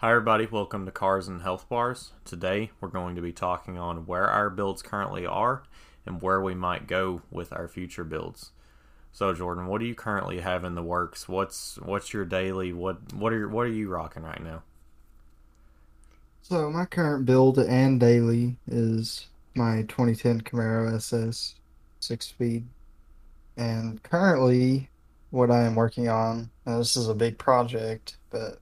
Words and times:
Hi, 0.00 0.10
everybody. 0.10 0.44
Welcome 0.44 0.84
to 0.84 0.92
Cars 0.92 1.26
and 1.26 1.40
Health 1.40 1.70
Bars. 1.70 2.12
Today, 2.26 2.70
we're 2.82 2.88
going 2.88 3.16
to 3.16 3.22
be 3.22 3.32
talking 3.32 3.78
on 3.78 4.04
where 4.04 4.26
our 4.26 4.50
builds 4.50 4.82
currently 4.82 5.24
are 5.24 5.62
and 6.04 6.20
where 6.20 6.38
we 6.38 6.54
might 6.54 6.86
go 6.86 7.22
with 7.30 7.50
our 7.50 7.66
future 7.66 8.04
builds. 8.04 8.50
So, 9.10 9.32
Jordan, 9.32 9.68
what 9.68 9.80
do 9.80 9.86
you 9.86 9.94
currently 9.94 10.40
have 10.40 10.64
in 10.64 10.74
the 10.74 10.82
works? 10.82 11.30
What's 11.30 11.78
what's 11.82 12.12
your 12.12 12.26
daily? 12.26 12.74
What 12.74 13.14
what 13.14 13.32
are 13.32 13.48
what 13.48 13.62
are 13.62 13.72
you 13.72 13.88
rocking 13.88 14.22
right 14.22 14.44
now? 14.44 14.64
So 16.42 16.70
my 16.70 16.84
current 16.84 17.24
build 17.24 17.58
and 17.58 17.98
daily 17.98 18.58
is 18.66 19.28
my 19.54 19.76
2010 19.88 20.42
Camaro 20.42 20.94
SS 20.94 21.54
six 22.00 22.26
speed, 22.26 22.66
and 23.56 24.02
currently 24.02 24.90
what 25.30 25.50
I 25.50 25.62
am 25.62 25.74
working 25.74 26.10
on. 26.10 26.50
This 26.66 26.98
is 26.98 27.08
a 27.08 27.14
big 27.14 27.38
project, 27.38 28.18
but 28.28 28.60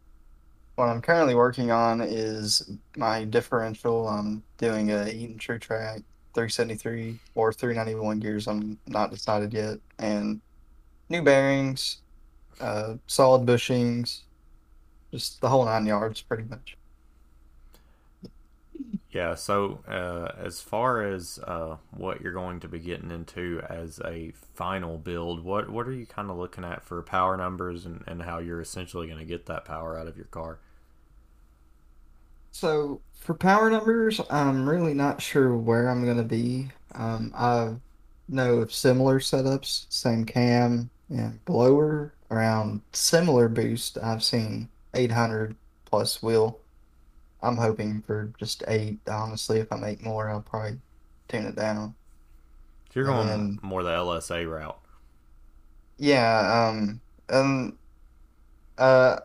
what 0.77 0.88
I'm 0.88 1.00
currently 1.00 1.34
working 1.34 1.70
on 1.70 2.00
is 2.00 2.70
my 2.96 3.24
differential. 3.24 4.09
I'm 4.09 4.42
doing 4.59 4.91
a 4.91 5.09
Eaton 5.09 5.38
Truetrac 5.38 6.02
373 6.34 7.19
or 7.34 7.52
391 7.52 8.19
gears. 8.20 8.48
I'm 8.48 8.78
not 8.87 9.10
decided 9.10 9.52
yet, 9.52 9.78
and 9.98 10.41
new 11.09 11.23
bearings, 11.23 11.98
uh, 12.60 12.95
solid 13.06 13.47
bushings, 13.47 14.23
just 15.12 15.41
the 15.41 15.48
whole 15.48 15.64
nine 15.64 15.87
yards, 15.87 16.23
pretty 16.23 16.45
much. 16.45 16.77
Yeah, 19.14 19.34
so 19.36 19.82
uh, 19.88 20.32
as 20.36 20.60
far 20.60 21.02
as 21.02 21.38
uh, 21.46 21.77
what 21.92 22.20
you're 22.20 22.32
going 22.34 22.60
to 22.60 22.68
be 22.68 22.80
getting 22.80 23.10
into 23.10 23.62
as 23.68 23.98
a 24.05 24.32
final 24.32 24.98
build, 24.98 25.42
what 25.45 25.70
what 25.70 25.86
are 25.88 25.92
you 25.92 26.05
kind 26.06 26.30
of 26.30 26.36
looking 26.36 26.64
at 26.64 26.82
for 26.84 27.00
power 27.02 27.36
numbers 27.36 27.86
and, 27.86 28.02
and 28.06 28.22
how 28.22 28.38
you're 28.41 28.60
essentially 28.60 29.06
going 29.06 29.19
to 29.20 29.24
get 29.24 29.46
that 29.46 29.64
power 29.64 29.96
out 29.98 30.08
of 30.08 30.16
your 30.19 30.27
car? 30.27 30.58
So 32.52 33.02
for 33.12 33.34
power 33.34 33.69
numbers, 33.70 34.20
I'm 34.30 34.69
really 34.69 34.94
not 34.94 35.20
sure 35.20 35.56
where 35.56 35.89
I'm 35.91 36.05
gonna 36.06 36.22
be. 36.24 36.70
Um, 36.94 37.33
I 37.34 37.74
know 38.28 38.58
of 38.58 38.72
similar 38.72 39.19
setups, 39.20 39.86
same 39.92 40.24
cam 40.24 40.91
and 41.11 41.44
blower, 41.44 42.14
around 42.30 42.83
similar 42.92 43.48
boost. 43.48 43.98
I've 43.98 44.22
seen 44.24 44.70
800 44.94 45.56
plus 45.84 46.22
wheel. 46.22 46.64
I'm 47.45 47.56
hoping 47.59 48.03
for 48.03 48.33
just 48.39 48.64
eight. 48.69 49.00
Honestly, 49.09 49.61
if 49.61 49.73
I 49.73 49.77
make 49.77 50.03
more, 50.03 50.31
I'll 50.31 50.42
probably 50.42 50.81
tune 51.28 51.47
it 51.47 51.56
down. 51.56 51.97
So 52.91 53.01
you're 53.01 53.06
going 53.06 53.28
And 53.28 53.62
more 53.62 53.83
the 53.83 53.91
LSA 53.91 54.47
route. 54.51 54.81
yeah, 55.98 56.69
um, 56.69 57.01
and 57.28 57.78
uh, 58.78 59.19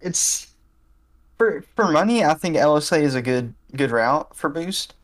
it's 0.00 0.54
for 1.38 1.62
for 1.76 1.88
money. 1.90 2.24
I 2.24 2.34
think 2.34 2.56
LSA 2.56 3.02
is 3.02 3.14
a 3.14 3.22
good 3.22 3.54
good 3.76 3.90
route 3.90 4.34
for 4.36 4.50
boost. 4.50 4.94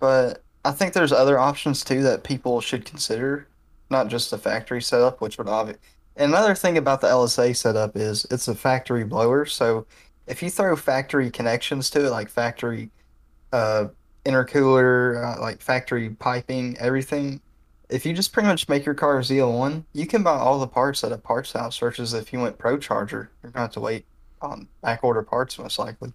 But 0.00 0.44
I 0.64 0.72
think 0.72 0.94
there's 0.94 1.12
other 1.12 1.38
options 1.38 1.84
too 1.84 2.02
that 2.04 2.24
people 2.24 2.60
should 2.60 2.84
consider, 2.84 3.48
not 3.90 4.08
just 4.08 4.30
the 4.30 4.38
factory 4.38 4.82
setup, 4.82 5.20
which 5.20 5.38
would 5.38 5.46
obvi- 5.48 5.78
Another 6.16 6.54
thing 6.54 6.78
about 6.78 7.00
the 7.00 7.08
LSA 7.08 7.54
setup 7.56 7.96
is 7.96 8.26
it's 8.30 8.48
a 8.48 8.54
factory 8.54 9.04
blower, 9.04 9.46
so 9.46 9.86
if 10.28 10.42
you 10.42 10.50
throw 10.50 10.76
factory 10.76 11.30
connections 11.30 11.90
to 11.90 12.06
it, 12.06 12.10
like 12.10 12.28
factory 12.28 12.90
uh, 13.52 13.86
intercooler, 14.24 15.36
uh, 15.36 15.40
like 15.40 15.60
factory 15.60 16.10
piping, 16.10 16.76
everything, 16.78 17.40
if 17.88 18.04
you 18.04 18.12
just 18.12 18.32
pretty 18.32 18.48
much 18.48 18.68
make 18.68 18.84
your 18.84 18.94
car 18.94 19.18
ZL1, 19.20 19.84
you 19.92 20.06
can 20.06 20.22
buy 20.22 20.36
all 20.36 20.58
the 20.58 20.66
parts 20.66 21.02
at 21.02 21.12
a 21.12 21.18
parts 21.18 21.52
house 21.52 21.78
versus 21.78 22.12
if 22.12 22.32
you 22.32 22.40
went 22.40 22.58
ProCharger, 22.58 23.28
you're 23.42 23.52
gonna 23.52 23.64
have 23.64 23.72
to 23.72 23.80
wait 23.80 24.04
on 24.42 24.68
back 24.82 25.02
order 25.02 25.22
parts 25.22 25.58
most 25.58 25.78
likely. 25.78 26.12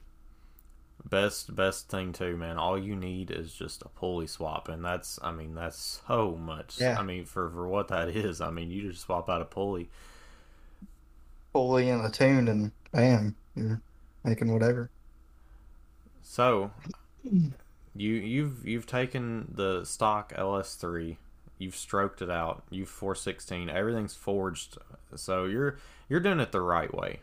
Best 1.09 1.53
best 1.55 1.89
thing 1.89 2.13
too, 2.13 2.37
man. 2.37 2.57
All 2.57 2.79
you 2.79 2.95
need 2.95 3.29
is 3.29 3.53
just 3.53 3.81
a 3.81 3.89
pulley 3.89 4.27
swap, 4.27 4.69
and 4.69 4.85
that's 4.85 5.19
I 5.21 5.31
mean 5.31 5.53
that's 5.53 6.01
so 6.07 6.35
much. 6.35 6.79
Yeah. 6.79 6.97
I 6.97 7.03
mean 7.03 7.25
for 7.25 7.49
for 7.49 7.67
what 7.67 7.89
that 7.89 8.09
is, 8.09 8.39
I 8.39 8.51
mean 8.51 8.71
you 8.71 8.89
just 8.89 9.01
swap 9.01 9.29
out 9.29 9.41
a 9.41 9.45
pulley. 9.45 9.89
pulley 11.51 11.89
and 11.89 12.05
a 12.05 12.09
tune 12.09 12.47
and 12.47 12.71
bam, 12.91 13.35
you're 13.55 13.81
making 14.23 14.51
whatever. 14.51 14.89
So 16.21 16.71
you 17.95 18.13
you've 18.13 18.65
you've 18.67 18.87
taken 18.87 19.51
the 19.53 19.83
stock 19.85 20.33
LS3, 20.33 21.17
you've 21.57 21.75
stroked 21.75 22.21
it 22.21 22.29
out, 22.29 22.63
you've 22.69 22.89
416, 22.89 23.69
everything's 23.69 24.15
forged, 24.15 24.77
so 25.15 25.45
you're 25.45 25.77
you're 26.09 26.19
doing 26.19 26.39
it 26.39 26.51
the 26.51 26.61
right 26.61 26.93
way. 26.93 27.19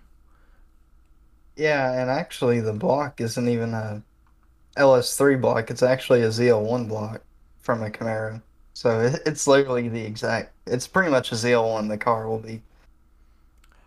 Yeah, 1.57 1.93
and 2.01 2.11
actually 2.11 2.61
the 2.61 2.73
block 2.73 3.21
isn't 3.21 3.49
even 3.49 3.75
a 3.75 4.03
LS3 4.77 5.41
block, 5.41 5.71
it's 5.71 5.83
actually 5.83 6.23
a 6.23 6.29
ZL1 6.29 6.89
block 6.89 7.23
from 7.61 7.83
a 7.83 7.91
Camaro. 7.91 8.41
So 8.73 9.01
it, 9.01 9.21
it's 9.27 9.47
literally 9.47 9.89
the 9.89 10.01
exact, 10.01 10.53
it's 10.67 10.87
pretty 10.87 11.11
much 11.11 11.33
a 11.33 11.35
ZL1 11.35 11.89
the 11.89 11.99
car 11.99 12.29
will 12.29 12.39
be. 12.39 12.63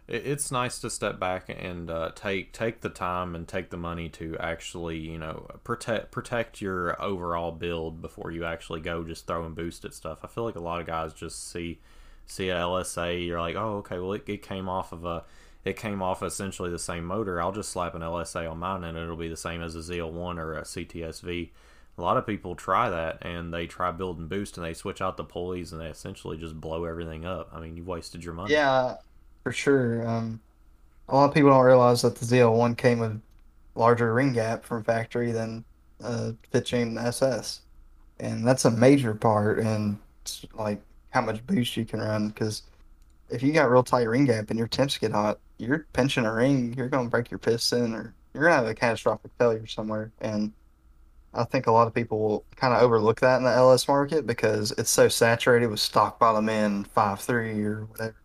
It, 0.07 0.25
it's 0.25 0.51
nice 0.51 0.79
to 0.79 0.89
step 0.89 1.19
back 1.19 1.49
and 1.49 1.89
uh, 1.89 2.11
take 2.15 2.51
take 2.51 2.81
the 2.81 2.89
time 2.89 3.35
and 3.35 3.47
take 3.47 3.69
the 3.69 3.77
money 3.77 4.09
to 4.09 4.37
actually 4.39 4.97
you 4.97 5.17
know 5.17 5.47
protect 5.63 6.11
protect 6.11 6.61
your 6.61 7.01
overall 7.01 7.51
build 7.51 8.01
before 8.01 8.31
you 8.31 8.45
actually 8.45 8.81
go 8.81 9.03
just 9.03 9.27
throwing 9.27 9.53
boosted 9.53 9.93
stuff. 9.93 10.19
I 10.23 10.27
feel 10.27 10.43
like 10.43 10.55
a 10.55 10.61
lot 10.61 10.81
of 10.81 10.87
guys 10.87 11.13
just 11.13 11.49
see 11.51 11.79
see 12.25 12.49
a 12.49 12.55
LSA, 12.55 13.25
you're 13.25 13.41
like, 13.41 13.55
oh 13.55 13.77
okay, 13.77 13.99
well 13.99 14.13
it, 14.13 14.23
it 14.27 14.41
came 14.41 14.69
off 14.69 14.91
of 14.91 15.05
a 15.05 15.23
it 15.65 15.77
came 15.77 16.01
off 16.01 16.21
essentially 16.21 16.69
the 16.69 16.79
same 16.79 17.05
motor. 17.05 17.41
I'll 17.41 17.53
just 17.53 17.71
slap 17.71 17.95
an 17.95 18.01
LSA 18.01 18.51
on 18.51 18.59
mine 18.59 18.83
and 18.83 18.97
it'll 18.97 19.15
be 19.15 19.29
the 19.29 19.37
same 19.37 19.61
as 19.61 19.75
a 19.75 19.79
ZL1 19.79 20.37
or 20.37 20.57
a 20.57 20.63
CTSV. 20.63 21.49
A 21.97 22.01
lot 22.01 22.17
of 22.17 22.25
people 22.25 22.55
try 22.55 22.89
that 22.89 23.19
and 23.21 23.53
they 23.53 23.67
try 23.67 23.91
building 23.91 24.27
boost 24.27 24.57
and 24.57 24.65
they 24.65 24.73
switch 24.73 25.01
out 25.01 25.15
the 25.15 25.23
pulleys 25.23 25.71
and 25.71 25.79
they 25.79 25.87
essentially 25.87 26.37
just 26.37 26.59
blow 26.59 26.83
everything 26.85 27.23
up. 27.23 27.49
I 27.53 27.61
mean, 27.61 27.77
you 27.77 27.83
wasted 27.83 28.25
your 28.25 28.33
money. 28.33 28.51
Yeah, 28.53 28.97
for 29.43 29.51
sure. 29.51 30.07
Um, 30.07 30.39
a 31.09 31.15
lot 31.15 31.25
of 31.25 31.33
people 31.33 31.49
don't 31.49 31.65
realize 31.65 32.01
that 32.01 32.15
the 32.15 32.25
ZL1 32.25 32.77
came 32.77 32.99
with 32.99 33.21
larger 33.75 34.13
ring 34.13 34.33
gap 34.33 34.63
from 34.63 34.83
factory 34.83 35.31
than 35.31 35.63
uh, 36.03 36.31
fifth 36.51 36.65
gen 36.65 36.97
SS. 36.97 37.61
And 38.19 38.47
that's 38.47 38.65
a 38.65 38.71
major 38.71 39.13
part 39.13 39.59
in 39.59 39.99
like 40.53 40.81
how 41.09 41.21
much 41.21 41.45
boost 41.45 41.75
you 41.75 41.85
can 41.85 41.99
run 41.99 42.29
because 42.29 42.63
if 43.29 43.43
you 43.43 43.51
got 43.51 43.69
real 43.69 43.83
tight 43.83 44.03
ring 44.03 44.25
gap 44.25 44.49
and 44.49 44.57
your 44.57 44.67
temps 44.67 44.97
get 44.97 45.11
hot, 45.11 45.39
you're 45.57 45.87
pinching 45.93 46.25
a 46.25 46.33
ring, 46.33 46.73
you're 46.73 46.89
to 46.89 47.03
break 47.05 47.31
your 47.31 47.37
piston 47.37 47.93
or 47.93 48.13
you're 48.33 48.47
to 48.47 48.53
have 48.53 48.67
a 48.67 48.73
catastrophic 48.73 49.31
failure 49.37 49.67
somewhere. 49.67 50.11
And 50.21 50.53
I 51.33 51.43
think 51.43 51.67
a 51.67 51.71
lot 51.71 51.87
of 51.87 51.93
people 51.93 52.19
will 52.19 52.45
kind 52.55 52.73
of 52.73 52.81
overlook 52.81 53.19
that 53.21 53.37
in 53.37 53.43
the 53.43 53.51
LS 53.51 53.87
market 53.87 54.27
because 54.27 54.71
it's 54.77 54.91
so 54.91 55.07
saturated 55.07 55.67
with 55.67 55.79
stock 55.79 56.19
bottom 56.19 56.47
end 56.47 56.87
five 56.87 57.19
three 57.19 57.63
or 57.63 57.85
whatever. 57.85 58.15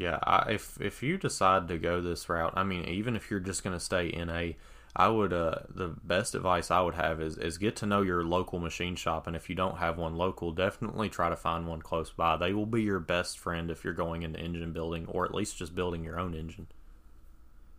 Yeah, 0.00 0.18
I, 0.24 0.52
if 0.52 0.80
if 0.80 1.02
you 1.02 1.18
decide 1.18 1.68
to 1.68 1.78
go 1.78 2.00
this 2.00 2.28
route, 2.28 2.54
I 2.56 2.64
mean, 2.64 2.86
even 2.86 3.16
if 3.16 3.30
you're 3.30 3.38
just 3.38 3.62
going 3.62 3.76
to 3.76 3.84
stay 3.84 4.08
in 4.08 4.30
a, 4.30 4.56
I 4.96 5.08
would 5.08 5.32
uh 5.32 5.60
the 5.68 5.88
best 5.88 6.34
advice 6.34 6.70
I 6.70 6.80
would 6.80 6.94
have 6.94 7.20
is 7.20 7.36
is 7.36 7.58
get 7.58 7.76
to 7.76 7.86
know 7.86 8.00
your 8.00 8.24
local 8.24 8.58
machine 8.58 8.96
shop, 8.96 9.26
and 9.26 9.36
if 9.36 9.48
you 9.50 9.54
don't 9.54 9.76
have 9.76 9.98
one 9.98 10.16
local, 10.16 10.52
definitely 10.52 11.10
try 11.10 11.28
to 11.28 11.36
find 11.36 11.68
one 11.68 11.82
close 11.82 12.10
by. 12.10 12.36
They 12.36 12.54
will 12.54 12.66
be 12.66 12.82
your 12.82 12.98
best 12.98 13.38
friend 13.38 13.70
if 13.70 13.84
you're 13.84 13.92
going 13.92 14.22
into 14.22 14.40
engine 14.40 14.72
building, 14.72 15.06
or 15.06 15.26
at 15.26 15.34
least 15.34 15.58
just 15.58 15.74
building 15.74 16.02
your 16.02 16.18
own 16.18 16.34
engine. 16.34 16.68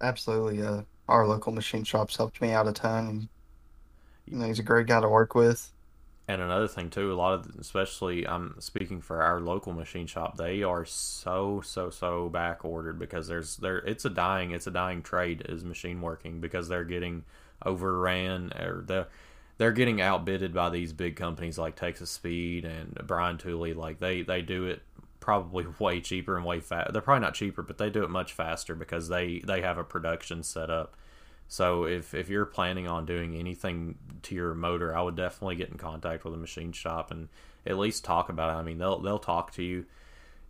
Absolutely. 0.01 0.61
Uh, 0.61 0.83
our 1.07 1.25
local 1.27 1.51
machine 1.53 1.83
shops 1.85 2.17
helped 2.17 2.41
me 2.41 2.51
out 2.51 2.67
a 2.67 2.73
ton. 2.73 3.29
You 4.25 4.37
know, 4.37 4.47
he's 4.47 4.59
a 4.59 4.63
great 4.63 4.87
guy 4.87 5.01
to 5.01 5.09
work 5.09 5.35
with. 5.35 5.71
And 6.31 6.41
another 6.41 6.69
thing 6.69 6.89
too, 6.89 7.11
a 7.11 7.13
lot 7.13 7.33
of 7.33 7.59
especially 7.59 8.25
I'm 8.25 8.55
speaking 8.59 9.01
for 9.01 9.21
our 9.21 9.41
local 9.41 9.73
machine 9.73 10.07
shop, 10.07 10.37
they 10.37 10.63
are 10.63 10.85
so 10.85 11.59
so 11.59 11.89
so 11.89 12.29
back 12.29 12.63
ordered 12.63 12.97
because 12.97 13.27
there's 13.27 13.57
there 13.57 13.79
it's 13.79 14.05
a 14.05 14.09
dying 14.09 14.51
it's 14.51 14.65
a 14.65 14.71
dying 14.71 15.01
trade 15.01 15.45
is 15.49 15.65
machine 15.65 15.99
working 15.99 16.39
because 16.39 16.69
they're 16.69 16.85
getting 16.85 17.25
overran 17.65 18.53
or 18.53 18.85
they're 18.87 19.07
they're 19.57 19.73
getting 19.73 19.99
outbidded 19.99 20.53
by 20.53 20.69
these 20.69 20.93
big 20.93 21.17
companies 21.17 21.57
like 21.57 21.75
Texas 21.75 22.09
Speed 22.09 22.63
and 22.63 22.97
Brian 23.05 23.37
Tooley. 23.37 23.73
Like 23.73 23.99
they 23.99 24.21
they 24.21 24.41
do 24.41 24.67
it 24.67 24.83
probably 25.19 25.65
way 25.79 25.99
cheaper 25.99 26.37
and 26.37 26.45
way 26.45 26.61
fast. 26.61 26.93
They're 26.93 27.01
probably 27.01 27.25
not 27.25 27.33
cheaper, 27.33 27.61
but 27.61 27.77
they 27.77 27.89
do 27.89 28.05
it 28.05 28.09
much 28.09 28.31
faster 28.31 28.73
because 28.73 29.09
they 29.09 29.39
they 29.45 29.59
have 29.59 29.77
a 29.77 29.83
production 29.83 30.43
set 30.43 30.69
up 30.69 30.95
so 31.51 31.83
if 31.83 32.13
if 32.13 32.29
you're 32.29 32.45
planning 32.45 32.87
on 32.87 33.05
doing 33.05 33.35
anything 33.35 33.95
to 34.21 34.33
your 34.33 34.53
motor, 34.53 34.95
I 34.95 35.01
would 35.01 35.17
definitely 35.17 35.57
get 35.57 35.67
in 35.67 35.77
contact 35.77 36.23
with 36.23 36.33
a 36.33 36.37
machine 36.37 36.71
shop 36.71 37.11
and 37.11 37.27
at 37.65 37.77
least 37.77 38.05
talk 38.05 38.29
about 38.29 38.55
it. 38.55 38.59
I 38.59 38.63
mean, 38.63 38.77
they'll 38.77 38.99
they'll 38.99 39.19
talk 39.19 39.51
to 39.55 39.63
you. 39.63 39.75
You 39.79 39.85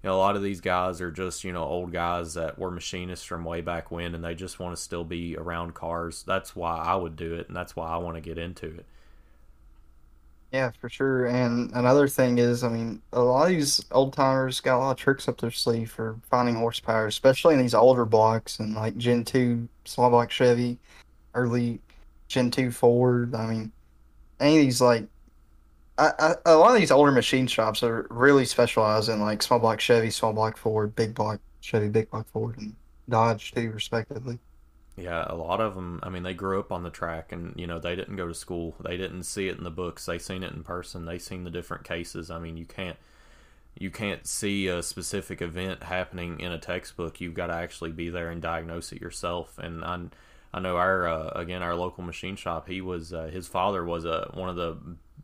know, 0.04 0.14
a 0.14 0.18
lot 0.20 0.36
of 0.36 0.44
these 0.44 0.62
guys 0.62 1.02
are 1.02 1.10
just 1.10 1.44
you 1.44 1.54
know 1.54 1.64
old 1.64 1.92
guys 1.92 2.36
that 2.36 2.60
were 2.60 2.70
machinists 2.70 3.26
from 3.26 3.44
way 3.46 3.62
back 3.62 3.90
when, 3.90 4.14
and 4.14 4.24
they 4.24 4.36
just 4.36 4.60
want 4.60 4.76
to 4.76 4.82
still 4.82 5.04
be 5.04 5.36
around 5.36 5.74
cars. 5.74 6.22
That's 6.28 6.56
why 6.56 6.78
I 6.78 6.94
would 6.96 7.16
do 7.16 7.34
it, 7.34 7.48
and 7.48 7.58
that's 7.58 7.76
why 7.76 7.90
I 7.90 7.98
want 7.98 8.18
to 8.18 8.22
get 8.22 8.38
into 8.38 8.68
it. 8.68 8.86
Yeah, 10.52 10.72
for 10.72 10.90
sure. 10.90 11.28
And 11.28 11.72
another 11.74 12.08
thing 12.10 12.38
is, 12.38 12.64
I 12.64 12.70
mean, 12.70 13.02
a 13.14 13.22
lot 13.22 13.44
of 13.44 13.50
these 13.50 13.86
old 13.92 14.14
timers 14.14 14.60
got 14.60 14.78
a 14.78 14.80
lot 14.80 14.92
of 14.92 14.98
tricks 14.98 15.28
up 15.30 15.40
their 15.40 15.50
sleeve 15.52 15.90
for 15.90 16.20
finding 16.30 16.56
horsepower, 16.56 17.08
especially 17.08 17.54
in 17.54 17.62
these 17.62 17.74
older 17.74 18.04
blocks 18.06 18.60
and 18.60 18.76
like 18.76 18.98
Gen 18.98 19.24
2 19.24 19.70
small 19.86 20.10
block 20.10 20.30
Chevy, 20.30 20.78
early 21.34 21.80
Gen 22.28 22.52
2 22.52 22.72
Ford. 22.72 23.36
I 23.36 23.48
mean, 23.48 23.72
any 24.40 24.58
of 24.58 24.62
these 24.64 24.82
like 24.82 25.08
I, 25.98 26.12
I, 26.18 26.36
a 26.46 26.58
lot 26.58 26.74
of 26.74 26.80
these 26.80 26.92
older 26.92 27.12
machine 27.12 27.48
shops 27.48 27.84
are 27.84 28.08
really 28.10 28.46
specialized 28.46 29.10
in 29.10 29.20
like 29.20 29.44
small 29.44 29.60
block 29.60 29.80
Chevy, 29.80 30.10
small 30.10 30.34
block 30.34 30.58
Ford, 30.58 30.96
big 30.96 31.14
block 31.14 31.40
Chevy, 31.60 31.90
big 31.90 32.10
block 32.10 32.28
Ford, 32.30 32.58
and 32.58 32.76
Dodge 33.10 33.52
too, 33.52 33.72
respectively. 33.72 34.40
Yeah, 34.98 35.26
a 35.28 35.36
lot 35.36 35.62
of 35.62 35.76
them. 35.76 36.00
I 36.04 36.10
mean, 36.10 36.24
they 36.24 36.34
grew 36.34 36.60
up 36.60 36.72
on 36.72 36.84
the 36.84 36.90
track, 36.90 37.32
and 37.32 37.54
you 37.58 37.68
know, 37.68 37.80
they 37.80 37.96
didn't 37.96 38.16
go 38.18 38.28
to 38.28 38.34
school. 38.34 38.76
They 38.84 38.98
didn't 38.98 39.24
see 39.24 39.48
it 39.48 39.58
in 39.58 39.64
the 39.64 39.72
books. 39.72 40.06
They 40.06 40.18
seen 40.20 40.44
it 40.44 40.54
in 40.54 40.64
person. 40.64 41.06
They 41.06 41.18
seen 41.18 41.44
the 41.44 41.50
different 41.52 41.84
cases. 41.84 42.32
I 42.32 42.40
mean, 42.40 42.58
you 42.58 42.66
can't 42.66 42.98
you 43.78 43.90
can't 43.90 44.28
see 44.28 44.68
a 44.68 44.84
specific 44.84 45.42
event 45.42 45.84
happening 45.84 46.40
in 46.40 46.52
a 46.52 46.60
textbook. 46.60 47.22
You've 47.22 47.34
got 47.34 47.48
to 47.48 47.54
actually 47.54 47.92
be 47.92 48.10
there 48.10 48.30
and 48.30 48.42
diagnose 48.42 48.92
it 48.92 49.02
yourself. 49.02 49.58
And 49.58 49.84
I, 49.84 50.00
I 50.54 50.60
know 50.60 50.78
our 50.78 51.08
uh, 51.08 51.30
again 51.36 51.64
our 51.64 51.76
local 51.76 52.04
machine 52.04 52.36
shop. 52.36 52.68
He 52.68 52.82
was 52.82 53.14
uh, 53.14 53.30
his 53.32 53.48
father 53.48 53.84
was 53.84 54.06
a 54.06 54.28
uh, 54.28 54.32
one 54.34 54.50
of 54.50 54.56
the 54.56 54.78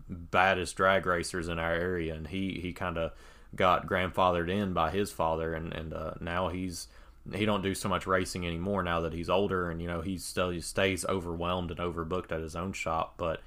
baddest 0.10 0.76
drag 0.76 1.06
racers 1.06 1.48
in 1.48 1.60
our 1.60 1.74
area, 1.74 2.14
and 2.14 2.28
he 2.28 2.60
he 2.62 2.74
kind 2.74 2.98
of 2.98 3.12
got 3.56 3.88
grandfathered 3.88 4.50
in 4.50 4.74
by 4.74 4.92
his 4.92 5.12
father, 5.12 5.54
and 5.54 5.74
and 5.74 5.94
uh, 5.94 6.14
now 6.22 6.50
he's 6.50 6.88
he 7.34 7.46
don't 7.46 7.62
do 7.62 7.76
so 7.76 7.90
much 7.90 8.08
racing 8.08 8.48
anymore 8.48 8.84
now 8.84 9.02
that 9.02 9.14
he's 9.14 9.30
older, 9.30 9.70
and 9.70 9.82
you 9.82 9.88
know 9.88 10.02
he 10.02 10.18
still 10.18 10.50
he 10.50 10.62
stays 10.62 11.06
overwhelmed 11.06 11.72
and 11.72 11.80
overbooked 11.80 12.32
at 12.32 12.42
his 12.42 12.56
own 12.56 12.72
shop, 12.72 13.16
but 13.18 13.42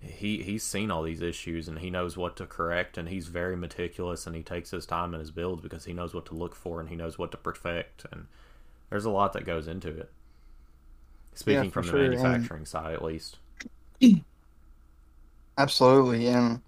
he 0.00 0.42
he's 0.42 0.64
seen 0.64 0.90
all 0.90 1.02
these 1.02 1.20
issues 1.20 1.68
and 1.68 1.78
he 1.78 1.90
knows 1.90 2.16
what 2.16 2.34
to 2.36 2.46
correct 2.46 2.96
and 2.96 3.08
he's 3.08 3.28
very 3.28 3.54
meticulous 3.54 4.26
and 4.26 4.34
he 4.34 4.42
takes 4.42 4.70
his 4.70 4.86
time 4.86 5.12
in 5.12 5.20
his 5.20 5.30
builds 5.30 5.60
because 5.60 5.84
he 5.84 5.92
knows 5.92 6.14
what 6.14 6.24
to 6.24 6.34
look 6.34 6.54
for 6.54 6.80
and 6.80 6.88
he 6.88 6.96
knows 6.96 7.18
what 7.18 7.30
to 7.30 7.36
perfect 7.36 8.06
and 8.10 8.26
there's 8.88 9.04
a 9.04 9.10
lot 9.10 9.34
that 9.34 9.44
goes 9.44 9.68
into 9.68 9.88
it 9.88 10.10
speaking 11.34 11.64
yeah, 11.64 11.70
from 11.70 11.86
the 11.86 11.92
sure. 11.92 12.00
manufacturing 12.00 12.60
and 12.60 12.68
side 12.68 12.94
at 12.94 13.04
least 13.04 13.38
absolutely 15.58 16.26
and 16.26 16.60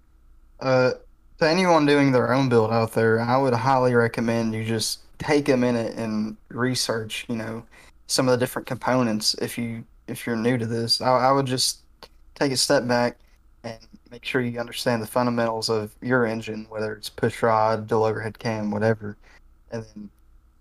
uh, 0.59 0.91
to 1.39 1.47
anyone 1.47 1.85
doing 1.85 2.11
their 2.11 2.33
own 2.33 2.49
build 2.49 2.71
out 2.71 2.93
there 2.93 3.19
i 3.19 3.37
would 3.37 3.53
highly 3.53 3.93
recommend 3.93 4.53
you 4.53 4.63
just 4.63 4.99
take 5.19 5.49
a 5.49 5.57
minute 5.57 5.95
and 5.95 6.37
research 6.49 7.25
you 7.29 7.35
know 7.35 7.63
some 8.07 8.27
of 8.27 8.31
the 8.31 8.37
different 8.37 8.67
components 8.67 9.35
if 9.35 9.57
you 9.57 9.83
if 10.07 10.25
you're 10.27 10.35
new 10.35 10.57
to 10.57 10.65
this 10.65 11.01
I, 11.01 11.09
I 11.09 11.31
would 11.31 11.45
just 11.45 11.79
take 12.35 12.51
a 12.51 12.57
step 12.57 12.87
back 12.87 13.17
and 13.63 13.79
make 14.11 14.25
sure 14.25 14.41
you 14.41 14.59
understand 14.59 15.01
the 15.01 15.07
fundamentals 15.07 15.69
of 15.69 15.95
your 16.01 16.25
engine, 16.25 16.67
whether 16.69 16.93
it's 16.93 17.09
push 17.09 17.41
rod, 17.41 17.87
dual 17.87 18.03
overhead 18.03 18.37
cam, 18.37 18.69
whatever, 18.69 19.17
and 19.71 19.83
then 19.83 20.09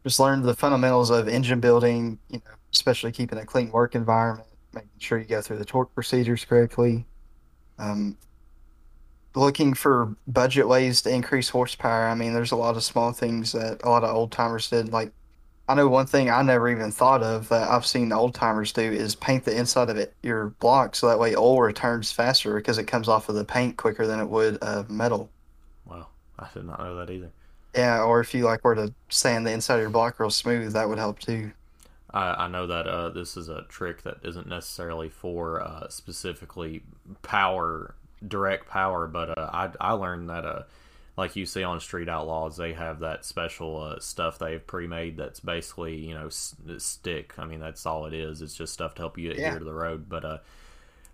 just 0.05 0.19
learn 0.19 0.43
the 0.43 0.55
fundamentals 0.55 1.11
of 1.11 1.29
engine 1.29 1.61
building. 1.61 2.19
You 2.31 2.41
know, 2.45 2.55
especially 2.73 3.13
keeping 3.13 3.39
a 3.39 3.45
clean 3.45 3.71
work 3.71 3.95
environment, 3.95 4.49
making 4.73 4.91
sure 4.99 5.19
you 5.19 5.25
go 5.25 5.41
through 5.41 5.59
the 5.59 5.65
torque 5.65 5.95
procedures 5.95 6.45
correctly. 6.45 7.07
Um, 7.79 8.17
looking 9.35 9.75
for 9.75 10.15
budget 10.27 10.69
ways 10.69 11.03
to 11.03 11.11
increase 11.11 11.49
horsepower. 11.49 12.07
I 12.07 12.15
mean, 12.15 12.35
there's 12.35 12.53
a 12.53 12.57
lot 12.57 12.77
of 12.77 12.83
small 12.83 13.13
things 13.13 13.53
that 13.53 13.83
a 13.83 13.89
lot 13.89 14.05
of 14.05 14.15
old 14.15 14.33
timers 14.33 14.69
did, 14.69 14.93
like 14.93 15.13
I 15.69 15.75
know 15.75 15.89
one 15.89 16.07
thing 16.07 16.29
I 16.29 16.43
never 16.43 16.69
even 16.69 16.91
thought 16.91 17.23
of 17.23 17.49
that 17.49 17.71
I've 17.71 17.87
seen 17.87 18.13
old 18.13 18.35
timers 18.35 18.73
do 18.73 18.83
is 18.83 19.15
paint 19.15 19.45
the 19.45 19.57
inside 19.57 19.91
of 19.91 19.97
it 19.97 20.15
your 20.23 20.49
block 20.61 20.97
so 20.97 21.09
that 21.09 21.19
way 21.19 21.37
oil 21.37 21.63
returns 21.63 22.11
faster 22.11 22.55
because 22.57 22.79
it 22.79 22.85
comes 22.85 23.09
off 23.09 23.29
of 23.29 23.37
the 23.37 23.45
paint 23.45 23.77
quicker 23.77 24.07
than 24.07 24.21
it 24.21 24.29
would 24.29 24.59
uh, 24.61 24.83
metal. 24.89 25.31
Wow, 25.87 26.09
I 26.39 26.49
did 26.53 26.65
not 26.67 26.81
know 26.81 26.97
that 26.97 27.11
either. 27.11 27.31
Yeah, 27.75 28.03
or 28.03 28.21
if 28.21 28.35
you 28.35 28.45
like 28.45 28.65
were 28.65 28.75
to 28.75 28.93
sand 29.09 29.47
the 29.47 29.53
inside 29.53 29.77
of 29.77 29.81
your 29.83 29.91
block 29.91 30.19
real 30.19 30.31
smooth, 30.31 30.73
that 30.73 30.89
would 30.89 30.99
help 30.99 31.21
too. 31.21 31.53
I, 32.12 32.44
I 32.44 32.49
know 32.49 32.67
that 32.67 32.87
uh, 32.87 33.09
this 33.11 33.37
is 33.37 33.49
a 33.49 33.62
trick 33.62 34.03
that 34.03 34.19
isn't 34.23 34.49
necessarily 34.49 35.09
for 35.09 35.62
uh, 35.62 35.88
specifically 35.88 36.82
power, 37.23 37.94
direct 38.26 38.69
power, 38.69 39.06
but 39.06 39.38
uh, 39.38 39.50
I 39.53 39.70
I 39.81 39.93
learned 39.93 40.31
that 40.31 40.44
uh, 40.44 40.62
like 41.17 41.37
you 41.37 41.47
see 41.47 41.62
on 41.62 41.81
Street 41.81 42.09
Outlaws, 42.09 42.56
they 42.56 42.73
have 42.73 43.00
that 43.00 43.25
special 43.25 43.81
uh, 43.81 43.99
stuff 44.00 44.38
they've 44.38 44.67
pre-made 44.67 45.17
that's 45.17 45.41
basically 45.41 45.97
you 45.97 46.14
know 46.14 46.26
s- 46.26 46.55
stick. 46.79 47.35
I 47.38 47.47
mean, 47.47 47.61
that's 47.61 47.87
all 47.87 48.06
it 48.06 48.15
is. 48.15 48.43
It's 48.43 48.55
just 48.55 48.73
stuff 48.73 48.94
to 48.94 49.03
help 49.03 49.19
you 49.19 49.31
adhere 49.31 49.53
yeah. 49.53 49.58
to 49.58 49.65
the 49.65 49.75
road. 49.75 50.08
But 50.08 50.25
uh, 50.25 50.38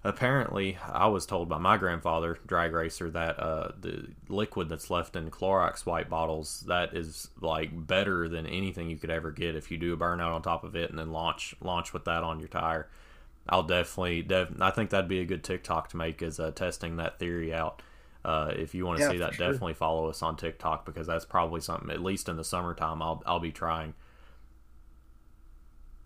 apparently, 0.05 0.79
I 0.83 1.07
was 1.09 1.27
told 1.27 1.49
by 1.49 1.59
my 1.59 1.77
grandfather, 1.77 2.39
drag 2.47 2.73
racer, 2.73 3.11
that 3.11 3.39
uh, 3.39 3.73
the 3.81 4.09
liquid 4.29 4.69
that's 4.69 4.91
left 4.91 5.17
in 5.17 5.31
Clorox 5.31 5.87
white 5.87 6.09
bottles 6.09 6.61
that 6.69 6.95
is 6.95 7.29
like 7.41 7.87
better 7.87 8.29
than 8.29 8.47
anything 8.47 8.91
you 8.91 8.97
could 8.97 9.11
ever 9.11 9.31
get 9.31 9.57
if 9.57 9.71
you 9.71 9.77
do 9.79 9.93
a 9.93 9.97
burnout 9.97 10.35
on 10.35 10.43
top 10.43 10.65
of 10.65 10.77
it 10.77 10.91
and 10.91 10.99
then 10.99 11.13
launch 11.13 11.55
launch 11.61 11.93
with 11.93 12.05
that 12.05 12.23
on 12.23 12.39
your 12.41 12.49
tire. 12.49 12.89
I'll 13.49 13.63
definitely, 13.63 14.23
def- 14.23 14.61
I 14.61 14.71
think 14.71 14.91
that'd 14.91 15.09
be 15.09 15.21
a 15.21 15.25
good 15.25 15.43
TikTok 15.43 15.89
to 15.91 15.97
make 15.97 16.23
is 16.23 16.39
uh, 16.39 16.51
testing 16.51 16.97
that 16.97 17.19
theory 17.19 17.53
out 17.55 17.83
uh, 18.25 18.53
if 18.55 18.75
you 18.75 18.85
want 18.85 18.99
to 18.99 19.05
yeah, 19.05 19.11
see 19.11 19.19
that, 19.19 19.35
sure. 19.35 19.47
definitely 19.47 19.75
follow 19.75 20.09
us 20.09 20.23
on 20.23 20.37
TikTok 20.37 20.85
because 20.85 21.07
that's 21.07 21.25
probably 21.25 21.61
something. 21.61 21.91
At 21.91 22.03
least 22.03 22.29
in 22.29 22.37
the 22.37 22.45
summertime, 22.45 23.01
I'll 23.01 23.23
I'll 23.27 23.41
be 23.41 23.53
trying. 23.53 23.95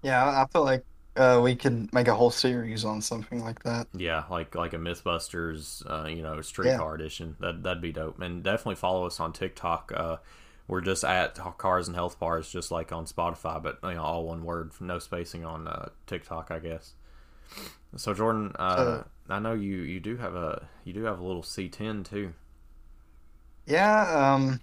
Yeah, 0.03 0.43
I 0.43 0.47
feel 0.53 0.65
like 0.65 0.85
uh, 1.17 1.41
we 1.43 1.55
could 1.55 1.93
make 1.93 2.09
a 2.09 2.15
whole 2.15 2.31
series 2.31 2.85
on 2.85 3.01
something 3.01 3.43
like 3.45 3.63
that. 3.65 3.87
Yeah, 3.95 4.25
like 4.31 4.55
like 4.55 4.73
a 4.73 4.79
MythBusters, 4.79 5.83
uh, 5.89 6.09
you 6.09 6.23
know, 6.23 6.41
streetcar 6.41 6.91
yeah. 6.91 6.95
edition. 6.95 7.37
That 7.41 7.63
that'd 7.63 7.83
be 7.83 7.93
dope. 7.93 8.21
And 8.21 8.43
definitely 8.43 8.77
follow 8.77 9.07
us 9.07 9.21
on 9.21 9.33
TikTok. 9.33 9.93
Uh, 9.95 10.17
we're 10.69 10.81
just 10.81 11.05
at 11.05 11.39
Cars 11.59 11.89
and 11.89 11.95
Health 11.95 12.19
Bars, 12.19 12.51
just 12.51 12.71
like 12.71 12.93
on 12.93 13.05
Spotify, 13.05 13.63
but 13.63 13.79
you 13.83 13.95
know, 13.95 14.03
all 14.03 14.25
one 14.25 14.45
word, 14.45 14.73
no 14.81 14.99
spacing 14.99 15.45
on 15.45 15.69
uh, 15.69 15.91
TikTok, 16.07 16.51
I 16.51 16.59
guess. 16.59 16.95
So 17.97 18.15
Jordan, 18.15 18.53
uh, 18.59 19.03
I 19.29 19.39
know 19.39 19.53
you 19.53 19.79
you 19.79 20.01
do 20.01 20.17
have 20.17 20.35
a 20.35 20.67
you 20.85 20.93
do 20.93 21.05
have 21.05 21.19
a 21.19 21.25
little 21.25 21.43
C10 21.43 22.09
too. 22.09 22.33
Yeah, 23.67 24.35
um, 24.35 24.61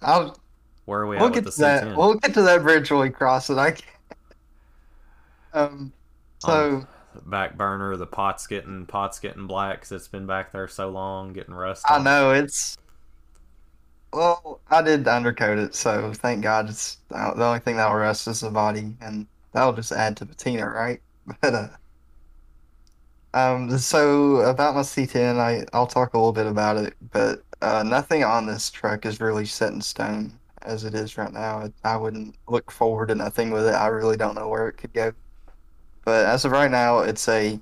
I'll. 0.00 0.38
Where 0.84 1.00
are 1.00 1.06
we 1.06 1.16
we'll 1.16 1.30
get 1.30 1.44
to 1.44 1.60
that. 1.60 1.84
C10? 1.84 1.96
We'll 1.96 2.14
get 2.14 2.34
to 2.34 2.42
that 2.42 2.62
bridge 2.62 2.90
when 2.90 3.00
we 3.00 3.10
cross 3.10 3.50
it. 3.50 3.58
I. 3.58 3.72
Can. 3.72 3.84
Um. 5.52 5.92
So. 6.38 6.86
back 7.26 7.56
burner, 7.56 7.96
the 7.96 8.06
pot's 8.06 8.46
getting 8.46 8.86
pot's 8.86 9.18
getting 9.18 9.46
black 9.46 9.76
because 9.80 9.92
it's 9.92 10.08
been 10.08 10.26
back 10.26 10.52
there 10.52 10.68
so 10.68 10.88
long, 10.88 11.32
getting 11.32 11.54
rusty. 11.54 11.86
I 11.88 12.02
know 12.02 12.32
it's. 12.32 12.76
Well, 14.12 14.60
I 14.70 14.82
did 14.82 15.08
undercoat 15.08 15.58
it, 15.58 15.74
so 15.74 16.12
thank 16.12 16.42
God 16.42 16.68
it's 16.68 16.98
the 17.08 17.44
only 17.44 17.60
thing 17.60 17.76
that'll 17.76 17.96
rust 17.96 18.28
is 18.28 18.40
the 18.40 18.50
body, 18.50 18.94
and 19.00 19.26
that'll 19.52 19.72
just 19.72 19.92
add 19.92 20.16
to 20.18 20.26
patina, 20.26 20.68
right? 20.68 21.00
But 21.40 21.54
uh, 21.54 21.68
um, 23.34 23.78
so 23.78 24.36
about 24.38 24.74
my 24.74 24.82
C10, 24.82 25.38
I 25.38 25.64
I'll 25.72 25.86
talk 25.86 26.14
a 26.14 26.18
little 26.18 26.32
bit 26.32 26.46
about 26.46 26.76
it, 26.76 26.94
but 27.12 27.42
uh, 27.62 27.82
nothing 27.82 28.24
on 28.24 28.46
this 28.46 28.70
truck 28.70 29.06
is 29.06 29.20
really 29.20 29.46
set 29.46 29.72
in 29.72 29.80
stone 29.80 30.32
as 30.62 30.84
it 30.84 30.94
is 30.94 31.16
right 31.16 31.32
now. 31.32 31.70
I 31.84 31.96
wouldn't 31.96 32.34
look 32.48 32.70
forward 32.70 33.08
to 33.08 33.14
nothing 33.14 33.50
with 33.50 33.66
it. 33.66 33.74
I 33.74 33.86
really 33.86 34.16
don't 34.16 34.34
know 34.34 34.48
where 34.48 34.68
it 34.68 34.76
could 34.76 34.92
go. 34.92 35.12
But 36.04 36.26
as 36.26 36.44
of 36.44 36.52
right 36.52 36.70
now, 36.70 37.00
it's 37.00 37.28
a 37.28 37.60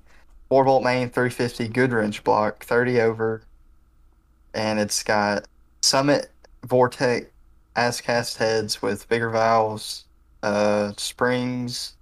four 0.49 0.65
bolt 0.65 0.83
main 0.83 1.11
350 1.11 1.69
Goodwrench 1.69 2.25
block, 2.25 2.65
30 2.65 3.01
over, 3.01 3.43
and 4.55 4.79
it's 4.79 5.03
got 5.03 5.47
Summit 5.83 6.31
Vortec 6.67 7.27
as 7.77 8.01
cast 8.01 8.39
heads 8.39 8.83
with 8.83 9.09
bigger 9.09 9.31
valves, 9.31 10.05
uh, 10.43 10.93
springs, 10.97 11.95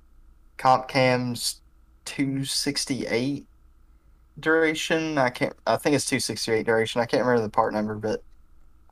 comp 0.56 0.88
cams 0.88 1.60
268 2.04 3.46
duration. 4.40 5.18
I 5.18 5.30
can't. 5.30 5.54
I 5.66 5.76
think 5.76 5.94
it's 5.94 6.06
268 6.06 6.64
duration. 6.64 7.00
I 7.00 7.06
can't 7.06 7.24
remember 7.24 7.42
the 7.42 7.50
part 7.50 7.72
number, 7.72 7.94
but 7.94 8.22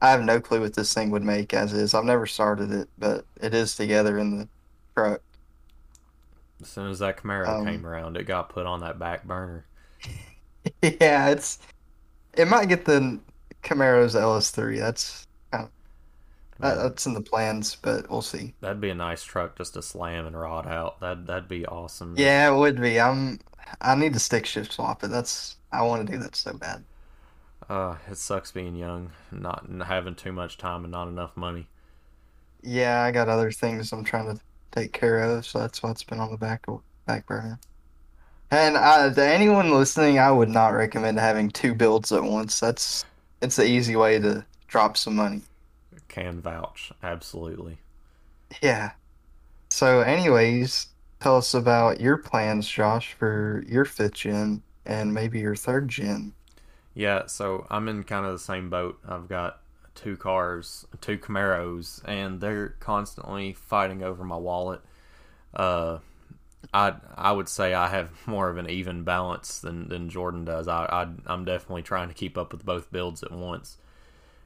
I 0.03 0.11
have 0.11 0.23
no 0.23 0.41
clue 0.41 0.61
what 0.61 0.75
this 0.75 0.93
thing 0.93 1.11
would 1.11 1.25
make 1.25 1.55
as 1.55 1.73
is. 1.73 1.95
I've 1.95 2.05
never 2.05 2.27
started 2.27 2.71
it, 2.73 2.89
but 2.99 3.25
it 3.41 3.55
is 3.55 3.75
together 3.75 4.19
in 4.19 4.39
the 4.39 4.49
truck. 4.95 5.23
As 6.61 6.69
soon 6.69 6.91
as 6.91 7.01
that 7.01 7.19
Camaro 7.19 7.49
um, 7.49 7.67
came 7.67 7.87
around, 7.87 8.17
it 8.17 8.25
got 8.25 8.49
put 8.49 8.67
on 8.67 8.81
that 8.81 8.99
back 8.99 9.25
burner. 9.25 9.67
yeah, 10.83 11.29
it's 11.29 11.59
it 12.35 12.49
might 12.49 12.69
get 12.69 12.85
the 12.85 13.19
Camaro's 13.63 14.15
LS3. 14.15 14.79
That's 14.79 15.27
kind 15.53 15.69
of, 16.61 16.79
that's 16.79 17.07
in 17.07 17.15
the 17.15 17.21
plans, 17.21 17.77
but 17.77 18.11
we'll 18.11 18.23
see. 18.23 18.55
That'd 18.61 18.81
be 18.81 18.91
a 18.91 18.95
nice 18.95 19.23
truck 19.23 19.57
just 19.57 19.75
to 19.75 19.83
slam 19.83 20.27
and 20.27 20.39
rod 20.39 20.67
out. 20.67 21.01
That 21.01 21.27
that'd 21.27 21.49
be 21.49 21.67
awesome. 21.67 22.15
Yeah, 22.17 22.53
it 22.53 22.57
would 22.57 22.81
be. 22.81 22.99
I'm 23.01 23.41
I 23.81 23.95
need 23.95 24.13
to 24.15 24.19
stick 24.19 24.47
shift 24.47 24.73
swap 24.73 25.05
it. 25.05 25.09
That's 25.09 25.57
I 25.73 25.83
want 25.83 26.07
to 26.07 26.13
do 26.13 26.19
that 26.21 26.37
so 26.37 26.55
bad. 26.55 26.85
Uh, 27.69 27.97
it 28.09 28.17
sucks 28.17 28.53
being 28.53 28.77
young, 28.77 29.11
not 29.33 29.69
having 29.87 30.15
too 30.15 30.33
much 30.33 30.57
time 30.57 30.85
and 30.85 30.93
not 30.93 31.09
enough 31.09 31.37
money. 31.37 31.67
Yeah, 32.63 33.03
I 33.03 33.11
got 33.11 33.29
other 33.29 33.51
things 33.51 33.93
I'm 33.93 34.05
trying 34.05 34.35
to 34.37 34.41
take 34.73 34.93
care 34.93 35.21
of, 35.23 35.47
so 35.47 35.59
that's 35.59 35.83
what's 35.83 36.03
been 36.03 36.21
on 36.21 36.31
the 36.31 36.37
back 36.37 36.67
back 37.07 37.27
burner. 37.27 37.59
And 38.51 38.77
uh, 38.77 39.13
to 39.13 39.25
anyone 39.25 39.73
listening, 39.73 40.19
I 40.19 40.31
would 40.31 40.49
not 40.49 40.69
recommend 40.69 41.19
having 41.19 41.51
two 41.51 41.75
builds 41.75 42.13
at 42.13 42.23
once. 42.23 42.61
That's 42.61 43.05
it's 43.43 43.57
the 43.57 43.67
easy 43.67 43.97
way 43.97 44.19
to 44.21 44.45
drop 44.69 44.97
some 44.97 45.17
money. 45.17 45.43
Can 46.09 46.41
vouch, 46.41 46.93
absolutely. 47.03 47.79
Yeah. 48.63 48.93
So, 49.71 50.01
anyways, 50.01 50.89
tell 51.21 51.37
us 51.37 51.55
about 51.55 52.01
your 52.01 52.17
plans, 52.17 52.69
Josh, 52.69 53.13
for 53.15 53.65
your 53.69 53.85
fifth 53.85 54.15
gen 54.15 54.63
and 54.85 55.13
maybe 55.13 55.41
your 55.41 55.57
third 55.57 55.89
gen. 55.89 56.33
Yeah, 56.95 57.27
so 57.27 57.67
I'm 57.69 57.89
in 57.89 58.05
kind 58.05 58.25
of 58.25 58.33
the 58.33 58.39
same 58.39 58.71
boat. 58.71 58.99
I've 59.07 59.29
got 59.29 59.61
two 59.97 60.17
cars, 60.17 60.87
two 61.01 61.19
Camaros, 61.19 62.01
and 62.07 62.41
they're 62.41 62.71
constantly 62.81 63.53
fighting 63.53 64.03
over 64.03 64.25
my 64.25 64.37
wallet. 64.37 64.81
Uh, 65.55 65.99
I 66.73 66.95
I 67.17 67.33
would 67.33 67.49
say 67.49 67.75
I 67.75 67.89
have 67.89 68.11
more 68.27 68.49
of 68.49 68.59
an 68.59 68.71
even 68.71 69.03
balance 69.03 69.59
than, 69.59 69.89
than 69.89 70.09
Jordan 70.09 70.45
does. 70.45 70.69
I, 70.69 70.85
I 70.85 71.09
I'm 71.27 71.45
definitely 71.45 71.83
trying 71.83 72.09
to 72.09 72.15
keep 72.15 72.39
up 72.39 72.53
with 72.53 72.65
both 72.65 72.93
builds 72.93 73.23
at 73.23 73.33
once. 73.33 73.79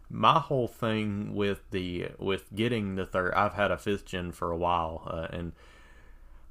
My 0.09 0.41
whole 0.41 0.69
thing 0.69 1.35
with 1.35 1.71
the 1.71 2.09
with 2.19 2.55
getting 2.55 2.97
the 2.97 3.07
third, 3.07 3.33
I've 3.35 3.55
had 3.55 3.71
a 3.71 3.79
fifth 3.79 4.07
gen 4.07 4.33
for 4.33 4.51
a 4.51 4.57
while, 4.57 5.03
uh, 5.07 5.29
and 5.31 5.53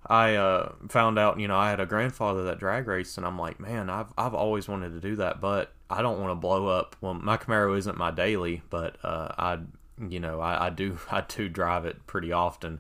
I 0.06 0.36
uh, 0.36 0.74
found 0.88 1.20
out, 1.20 1.40
you 1.40 1.48
know, 1.48 1.58
I 1.58 1.70
had 1.70 1.82
a 1.82 1.86
grandfather 1.86 2.44
that 2.46 2.58
drag 2.58 2.88
raced, 2.88 3.18
and 3.18 3.26
I'm 3.28 3.38
like, 3.38 3.60
man, 3.60 3.90
I've 3.90 4.14
I've 4.18 4.34
always 4.34 4.68
wanted 4.68 4.94
to 4.94 5.00
do 5.02 5.16
that, 5.18 5.42
but 5.42 5.74
I 5.90 6.02
don't 6.02 6.20
want 6.20 6.32
to 6.32 6.36
blow 6.36 6.68
up. 6.68 6.96
Well, 7.02 7.14
my 7.14 7.38
Camaro 7.38 7.78
isn't 7.78 7.98
my 7.98 8.12
daily, 8.12 8.62
but 8.70 8.98
uh, 9.04 9.34
I, 9.38 9.60
you 10.08 10.20
know, 10.20 10.40
I, 10.40 10.68
I 10.68 10.70
do 10.70 11.00
I 11.12 11.22
do 11.22 11.50
drive 11.50 11.86
it 11.86 12.06
pretty 12.08 12.32
often, 12.32 12.80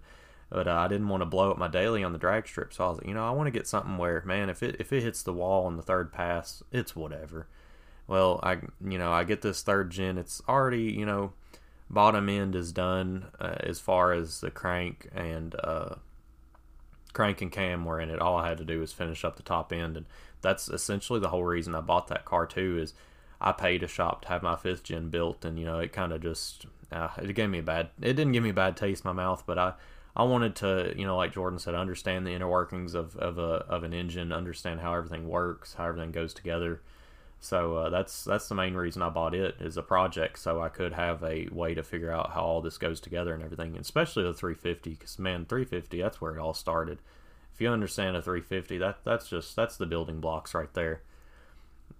but 0.49 0.67
uh, 0.67 0.75
I 0.75 0.87
didn't 0.87 1.09
want 1.09 1.21
to 1.21 1.25
blow 1.25 1.51
up 1.51 1.57
my 1.57 1.67
daily 1.67 2.03
on 2.03 2.13
the 2.13 2.19
drag 2.19 2.47
strip, 2.47 2.73
so 2.73 2.85
I 2.85 2.89
was, 2.89 2.97
like, 2.99 3.07
you 3.07 3.13
know, 3.13 3.25
I 3.25 3.31
want 3.31 3.47
to 3.47 3.51
get 3.51 3.67
something 3.67 3.97
where, 3.97 4.21
man, 4.25 4.49
if 4.49 4.61
it 4.61 4.75
if 4.79 4.93
it 4.93 5.01
hits 5.03 5.23
the 5.23 5.33
wall 5.33 5.65
on 5.65 5.75
the 5.75 5.83
third 5.83 6.11
pass, 6.11 6.63
it's 6.71 6.95
whatever. 6.95 7.47
Well, 8.07 8.39
I 8.43 8.57
you 8.83 8.97
know 8.97 9.11
I 9.11 9.23
get 9.23 9.41
this 9.41 9.61
third 9.61 9.91
gen, 9.91 10.17
it's 10.17 10.41
already 10.47 10.83
you 10.83 11.05
know 11.05 11.33
bottom 11.89 12.29
end 12.29 12.55
is 12.55 12.71
done 12.71 13.27
uh, 13.39 13.55
as 13.61 13.79
far 13.79 14.13
as 14.13 14.41
the 14.41 14.51
crank 14.51 15.09
and 15.13 15.55
uh, 15.63 15.95
crank 17.13 17.41
and 17.41 17.51
cam 17.51 17.85
were 17.85 17.99
in 17.99 18.09
it. 18.09 18.19
All 18.19 18.37
I 18.37 18.49
had 18.49 18.57
to 18.59 18.65
do 18.65 18.79
was 18.79 18.93
finish 18.93 19.25
up 19.25 19.35
the 19.35 19.43
top 19.43 19.73
end, 19.73 19.97
and 19.97 20.05
that's 20.41 20.69
essentially 20.69 21.19
the 21.19 21.29
whole 21.29 21.43
reason 21.43 21.75
I 21.75 21.81
bought 21.81 22.07
that 22.07 22.25
car 22.25 22.45
too. 22.45 22.77
Is 22.79 22.93
I 23.41 23.51
paid 23.51 23.83
a 23.83 23.87
shop 23.87 24.23
to 24.23 24.27
have 24.29 24.43
my 24.43 24.55
fifth 24.55 24.83
gen 24.83 25.09
built, 25.09 25.45
and 25.45 25.59
you 25.59 25.65
know 25.65 25.79
it 25.79 25.93
kind 25.93 26.13
of 26.13 26.21
just 26.21 26.65
uh, 26.91 27.09
it 27.21 27.33
gave 27.33 27.49
me 27.49 27.59
a 27.59 27.63
bad. 27.63 27.89
It 28.01 28.13
didn't 28.13 28.33
give 28.33 28.43
me 28.43 28.49
a 28.49 28.53
bad 28.53 28.77
taste 28.77 29.03
in 29.05 29.09
my 29.09 29.13
mouth, 29.13 29.43
but 29.45 29.57
I 29.57 29.73
I 30.15 30.23
wanted 30.23 30.55
to 30.57 30.93
you 30.97 31.05
know 31.05 31.17
like 31.17 31.33
Jordan 31.33 31.59
said, 31.59 31.75
understand 31.75 32.25
the 32.25 32.33
inner 32.33 32.49
workings 32.49 32.95
of 32.95 33.15
of 33.17 33.37
a 33.37 33.65
of 33.69 33.83
an 33.83 33.93
engine, 33.93 34.31
understand 34.31 34.81
how 34.81 34.93
everything 34.93 35.27
works, 35.27 35.75
how 35.75 35.85
everything 35.85 36.11
goes 36.11 36.33
together. 36.33 36.81
So 37.41 37.75
uh, 37.77 37.89
that's 37.89 38.25
that's 38.25 38.49
the 38.49 38.55
main 38.55 38.73
reason 38.73 39.01
I 39.01 39.09
bought 39.09 39.33
it 39.33 39.55
is 39.61 39.77
a 39.77 39.81
project, 39.81 40.39
so 40.39 40.61
I 40.61 40.69
could 40.69 40.93
have 40.93 41.23
a 41.23 41.47
way 41.51 41.73
to 41.73 41.83
figure 41.83 42.11
out 42.11 42.31
how 42.31 42.41
all 42.41 42.61
this 42.61 42.77
goes 42.77 42.99
together 42.99 43.33
and 43.33 43.41
everything, 43.43 43.77
especially 43.77 44.23
the 44.23 44.33
350. 44.33 44.91
Because 44.91 45.17
man, 45.17 45.45
350, 45.45 46.01
that's 46.01 46.19
where 46.19 46.35
it 46.35 46.39
all 46.39 46.53
started. 46.53 46.99
If 47.59 47.63
you 47.63 47.69
understand 47.71 48.15
a 48.15 48.21
350, 48.21 48.77
that 48.77 49.03
that's 49.03 49.27
just 49.29 49.53
that's 49.53 49.75
the 49.75 49.85
building 49.85 50.21
blocks 50.21 50.53
right 50.53 50.73
there. 50.73 51.01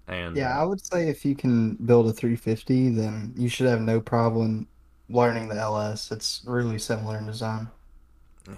And 0.08 0.40
Yeah, 0.40 0.58
uh, 0.58 0.60
I 0.60 0.64
would 0.64 0.84
say 0.86 1.10
if 1.10 1.24
you 1.26 1.36
can 1.36 1.76
build 1.76 2.08
a 2.08 2.14
350, 2.14 2.90
then 2.90 3.34
you 3.38 3.50
should 3.50 3.68
have 3.68 3.82
no 3.82 4.00
problem 4.02 4.68
learning 5.10 5.50
the 5.50 5.56
LS. 5.56 6.12
It's 6.12 6.44
really 6.46 6.80
similar 6.80 7.18
in 7.18 7.26
design. 7.28 7.72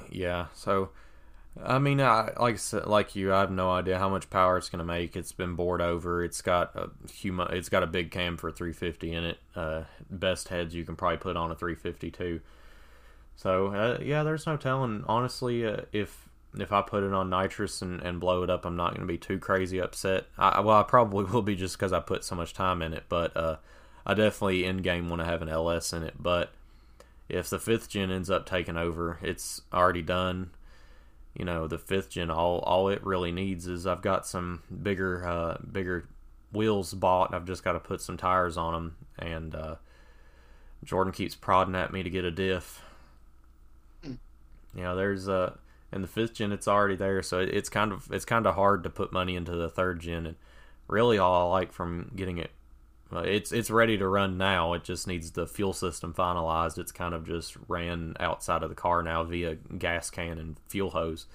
yeah, 0.10 0.48
so 0.54 0.90
I 1.64 1.80
mean, 1.80 2.02
I, 2.02 2.32
like 2.40 2.60
like 2.88 3.16
you, 3.16 3.34
I 3.34 3.42
have 3.42 3.52
no 3.52 3.72
idea 3.72 4.00
how 4.00 4.10
much 4.10 4.30
power 4.30 4.58
it's 4.58 4.70
going 4.70 4.80
to 4.80 4.86
make. 4.86 5.16
It's 5.18 5.34
been 5.34 5.56
bored 5.56 5.82
over. 5.82 6.24
It's 6.24 6.42
got 6.42 6.76
a 6.76 6.92
human. 7.12 7.50
It's 7.54 7.70
got 7.70 7.84
a 7.84 7.88
big 7.88 8.12
cam 8.12 8.38
for 8.38 8.52
350 8.52 9.14
in 9.14 9.26
it. 9.26 9.40
Uh, 9.56 9.84
best 10.10 10.50
heads 10.50 10.76
you 10.76 10.86
can 10.86 10.96
probably 10.96 11.18
put 11.18 11.38
on 11.38 11.52
a 11.52 11.56
350 11.56 12.12
too. 12.12 12.42
So 13.36 13.68
uh, 13.68 14.00
yeah, 14.04 14.24
there's 14.24 14.48
no 14.48 14.58
telling. 14.58 15.04
Honestly, 15.08 15.66
uh, 15.66 15.82
if 15.94 16.30
if 16.58 16.72
I 16.72 16.82
put 16.82 17.04
it 17.04 17.14
on 17.14 17.30
nitrous 17.30 17.82
and, 17.82 18.02
and 18.02 18.20
blow 18.20 18.44
it 18.44 18.50
up, 18.50 18.66
I'm 18.66 18.76
not 18.76 18.96
going 18.96 19.08
to 19.08 19.12
be 19.12 19.18
too 19.18 19.40
crazy 19.40 19.80
upset. 19.80 20.26
I, 20.38 20.60
well, 20.60 20.78
I 20.78 20.84
probably 20.84 21.26
will 21.32 21.42
be 21.42 21.56
just 21.56 21.78
because 21.78 21.94
I 21.94 22.00
put 22.00 22.24
so 22.24 22.36
much 22.36 22.54
time 22.54 22.82
in 22.82 22.94
it. 22.94 23.06
But 23.10 23.36
uh, 23.36 23.58
I 24.06 24.14
definitely 24.14 24.66
in 24.66 24.78
game 24.78 25.10
want 25.10 25.22
to 25.22 25.26
have 25.26 25.42
an 25.42 25.50
LS 25.50 25.94
in 25.94 26.04
it. 26.04 26.16
But 26.20 26.52
if 27.30 27.50
the 27.50 27.60
fifth 27.60 27.90
gen 27.90 28.12
ends 28.12 28.30
up 28.30 28.46
taking 28.46 28.78
over, 28.78 29.20
it's 29.22 29.62
already 29.74 30.02
done 30.02 30.52
you 31.34 31.46
know 31.46 31.68
the 31.68 31.78
fifth 31.78 32.10
gen 32.10 32.30
all 32.30 32.60
all 32.60 32.90
it 32.90 33.04
really 33.06 33.32
needs 33.32 33.68
is 33.68 33.88
I've 33.88 34.02
got 34.02 34.28
some 34.28 34.64
bigger 34.84 35.26
uh, 35.26 35.58
bigger 35.72 36.08
wheels 36.52 36.94
bought 36.94 37.34
I've 37.34 37.46
just 37.46 37.64
got 37.64 37.74
to 37.74 37.80
put 37.80 38.02
some 38.02 38.18
tires 38.18 38.58
on 38.58 38.74
them 38.74 38.96
and 39.18 39.56
uh, 39.56 39.76
Jordan 40.84 41.14
keeps 41.14 41.36
prodding 41.36 41.76
at 41.76 41.94
me 41.94 42.04
to 42.04 42.10
get 42.10 42.26
a 42.26 42.32
diff 42.32 42.82
you 44.04 44.18
know 44.76 44.96
there's 44.96 45.30
uh 45.30 45.56
in 45.92 46.02
the 46.02 46.08
fifth 46.08 46.34
gen 46.34 46.52
it's 46.52 46.68
already 46.68 46.96
there 46.96 47.22
so 47.22 47.40
it's 47.40 47.70
kind 47.70 47.92
of 47.92 48.10
it's 48.12 48.26
kind 48.26 48.46
of 48.46 48.56
hard 48.56 48.84
to 48.84 48.90
put 48.90 49.12
money 49.12 49.36
into 49.36 49.56
the 49.56 49.70
third 49.70 50.00
gen 50.00 50.26
and 50.26 50.36
really 50.88 51.18
all 51.18 51.50
I 51.50 51.60
like 51.60 51.72
from 51.72 52.12
getting 52.16 52.38
it 52.38 52.52
uh, 53.14 53.20
it's 53.20 53.52
it's 53.52 53.70
ready 53.70 53.98
to 53.98 54.08
run 54.08 54.38
now. 54.38 54.74
It 54.74 54.84
just 54.84 55.08
needs 55.08 55.32
the 55.32 55.46
fuel 55.46 55.74
system 55.74 56.14
finalized. 56.14 56.78
It's 56.78 56.92
kind 56.92 57.14
of 57.14 57.26
just 57.26 57.58
ran 57.68 58.16
outside 58.20 58.64
of 58.64 58.70
the 58.70 58.76
car 58.76 59.04
now 59.04 59.24
via 59.24 59.56
gas 59.56 60.10
can 60.10 60.38
and 60.38 60.58
fuel 60.68 60.92
hose. 60.92 61.26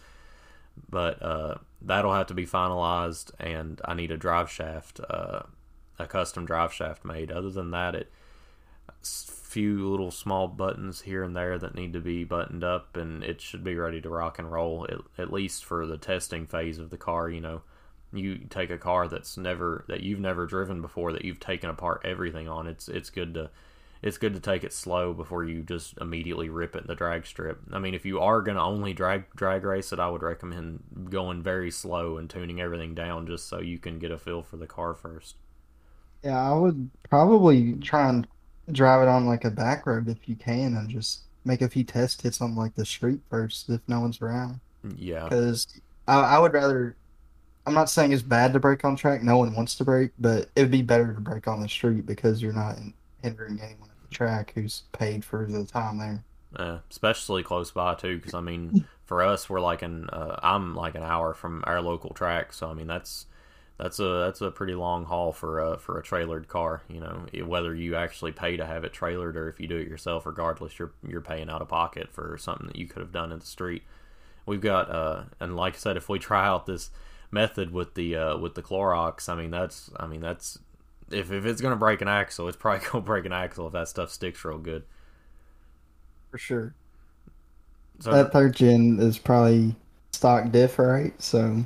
But 0.89 1.23
uh, 1.23 1.57
that'll 1.83 2.15
have 2.15 2.27
to 2.29 2.35
be 2.35 2.47
finalized, 2.47 3.31
and 3.41 3.81
I 3.85 3.95
need 3.95 4.11
a 4.11 4.17
drive 4.17 4.51
shaft, 4.51 5.01
uh, 5.09 5.43
a 5.99 6.07
custom 6.07 6.45
drive 6.45 6.73
shaft 6.73 7.05
made. 7.05 7.31
Other 7.31 7.51
than 7.51 7.71
that, 7.73 7.95
it 7.95 8.11
few 9.57 9.89
little 9.89 10.11
small 10.11 10.49
buttons 10.49 11.01
here 11.01 11.23
and 11.23 11.35
there 11.35 11.59
that 11.59 11.75
need 11.75 11.95
to 11.95 11.99
be 11.99 12.25
buttoned 12.25 12.63
up, 12.63 12.95
and 12.95 13.25
it 13.25 13.41
should 13.41 13.65
be 13.65 13.75
ready 13.75 14.03
to 14.03 14.11
rock 14.11 14.39
and 14.39 14.53
roll 14.53 14.87
at, 14.91 14.99
at 15.17 15.33
least 15.33 15.65
for 15.65 15.87
the 15.87 15.97
testing 15.97 16.47
phase 16.47 16.79
of 16.79 16.91
the 16.91 16.99
car. 16.99 17.31
You 17.31 17.41
know, 17.41 17.63
you 18.13 18.37
take 18.51 18.69
a 18.69 18.77
car 18.77 19.09
that's 19.09 19.39
never 19.39 19.87
that 19.89 20.03
you've 20.03 20.21
never 20.21 20.45
driven 20.45 20.83
before 20.83 21.11
that 21.15 21.25
you've 21.25 21.41
taken 21.41 21.71
apart 21.71 22.03
everything 22.05 22.47
on 22.51 22.67
it's 22.67 22.87
it's 22.87 23.09
good 23.09 23.33
to 23.33 23.49
it's 24.03 24.19
good 24.19 24.35
to 24.35 24.41
take 24.41 24.63
it 24.63 24.75
slow 24.75 25.15
before 25.15 25.43
you 25.43 25.63
just 25.63 25.97
immediately 26.03 26.51
rip 26.51 26.77
it 26.77 26.83
in 26.83 26.87
the 26.87 26.95
drag 26.95 27.27
strip. 27.27 27.59
I 27.73 27.79
mean, 27.79 27.95
if 27.95 28.05
you 28.05 28.21
are 28.21 28.43
going 28.43 28.59
to 28.59 28.63
only 28.63 28.93
drag 28.93 29.35
drag 29.35 29.65
race 29.65 29.91
it, 29.91 29.99
I 29.99 30.11
would 30.11 30.23
recommend 30.23 31.09
going 31.09 31.43
very 31.43 31.71
slow 31.71 32.19
and 32.19 32.29
tuning 32.29 32.61
everything 32.61 32.95
down 32.95 33.27
just 33.27 33.49
so 33.49 33.59
you 33.63 33.79
can 33.79 33.99
get 33.99 34.11
a 34.11 34.19
feel 34.19 34.43
for 34.43 34.59
the 34.59 34.67
car 34.67 34.93
first. 34.93 35.37
Yeah, 36.23 36.53
I 36.53 36.55
would 36.55 36.91
probably 37.09 37.73
try 37.77 38.11
and 38.11 38.27
drive 38.73 39.03
it 39.03 39.09
on 39.09 39.27
like 39.27 39.45
a 39.45 39.51
back 39.51 39.87
road 39.87 40.09
if 40.09 40.29
you 40.29 40.37
can 40.37 40.75
and 40.77 40.89
just 40.91 41.23
make 41.45 41.63
a 41.63 41.69
few 41.69 41.85
test 41.85 42.23
hits 42.23 42.41
on 42.41 42.55
like 42.57 42.75
the 42.75 42.87
street 42.87 43.21
first 43.31 43.69
if 43.71 43.81
no 43.89 44.01
one's 44.01 44.21
around. 44.23 44.61
Yeah, 44.97 45.31
Because 45.31 45.67
I, 46.09 46.21
I 46.21 46.39
would 46.39 46.53
rather, 46.53 46.97
I'm 47.67 47.75
not 47.75 47.91
saying 47.91 48.13
it's 48.13 48.23
bad 48.23 48.53
to 48.55 48.61
break 48.61 48.85
on 48.85 48.97
track. 48.97 49.23
No 49.23 49.39
one 49.39 49.55
wants 49.55 49.77
to 49.77 49.85
break, 49.85 50.13
but 50.19 50.51
it 50.57 50.63
would 50.63 50.71
be 50.71 50.83
better 50.83 51.15
to 51.15 51.21
break 51.21 51.49
on 51.49 51.61
the 51.61 51.69
street 51.69 52.07
because 52.07 52.43
you're 52.43 52.53
not 52.53 52.79
hindering 53.23 53.61
anyone 53.61 53.91
at 53.91 54.03
the 54.03 54.09
track 54.17 54.53
who's 54.55 54.85
paid 54.93 55.25
for 55.25 55.47
the 55.47 55.65
time 55.67 55.99
there. 55.99 56.25
uh, 56.57 56.79
especially 56.91 57.43
close 57.43 57.71
by 57.71 57.95
too, 57.95 58.17
because 58.17 58.35
I 58.35 58.41
mean, 58.41 58.77
for 59.05 59.23
us, 59.23 59.49
we're 59.51 59.61
like 59.61 59.83
an 59.83 60.09
uh, 60.11 60.39
I'm 60.43 60.75
like 60.75 60.95
an 60.95 61.03
hour 61.03 61.35
from 61.35 61.63
our 61.67 61.81
local 61.81 62.11
track, 62.15 62.53
so 62.53 62.71
I 62.71 62.75
mean 62.75 62.87
that's 62.87 63.27
that's 63.79 63.99
a 63.99 64.05
that's 64.25 64.41
a 64.41 64.51
pretty 64.51 64.75
long 64.75 65.05
haul 65.05 65.33
for 65.33 65.59
a 65.61 65.79
for 65.79 65.99
a 65.99 66.03
trailered 66.03 66.49
car. 66.49 66.83
You 66.89 67.01
know, 67.01 67.27
whether 67.45 67.75
you 67.75 67.95
actually 67.95 68.33
pay 68.33 68.57
to 68.57 68.65
have 68.65 68.85
it 68.85 68.93
trailered 68.95 69.37
or 69.37 69.49
if 69.49 69.61
you 69.61 69.69
do 69.69 69.77
it 69.77 69.89
yourself, 69.89 70.25
regardless, 70.25 70.79
you're 70.79 70.93
you're 71.07 71.21
paying 71.21 71.51
out 71.51 71.61
of 71.63 71.69
pocket 71.69 72.09
for 72.11 72.39
something 72.39 72.67
that 72.69 72.77
you 72.77 72.87
could 72.87 73.01
have 73.01 73.13
done 73.13 73.33
in 73.33 73.39
the 73.39 73.47
street. 73.47 73.83
We've 74.47 74.61
got 74.61 74.91
uh, 74.91 75.25
and 75.41 75.57
like 75.57 75.75
I 75.75 75.79
said, 75.79 75.97
if 75.97 76.09
we 76.09 76.19
try 76.19 76.47
out 76.47 76.67
this 76.67 76.91
method 77.31 77.71
with 77.73 77.95
the 77.95 78.17
uh, 78.17 78.39
with 78.39 78.55
the 78.55 78.63
Clorox, 78.63 79.29
I 79.29 79.35
mean 79.35 79.51
that's 79.51 79.91
I 79.97 80.07
mean 80.07 80.21
that's 80.21 80.59
if 81.11 81.31
if 81.31 81.45
it's 81.45 81.61
gonna 81.61 81.77
break 81.77 82.01
an 82.01 82.09
axle, 82.09 82.49
it's 82.49 82.57
probably 82.59 82.87
gonna 82.87 83.05
break 83.05 83.27
an 83.27 83.33
axle 83.33 83.67
if 83.67 83.75
that 83.75 83.89
stuff 83.89 84.11
sticks 84.11 84.45
real 84.45 84.59
good. 84.59 84.85
For 86.31 86.39
sure. 86.39 86.75
So 88.01 88.11
That 88.11 88.33
third 88.33 88.55
gen 88.55 88.99
is 89.01 89.19
probably 89.19 89.75
stock 90.13 90.51
diff, 90.51 90.79
right? 90.79 91.21
So, 91.21 91.65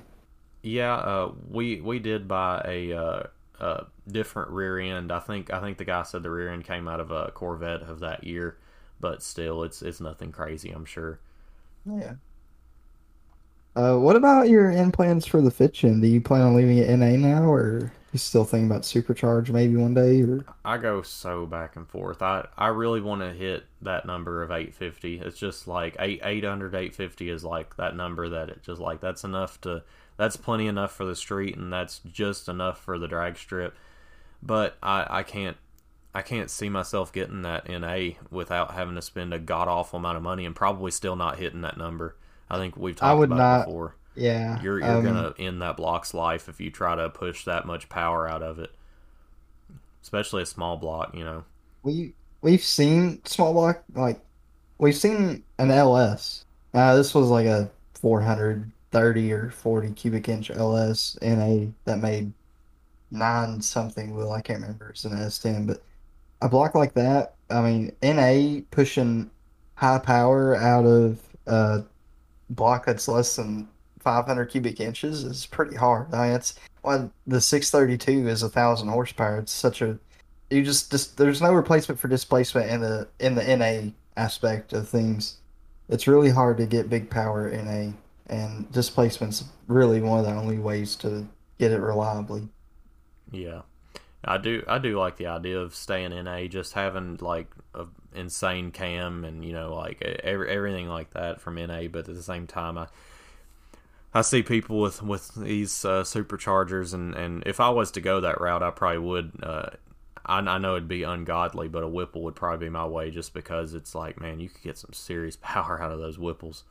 Yeah, 0.62 0.94
uh, 0.94 1.32
we 1.48 1.80
we 1.80 1.98
did 1.98 2.28
buy 2.28 2.62
a 2.66 2.92
uh, 2.92 3.22
uh, 3.60 3.84
different 4.08 4.50
rear 4.50 4.78
end. 4.78 5.12
I 5.12 5.20
think 5.20 5.52
I 5.52 5.60
think 5.60 5.78
the 5.78 5.84
guy 5.84 6.02
said 6.02 6.22
the 6.22 6.30
rear 6.30 6.50
end 6.50 6.64
came 6.64 6.88
out 6.88 7.00
of 7.00 7.10
a 7.10 7.30
Corvette 7.32 7.82
of 7.82 8.00
that 8.00 8.24
year, 8.24 8.58
but 9.00 9.22
still, 9.22 9.62
it's 9.64 9.82
it's 9.82 10.00
nothing 10.00 10.32
crazy. 10.32 10.70
I'm 10.70 10.84
sure. 10.84 11.20
yeah. 11.86 12.14
Uh, 13.76 13.96
what 13.96 14.16
about 14.16 14.48
your 14.48 14.70
end 14.70 14.92
plans 14.92 15.26
for 15.26 15.40
the 15.40 15.50
fifth 15.50 15.74
gen? 15.74 16.00
Do 16.00 16.08
you 16.08 16.20
plan 16.20 16.42
on 16.42 16.56
leaving 16.56 16.78
it 16.78 16.90
NA 16.90 17.16
now 17.16 17.44
or? 17.44 17.92
You 18.12 18.18
still 18.18 18.44
thinking 18.44 18.66
about 18.66 18.82
supercharge 18.82 19.50
maybe 19.50 19.76
one 19.76 19.94
day 19.94 20.22
or 20.22 20.44
I 20.64 20.78
go 20.78 21.00
so 21.02 21.46
back 21.46 21.76
and 21.76 21.88
forth. 21.88 22.22
I, 22.22 22.48
I 22.58 22.68
really 22.68 23.00
want 23.00 23.20
to 23.22 23.32
hit 23.32 23.66
that 23.82 24.04
number 24.04 24.42
of 24.42 24.50
850. 24.50 25.20
It's 25.20 25.38
just 25.38 25.68
like 25.68 25.96
8 25.98 26.20
800 26.24 26.74
850 26.74 27.30
is 27.30 27.44
like 27.44 27.76
that 27.76 27.94
number 27.94 28.28
that 28.28 28.48
it 28.48 28.62
just 28.64 28.80
like 28.80 29.00
that's 29.00 29.22
enough 29.22 29.60
to 29.62 29.84
that's 30.20 30.36
plenty 30.36 30.66
enough 30.66 30.92
for 30.92 31.06
the 31.06 31.16
street 31.16 31.56
and 31.56 31.72
that's 31.72 32.00
just 32.00 32.46
enough 32.46 32.78
for 32.78 32.98
the 32.98 33.08
drag 33.08 33.38
strip. 33.38 33.74
But 34.42 34.76
I 34.82 35.06
I 35.08 35.22
can't 35.22 35.56
I 36.14 36.20
can't 36.20 36.50
see 36.50 36.68
myself 36.68 37.10
getting 37.10 37.40
that 37.42 37.66
NA 37.70 38.16
without 38.30 38.74
having 38.74 38.96
to 38.96 39.02
spend 39.02 39.32
a 39.32 39.38
god 39.38 39.66
awful 39.66 39.98
amount 39.98 40.18
of 40.18 40.22
money 40.22 40.44
and 40.44 40.54
probably 40.54 40.90
still 40.90 41.16
not 41.16 41.38
hitting 41.38 41.62
that 41.62 41.78
number. 41.78 42.16
I 42.50 42.58
think 42.58 42.76
we've 42.76 42.98
I 43.00 43.14
talked 43.14 43.14
would 43.14 43.30
about 43.30 43.38
not 43.38 43.60
it 43.62 43.64
before. 43.64 43.96
yeah. 44.14 44.60
You're 44.60 44.78
you're 44.78 44.98
Um 44.98 45.02
gonna 45.02 45.32
end 45.38 45.62
that 45.62 45.78
block's 45.78 46.12
life 46.12 46.50
if 46.50 46.60
you 46.60 46.70
try 46.70 46.96
to 46.96 47.08
push 47.08 47.44
that 47.46 47.64
much 47.66 47.88
power 47.88 48.28
out 48.28 48.42
of 48.42 48.58
it, 48.58 48.72
especially 50.02 50.42
a 50.42 50.46
small 50.46 50.76
block. 50.76 51.14
You 51.14 51.24
know. 51.24 51.44
we 51.82 52.14
we've 52.42 52.62
seen 52.64 53.24
small 53.24 53.52
block 53.54 53.82
like 53.94 54.20
we've 54.78 54.96
seen 54.96 55.44
an 55.58 55.70
LS. 55.70 56.44
Uh, 56.74 56.94
this 56.94 57.14
was 57.14 57.28
like 57.28 57.46
a 57.46 57.70
430 58.92 59.32
or 59.32 59.50
40 59.50 59.92
cubic 59.92 60.28
inch 60.28 60.50
LS 60.50 61.16
in 61.22 61.40
a 61.40 61.70
that 61.84 61.98
made 61.98 62.32
nine 63.10 63.60
something 63.60 64.16
well 64.16 64.32
I 64.32 64.40
can't 64.40 64.60
remember. 64.60 64.90
It's 64.90 65.04
an 65.04 65.12
S10 65.12 65.66
but 65.66 65.82
a 66.42 66.48
block 66.48 66.74
like 66.74 66.94
that 66.94 67.34
I 67.50 67.60
mean 67.60 67.92
NA 68.02 68.60
pushing 68.70 69.30
high 69.74 69.98
power 69.98 70.56
out 70.56 70.84
of 70.84 71.20
a 71.46 71.84
block 72.50 72.86
that's 72.86 73.08
less 73.08 73.36
than 73.36 73.68
500 74.00 74.46
cubic 74.46 74.80
inches 74.80 75.24
is 75.24 75.46
pretty 75.46 75.76
hard. 75.76 76.12
I 76.12 76.30
mean 76.30 76.40
well 76.82 77.12
the 77.26 77.40
632 77.40 78.28
is 78.28 78.42
a 78.42 78.48
thousand 78.48 78.88
horsepower. 78.88 79.38
It's 79.38 79.52
such 79.52 79.82
a 79.82 79.98
you 80.50 80.64
just 80.64 80.90
just 80.90 81.16
there's 81.16 81.42
no 81.42 81.52
replacement 81.52 82.00
for 82.00 82.08
displacement 82.08 82.70
in 82.70 82.80
the 82.80 83.08
in 83.20 83.34
the 83.36 83.56
NA 83.56 83.90
aspect 84.16 84.72
of 84.72 84.88
things. 84.88 85.36
It's 85.88 86.06
really 86.06 86.30
hard 86.30 86.58
to 86.58 86.66
get 86.66 86.90
big 86.90 87.10
power 87.10 87.48
in 87.48 87.66
a 87.68 87.92
and 88.30 88.72
displacement's 88.72 89.44
really 89.68 90.00
one 90.00 90.20
of 90.20 90.26
the 90.26 90.32
only 90.32 90.58
ways 90.58 90.96
to 90.96 91.28
get 91.58 91.72
it 91.72 91.80
reliably 91.80 92.48
Yeah. 93.32 93.62
I 94.24 94.38
do 94.38 94.62
I 94.68 94.78
do 94.78 94.98
like 94.98 95.16
the 95.16 95.28
idea 95.28 95.58
of 95.60 95.74
staying 95.74 96.10
NA, 96.24 96.46
just 96.46 96.74
having 96.74 97.18
like 97.20 97.48
a 97.74 97.86
insane 98.14 98.70
cam 98.72 99.24
and 99.24 99.44
you 99.44 99.52
know 99.52 99.74
like 99.74 100.02
every, 100.02 100.50
everything 100.50 100.88
like 100.88 101.10
that 101.12 101.40
from 101.40 101.56
NA. 101.56 101.88
But 101.88 102.08
at 102.08 102.14
the 102.14 102.22
same 102.22 102.46
time, 102.46 102.78
I 102.78 102.88
I 104.12 104.22
see 104.22 104.42
people 104.42 104.80
with 104.80 105.02
with 105.02 105.34
these 105.36 105.84
uh, 105.84 106.02
superchargers, 106.02 106.94
and 106.94 107.14
and 107.14 107.42
if 107.46 107.60
I 107.60 107.70
was 107.70 107.92
to 107.92 108.00
go 108.00 108.20
that 108.20 108.40
route, 108.40 108.62
I 108.62 108.70
probably 108.70 108.98
would. 108.98 109.32
Uh, 109.42 109.70
I, 110.26 110.40
I 110.40 110.58
know 110.58 110.76
it'd 110.76 110.88
be 110.88 111.04
ungodly, 111.04 111.68
but 111.68 111.84
a 111.84 111.88
Whipple 111.88 112.22
would 112.24 112.36
probably 112.36 112.66
be 112.66 112.70
my 112.70 112.86
way, 112.86 113.10
just 113.10 113.34
because 113.34 113.74
it's 113.74 113.94
like, 113.94 114.20
man, 114.20 114.40
you 114.40 114.48
could 114.50 114.62
get 114.62 114.78
some 114.78 114.92
serious 114.92 115.36
power 115.40 115.80
out 115.82 115.92
of 115.92 115.98
those 116.00 116.18
Whipples. 116.18 116.64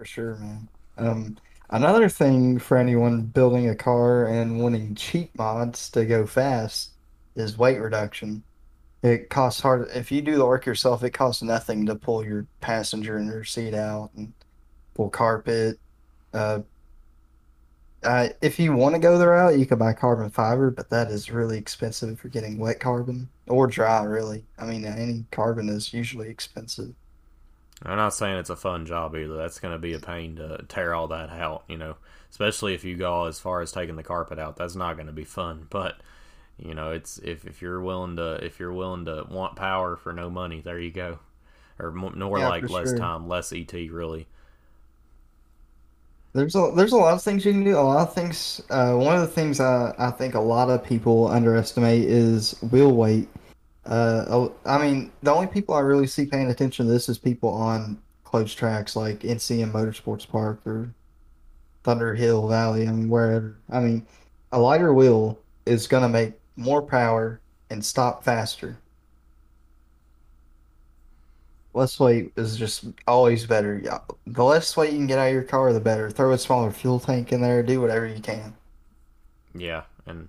For 0.00 0.06
sure, 0.06 0.36
man. 0.36 0.68
Um, 0.96 1.36
another 1.68 2.08
thing 2.08 2.58
for 2.58 2.78
anyone 2.78 3.20
building 3.20 3.68
a 3.68 3.74
car 3.74 4.24
and 4.24 4.58
wanting 4.58 4.94
cheap 4.94 5.36
mods 5.36 5.90
to 5.90 6.06
go 6.06 6.26
fast 6.26 6.92
is 7.36 7.58
weight 7.58 7.76
reduction. 7.78 8.42
It 9.02 9.28
costs 9.28 9.60
hard 9.60 9.90
if 9.94 10.10
you 10.10 10.22
do 10.22 10.36
the 10.38 10.46
work 10.46 10.64
yourself, 10.64 11.04
it 11.04 11.10
costs 11.10 11.42
nothing 11.42 11.84
to 11.84 11.96
pull 11.96 12.24
your 12.24 12.46
passenger 12.62 13.18
and 13.18 13.26
your 13.26 13.44
seat 13.44 13.74
out 13.74 14.08
and 14.16 14.32
pull 14.94 15.10
carpet. 15.10 15.78
Uh, 16.32 16.60
uh, 18.02 18.30
if 18.40 18.58
you 18.58 18.72
want 18.72 18.94
to 18.94 18.98
go 18.98 19.18
the 19.18 19.28
route, 19.28 19.58
you 19.58 19.66
can 19.66 19.76
buy 19.76 19.92
carbon 19.92 20.30
fiber, 20.30 20.70
but 20.70 20.88
that 20.88 21.10
is 21.10 21.30
really 21.30 21.58
expensive 21.58 22.18
for 22.18 22.28
getting 22.28 22.56
wet 22.56 22.80
carbon 22.80 23.28
or 23.48 23.66
dry, 23.66 24.02
really. 24.04 24.46
I 24.58 24.64
mean, 24.64 24.86
any 24.86 25.26
carbon 25.30 25.68
is 25.68 25.92
usually 25.92 26.30
expensive. 26.30 26.94
I'm 27.82 27.96
not 27.96 28.14
saying 28.14 28.38
it's 28.38 28.50
a 28.50 28.56
fun 28.56 28.86
job 28.86 29.14
either. 29.16 29.36
That's 29.36 29.58
going 29.60 29.72
to 29.72 29.78
be 29.78 29.94
a 29.94 29.98
pain 30.00 30.36
to 30.36 30.64
tear 30.68 30.94
all 30.94 31.08
that 31.08 31.30
out, 31.30 31.64
you 31.68 31.78
know, 31.78 31.96
especially 32.30 32.74
if 32.74 32.84
you 32.84 32.96
go 32.96 33.24
as 33.26 33.38
far 33.40 33.60
as 33.62 33.72
taking 33.72 33.96
the 33.96 34.02
carpet 34.02 34.38
out. 34.38 34.56
That's 34.56 34.76
not 34.76 34.94
going 34.96 35.06
to 35.06 35.12
be 35.12 35.24
fun. 35.24 35.66
But 35.70 35.96
you 36.58 36.74
know, 36.74 36.92
it's 36.92 37.18
if, 37.18 37.46
if 37.46 37.62
you're 37.62 37.80
willing 37.80 38.16
to 38.16 38.34
if 38.44 38.60
you're 38.60 38.72
willing 38.72 39.06
to 39.06 39.26
want 39.30 39.56
power 39.56 39.96
for 39.96 40.12
no 40.12 40.30
money, 40.30 40.60
there 40.60 40.80
you 40.80 40.90
go. 40.92 41.20
Or 41.78 41.90
mo- 41.92 42.10
more 42.12 42.40
Yeah, 42.40 42.46
like 42.46 42.68
less 42.70 42.92
sure. 42.92 42.94
time, 42.94 43.28
less 43.28 43.52
ET, 43.52 43.72
really. 43.90 44.28
There's 46.32 46.54
a 46.54 46.70
there's 46.76 46.92
a 46.92 46.96
lot 46.96 47.14
of 47.14 47.22
things 47.22 47.44
you 47.44 47.52
can 47.52 47.64
do. 47.64 47.76
A 47.76 47.80
lot 47.80 48.06
of 48.08 48.14
things. 48.14 48.62
Uh, 48.70 48.94
one 48.94 49.16
of 49.16 49.22
the 49.22 49.26
things 49.26 49.58
I, 49.60 49.94
I 49.98 50.10
think 50.12 50.34
a 50.34 50.40
lot 50.40 50.70
of 50.70 50.84
people 50.84 51.26
underestimate 51.26 52.04
is 52.04 52.52
wheel 52.70 52.92
weight. 52.92 53.28
Uh, 53.86 54.48
I 54.64 54.78
mean, 54.78 55.10
the 55.22 55.32
only 55.32 55.46
people 55.46 55.74
I 55.74 55.80
really 55.80 56.06
see 56.06 56.26
paying 56.26 56.50
attention 56.50 56.86
to 56.86 56.92
this 56.92 57.08
is 57.08 57.18
people 57.18 57.50
on 57.50 57.98
closed 58.24 58.56
tracks 58.56 58.94
like 58.94 59.20
NCM 59.20 59.72
Motorsports 59.72 60.28
Park 60.28 60.60
or 60.66 60.94
Thunder 61.82 62.14
Hill 62.14 62.46
Valley. 62.48 62.86
I 62.86 62.92
mean, 62.92 63.08
wherever. 63.08 63.56
I 63.70 63.80
mean, 63.80 64.06
a 64.52 64.60
lighter 64.60 64.92
wheel 64.92 65.38
is 65.66 65.86
gonna 65.86 66.08
make 66.08 66.34
more 66.56 66.82
power 66.82 67.40
and 67.70 67.84
stop 67.84 68.22
faster. 68.24 68.76
Less 71.72 72.00
weight 72.00 72.32
is 72.36 72.56
just 72.56 72.84
always 73.06 73.46
better. 73.46 73.80
The 74.26 74.44
less 74.44 74.76
weight 74.76 74.92
you 74.92 74.98
can 74.98 75.06
get 75.06 75.18
out 75.18 75.28
of 75.28 75.32
your 75.32 75.44
car, 75.44 75.72
the 75.72 75.80
better. 75.80 76.10
Throw 76.10 76.32
a 76.32 76.38
smaller 76.38 76.72
fuel 76.72 76.98
tank 76.98 77.32
in 77.32 77.40
there. 77.40 77.62
Do 77.62 77.80
whatever 77.80 78.06
you 78.06 78.20
can. 78.20 78.54
Yeah, 79.54 79.82
and 80.06 80.28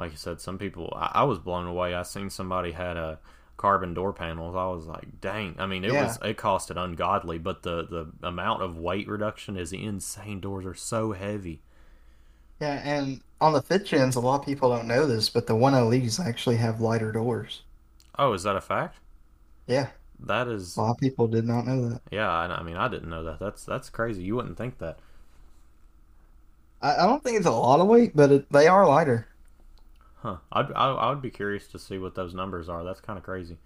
like 0.00 0.12
you 0.12 0.18
said, 0.18 0.40
some 0.40 0.58
people 0.58 0.92
I, 0.96 1.12
I 1.16 1.24
was 1.24 1.38
blown 1.38 1.66
away. 1.66 1.94
I 1.94 2.02
seen 2.04 2.30
somebody 2.30 2.72
had 2.72 2.96
a 2.98 3.20
carbon 3.58 3.94
door 3.94 4.12
panels. 4.14 4.56
I 4.56 4.66
was 4.68 4.86
like, 4.86 5.20
dang. 5.20 5.56
I 5.58 5.66
mean, 5.66 5.84
it 5.84 5.92
Yeah, 5.92 5.96
was 5.96 6.18
it 6.22 6.38
costed 6.38 6.76
ungodly, 6.82 7.38
but 7.38 7.62
the 7.64 7.84
the 8.20 8.28
amount 8.28 8.62
of 8.62 8.78
weight 8.78 9.08
reduction 9.08 9.56
is 9.56 9.72
insane. 9.72 10.40
Doors 10.40 10.66
are 10.66 10.74
so 10.74 11.12
heavy. 11.12 11.62
yeah. 12.60 12.80
And 12.84 13.22
on 13.40 13.52
the 13.52 13.62
fifth 13.62 13.86
gens, 13.86 14.16
a 14.16 14.20
lot 14.20 14.40
of 14.40 14.46
people 14.46 14.70
don't 14.70 14.86
know 14.88 15.06
this, 15.06 15.28
but 15.30 15.46
the 15.46 15.56
1LEs 15.56 16.20
actually 16.20 16.56
have 16.56 16.80
lighter 16.80 17.12
doors. 17.12 17.62
Oh, 18.16 18.32
is 18.34 18.44
that 18.44 18.54
a 18.54 18.60
fact? 18.60 19.00
Yeah, 19.66 19.92
That 20.20 20.48
is. 20.48 20.76
a 20.76 20.80
lot 20.82 20.90
of 20.92 20.98
people 20.98 21.28
did 21.28 21.46
not 21.46 21.66
know 21.66 21.88
that. 21.90 22.02
yeah. 22.10 22.30
I, 22.30 22.46
I 22.46 22.62
mean, 22.62 22.76
I 22.76 22.88
didn't 22.88 23.08
know 23.10 23.24
that. 23.24 23.38
That's 23.40 23.64
that's 23.64 23.90
crazy. 23.90 24.22
You 24.22 24.36
wouldn't 24.36 24.58
think 24.58 24.78
that, 24.78 24.98
I, 26.82 26.96
I 26.96 27.06
don't 27.06 27.22
think 27.24 27.36
it's 27.38 27.46
a 27.46 27.50
lot 27.52 27.80
of 27.80 27.86
weight, 27.86 28.12
but 28.14 28.30
it, 28.30 28.52
they 28.52 28.66
are 28.68 28.86
lighter. 28.86 29.26
Huh? 30.22 30.36
I'd, 30.52 30.72
I 30.72 30.92
I 30.92 31.10
would 31.10 31.22
be 31.22 31.30
curious 31.30 31.66
to 31.68 31.78
see 31.78 31.98
what 31.98 32.14
those 32.14 32.34
numbers 32.34 32.68
are. 32.68 32.84
That's 32.84 33.00
kind 33.00 33.18
of 33.18 33.24
crazy. 33.24 33.58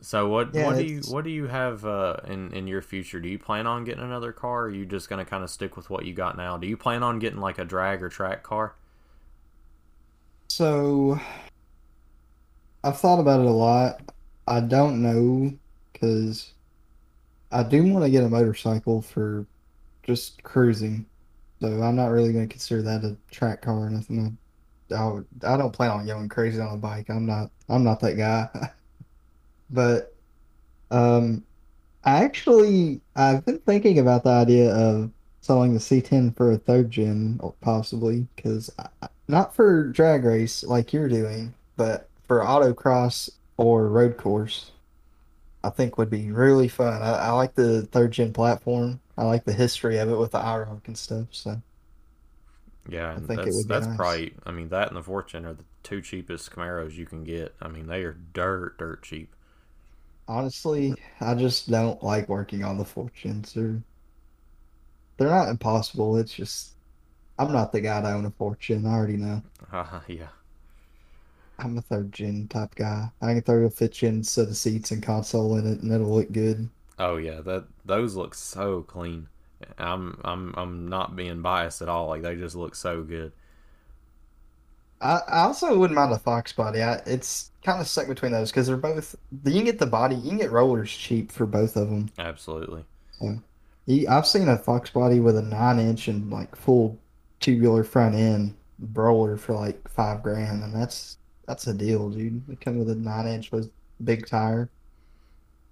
So 0.00 0.28
what 0.28 0.52
Yeah, 0.52 0.66
what 0.66 0.76
do 0.76 0.84
you 0.84 1.02
what 1.02 1.24
do 1.24 1.30
you 1.30 1.46
have 1.46 1.84
uh, 1.84 2.16
in 2.26 2.52
in 2.52 2.66
your 2.66 2.82
future? 2.82 3.20
Do 3.20 3.28
you 3.28 3.38
plan 3.38 3.66
on 3.66 3.84
getting 3.84 4.02
another 4.02 4.32
car? 4.32 4.62
Or 4.62 4.64
are 4.66 4.70
you 4.70 4.84
just 4.84 5.08
gonna 5.08 5.24
kind 5.24 5.44
of 5.44 5.50
stick 5.50 5.76
with 5.76 5.90
what 5.90 6.04
you 6.06 6.12
got 6.14 6.36
now? 6.36 6.56
Do 6.56 6.66
you 6.66 6.76
plan 6.76 7.02
on 7.02 7.18
getting 7.18 7.40
like 7.40 7.58
a 7.58 7.64
drag 7.64 8.02
or 8.02 8.08
track 8.08 8.42
car? 8.42 8.74
so. 10.48 11.18
I've 12.84 12.98
thought 12.98 13.20
about 13.20 13.40
it 13.40 13.46
a 13.46 13.50
lot. 13.50 14.02
I 14.46 14.60
don't 14.60 15.02
know 15.02 15.52
because 15.92 16.52
I 17.52 17.62
do 17.62 17.84
want 17.84 18.04
to 18.04 18.10
get 18.10 18.24
a 18.24 18.28
motorcycle 18.28 19.02
for 19.02 19.46
just 20.02 20.42
cruising. 20.42 21.06
So 21.62 21.80
I'm 21.80 21.94
not 21.94 22.08
really 22.08 22.32
going 22.32 22.48
to 22.48 22.52
consider 22.52 22.82
that 22.82 23.04
a 23.04 23.16
track 23.30 23.62
car 23.62 23.86
or 23.86 23.88
nothing. 23.88 24.36
I, 24.90 25.20
I 25.44 25.56
don't 25.56 25.72
plan 25.72 25.92
on 25.92 26.06
going 26.06 26.28
crazy 26.28 26.60
on 26.60 26.74
a 26.74 26.76
bike. 26.76 27.08
I'm 27.08 27.24
not 27.24 27.52
I'm 27.68 27.84
not 27.84 28.00
that 28.00 28.16
guy. 28.16 28.70
But 29.70 30.12
um 30.90 31.44
I 32.04 32.24
actually 32.24 33.00
I've 33.14 33.46
been 33.46 33.60
thinking 33.60 34.00
about 34.00 34.24
the 34.24 34.30
idea 34.30 34.74
of 34.74 35.10
selling 35.40 35.72
the 35.72 35.80
C10 35.80 36.36
for 36.36 36.50
a 36.50 36.58
third 36.58 36.90
gen 36.90 37.40
possibly 37.60 38.26
because 38.34 38.68
not 39.28 39.54
for 39.54 39.84
drag 39.84 40.24
race 40.24 40.64
like 40.64 40.92
you're 40.92 41.08
doing, 41.08 41.54
but 41.76 42.08
for 42.26 42.40
autocross 42.40 43.30
or 43.56 43.88
road 43.88 44.16
course. 44.16 44.72
I 45.64 45.70
think 45.70 45.96
would 45.96 46.10
be 46.10 46.32
really 46.32 46.66
fun. 46.68 47.00
I, 47.02 47.28
I 47.28 47.30
like 47.30 47.54
the 47.54 47.82
third 47.82 48.10
gen 48.10 48.32
platform. 48.32 49.00
I 49.16 49.24
like 49.24 49.44
the 49.44 49.52
history 49.54 49.98
of 49.98 50.10
it 50.10 50.16
with 50.18 50.32
the 50.32 50.38
IROC 50.38 50.86
and 50.88 50.98
stuff. 50.98 51.28
So 51.32 51.62
Yeah, 52.88 53.16
I 53.16 53.20
think 53.20 53.46
it 53.46 53.52
that's 53.52 53.64
be 53.64 53.64
that's 53.64 53.86
nice. 53.86 53.96
probably. 53.96 54.34
I 54.44 54.50
mean, 54.52 54.68
that 54.70 54.88
and 54.88 54.96
the 54.96 55.02
fourth 55.02 55.28
gen 55.28 55.46
are 55.46 55.54
the 55.54 55.64
two 55.82 56.00
cheapest 56.02 56.50
Camaros 56.50 56.94
you 56.94 57.06
can 57.06 57.24
get. 57.24 57.54
I 57.60 57.68
mean, 57.68 57.86
they 57.86 58.02
are 58.04 58.12
dirt 58.12 58.78
dirt 58.78 59.02
cheap. 59.02 59.34
Honestly, 60.26 61.00
I 61.20 61.36
just 61.36 61.70
don't 61.70 62.02
like 62.02 62.28
working 62.28 62.64
on 62.64 62.76
the 62.76 62.84
fourth 62.84 63.14
gens. 63.14 63.52
They're 63.54 63.84
they're 65.16 65.28
not 65.28 65.48
impossible. 65.48 66.16
It's 66.18 66.34
just 66.34 66.74
I'm 67.38 67.52
not 67.52 67.72
the 67.72 67.80
guy 67.82 68.02
to 68.02 68.12
own 68.12 68.26
a 68.26 68.30
fourth 68.32 68.60
gen. 68.60 68.86
I 68.86 68.94
already 68.94 69.16
know. 69.18 69.42
Uh, 69.72 70.00
yeah. 70.08 70.28
I'm 71.58 71.78
a 71.78 71.80
third 71.82 72.12
gen 72.12 72.46
type 72.48 72.74
guy. 72.74 73.10
I 73.22 73.32
can 73.32 73.42
throw 73.42 73.64
a 73.64 73.70
fifth 73.70 73.92
gen 73.92 74.22
set 74.22 74.48
of 74.48 74.56
seats 74.58 74.90
and 74.90 75.02
console 75.02 75.56
in 75.56 75.66
it, 75.66 75.80
and 75.80 75.90
it'll 75.90 76.14
look 76.14 76.30
good. 76.30 76.68
Oh 77.02 77.16
yeah, 77.16 77.40
that 77.40 77.66
those 77.84 78.14
look 78.14 78.32
so 78.32 78.82
clean. 78.82 79.26
I'm 79.76 80.20
I'm 80.24 80.54
I'm 80.56 80.86
not 80.86 81.16
being 81.16 81.42
biased 81.42 81.82
at 81.82 81.88
all. 81.88 82.06
Like 82.06 82.22
they 82.22 82.36
just 82.36 82.54
look 82.54 82.76
so 82.76 83.02
good. 83.02 83.32
I, 85.00 85.18
I 85.28 85.38
also 85.40 85.76
wouldn't 85.76 85.96
mind 85.96 86.12
a 86.12 86.18
Fox 86.18 86.52
body. 86.52 86.80
I, 86.80 87.02
it's 87.04 87.50
kind 87.64 87.80
of 87.80 87.88
stuck 87.88 88.06
between 88.06 88.30
those 88.30 88.52
because 88.52 88.68
they're 88.68 88.76
both. 88.76 89.16
You 89.44 89.52
can 89.52 89.64
get 89.64 89.80
the 89.80 89.86
body, 89.86 90.14
you 90.14 90.28
can 90.28 90.38
get 90.38 90.52
rollers 90.52 90.92
cheap 90.92 91.32
for 91.32 91.44
both 91.44 91.74
of 91.74 91.90
them. 91.90 92.08
Absolutely. 92.18 92.84
So, 93.18 93.42
I've 94.08 94.26
seen 94.28 94.48
a 94.48 94.56
Fox 94.56 94.90
body 94.90 95.18
with 95.18 95.36
a 95.36 95.42
nine 95.42 95.80
inch 95.80 96.06
and 96.06 96.30
like 96.30 96.54
full 96.54 97.00
tubular 97.40 97.82
front 97.82 98.14
end 98.14 98.54
roller 98.94 99.36
for 99.36 99.54
like 99.54 99.88
five 99.88 100.22
grand, 100.22 100.62
and 100.62 100.72
that's 100.72 101.18
that's 101.48 101.66
a 101.66 101.74
deal, 101.74 102.10
dude. 102.10 102.46
They 102.46 102.54
come 102.54 102.78
with 102.78 102.90
a 102.90 102.94
nine 102.94 103.26
inch 103.26 103.50
with 103.50 103.72
big 104.04 104.26
tire, 104.28 104.70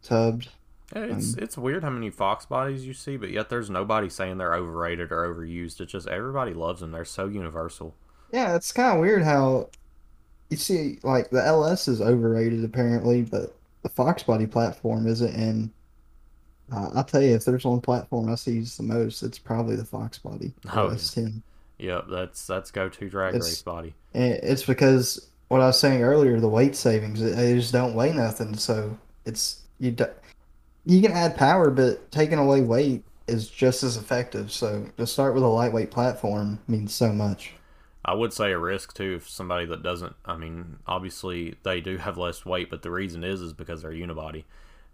tubbed. 0.02 0.48
It's 0.94 1.34
Um, 1.34 1.42
it's 1.42 1.56
weird 1.58 1.84
how 1.84 1.90
many 1.90 2.10
Fox 2.10 2.46
bodies 2.46 2.86
you 2.86 2.94
see, 2.94 3.16
but 3.16 3.30
yet 3.30 3.48
there's 3.48 3.70
nobody 3.70 4.08
saying 4.08 4.38
they're 4.38 4.54
overrated 4.54 5.12
or 5.12 5.32
overused. 5.32 5.80
It's 5.80 5.92
just 5.92 6.08
everybody 6.08 6.52
loves 6.54 6.80
them. 6.80 6.90
They're 6.92 7.04
so 7.04 7.26
universal. 7.26 7.94
Yeah, 8.32 8.54
it's 8.56 8.72
kind 8.72 8.94
of 8.94 9.00
weird 9.00 9.22
how 9.22 9.68
you 10.48 10.56
see 10.56 10.98
like 11.02 11.30
the 11.30 11.44
LS 11.44 11.88
is 11.88 12.00
overrated 12.00 12.64
apparently, 12.64 13.22
but 13.22 13.54
the 13.82 13.88
Fox 13.88 14.22
body 14.22 14.46
platform 14.46 15.06
isn't. 15.06 15.34
And 15.34 15.70
uh, 16.72 16.90
I'll 16.94 17.04
tell 17.04 17.22
you, 17.22 17.34
if 17.34 17.44
there's 17.44 17.64
one 17.64 17.80
platform 17.80 18.30
I 18.30 18.34
see 18.36 18.52
used 18.52 18.78
the 18.78 18.82
most, 18.84 19.22
it's 19.22 19.38
probably 19.38 19.76
the 19.76 19.84
Fox 19.84 20.18
body, 20.18 20.52
Oh, 20.72 20.88
yeah. 20.88 20.94
S10. 20.94 21.42
Yep, 21.78 22.04
that's 22.10 22.46
that's 22.46 22.70
go 22.70 22.88
to 22.88 23.08
drag 23.08 23.34
It's 23.34 23.46
race 23.46 23.62
body. 23.62 23.94
and 24.12 24.34
it's 24.34 24.64
because 24.64 25.28
what 25.48 25.60
I 25.62 25.66
was 25.66 25.80
saying 25.80 26.02
earlier, 26.02 26.38
the 26.38 26.48
weight 26.48 26.76
savings, 26.76 27.20
they 27.22 27.30
they 27.30 27.54
just 27.54 27.72
don't 27.72 27.94
weigh 27.94 28.12
nothing, 28.12 28.54
so 28.56 28.98
it's 29.24 29.62
you. 29.78 29.92
do- 29.92 30.06
You 30.84 31.00
can 31.00 31.12
add 31.12 31.36
power, 31.38 31.70
but 31.70 32.10
taking 32.12 32.38
away 32.38 32.60
weight 32.60 33.04
is 33.26 33.48
just 33.48 33.82
as 33.82 33.96
effective. 33.96 34.50
So 34.52 34.86
to 34.98 35.06
start 35.06 35.34
with 35.34 35.42
a 35.42 35.46
lightweight 35.48 35.90
platform 35.90 36.58
means 36.68 36.94
so 36.94 37.12
much. 37.12 37.54
I 38.04 38.14
would 38.14 38.32
say 38.32 38.52
a 38.52 38.58
risk 38.58 38.94
too 38.94 39.14
if 39.16 39.28
somebody 39.28 39.66
that 39.66 39.82
doesn't. 39.82 40.14
I 40.24 40.36
mean, 40.36 40.78
obviously 40.86 41.56
they 41.62 41.80
do 41.80 41.98
have 41.98 42.16
less 42.16 42.44
weight, 42.46 42.70
but 42.70 42.82
the 42.82 42.90
reason 42.90 43.22
is 43.24 43.40
is 43.40 43.52
because 43.52 43.82
they're 43.82 43.90
unibody, 43.92 44.44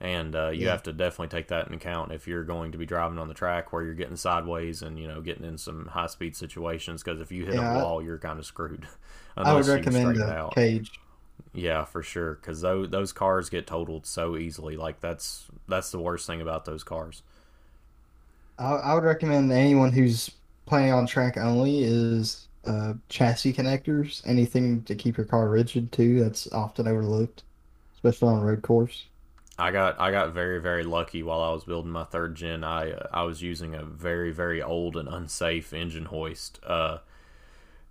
and 0.01 0.35
uh, 0.35 0.49
you 0.49 0.67
Yeah. 0.67 0.69
have 0.69 0.83
to 0.85 0.93
definitely 0.93 1.29
take 1.29 1.49
that 1.49 1.67
into 1.67 1.77
account 1.77 2.13
if 2.13 2.27
you're 2.27 2.43
going 2.45 2.73
to 2.73 2.79
be 2.79 2.87
driving 2.87 3.19
on 3.19 3.29
the 3.29 3.35
track 3.35 3.73
where 3.73 3.83
you're 3.85 3.95
getting 3.95 4.17
sideways 4.17 4.83
and 4.83 4.99
you 4.99 5.07
know 5.07 5.21
getting 5.21 5.45
in 5.45 5.57
some 5.59 5.87
high 5.87 6.07
speed 6.09 6.37
situations. 6.37 7.03
Because 7.03 7.21
if 7.21 7.31
you 7.31 7.47
hit 7.47 7.57
Yeah, 7.57 7.59
a 7.59 7.63
wall, 7.63 8.03
you're 8.03 8.19
kind 8.19 8.39
of 8.41 8.47
screwed. 8.47 8.87
I 9.43 9.55
would 9.55 9.67
recommend 9.67 10.17
a 10.21 10.31
out. 10.31 10.55
cage. 10.55 11.01
Yeah, 11.53 11.85
for 11.85 12.03
sure. 12.03 12.35
Because 12.35 12.61
those 12.61 12.91
those 12.91 13.13
cars 13.13 13.49
get 13.49 13.67
totaled 13.67 14.07
so 14.07 14.37
easily. 14.37 14.77
Like 14.77 15.01
that's 15.01 15.47
that's 15.69 15.91
the 15.91 15.99
worst 16.01 16.27
thing 16.27 16.41
about 16.41 16.65
those 16.65 16.85
cars. 16.85 17.23
I, 18.59 18.65
I 18.73 18.95
would 18.95 19.05
recommend 19.05 19.51
anyone 19.53 19.93
who's 19.93 20.31
playing 20.67 20.93
on 20.93 21.07
track 21.07 21.37
only 21.37 21.83
is 21.85 22.49
uh, 22.65 22.95
chassis 23.09 23.53
connectors. 23.53 24.27
Anything 24.27 24.83
to 24.85 24.95
keep 24.95 25.17
your 25.17 25.27
car 25.27 25.49
rigid 25.49 25.93
too. 25.93 26.21
That's 26.21 26.51
often 26.53 26.89
overlooked, 26.89 27.45
especially 27.97 28.29
on 28.29 28.43
road 28.43 28.63
course. 28.63 29.09
I 29.59 29.71
got 29.71 29.99
I 29.99 30.11
got 30.11 30.33
very 30.33 30.61
very 30.61 30.83
lucky 30.85 31.23
while 31.23 31.41
I 31.41 31.51
was 31.51 31.65
building 31.65 31.91
my 31.91 32.05
third 32.05 32.35
gen. 32.35 32.63
I 32.65 32.93
I 33.13 33.23
was 33.23 33.43
using 33.43 33.75
a 33.75 33.85
very 33.85 34.31
very 34.31 34.63
old 34.63 34.97
and 34.97 35.09
unsafe 35.09 35.73
engine 35.73 36.07
hoist. 36.07 36.61
Uh, 36.65 36.99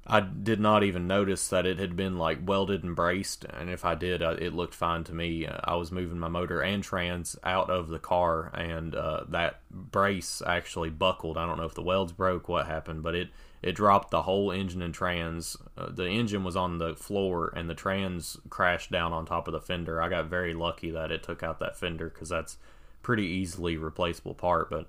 I 0.08 0.20
did 0.20 0.60
not 0.60 0.84
even 0.84 1.08
notice 1.08 1.48
that 1.48 1.66
it 1.66 1.80
had 1.80 1.96
been 1.96 2.20
like 2.20 2.48
welded 2.48 2.84
and 2.84 2.96
braced, 2.96 3.44
and 3.46 3.72
if 3.72 3.84
I 3.84 3.96
did, 3.96 4.22
uh, 4.22 4.36
it 4.38 4.54
looked 4.54 4.76
fine 4.76 5.04
to 5.06 5.14
me. 5.16 5.48
Uh, 5.48 5.58
I 5.64 5.76
was 5.76 5.92
moving 5.92 6.20
my 6.20 6.28
motor 6.28 6.62
and 6.62 6.84
trans 6.84 7.36
out 7.44 7.72
of 7.72 7.88
the 7.88 7.98
car, 7.98 8.52
and 8.54 8.94
uh, 8.94 9.24
that 9.30 9.62
brace 9.72 10.44
actually 10.46 10.92
buckled. 10.92 11.38
I 11.38 11.48
don't 11.48 11.58
know 11.58 11.66
if 11.66 11.74
the 11.74 11.82
welds 11.82 12.12
broke, 12.12 12.48
what 12.48 12.68
happened, 12.68 13.02
but 13.02 13.16
it 13.16 13.30
it 13.64 13.74
dropped 13.74 14.12
the 14.12 14.22
whole 14.22 14.52
engine 14.52 14.84
and 14.84 14.94
trans. 14.94 15.58
Uh, 15.76 15.90
the 15.90 16.08
engine 16.08 16.44
was 16.44 16.56
on 16.56 16.78
the 16.78 16.96
floor, 16.96 17.52
and 17.56 17.68
the 17.68 17.74
trans 17.74 18.38
crashed 18.52 18.92
down 18.92 19.12
on 19.12 19.26
top 19.26 19.48
of 19.48 19.54
the 19.54 19.60
fender. 19.62 20.00
I 20.00 20.10
got 20.10 20.26
very 20.26 20.54
lucky 20.54 20.92
that 20.92 21.12
it 21.12 21.24
took 21.24 21.42
out 21.42 21.60
that 21.60 21.78
fender 21.78 22.10
because 22.10 22.30
that's 22.30 22.58
pretty 23.02 23.26
easily 23.26 23.76
replaceable 23.76 24.36
part, 24.36 24.70
but 24.70 24.88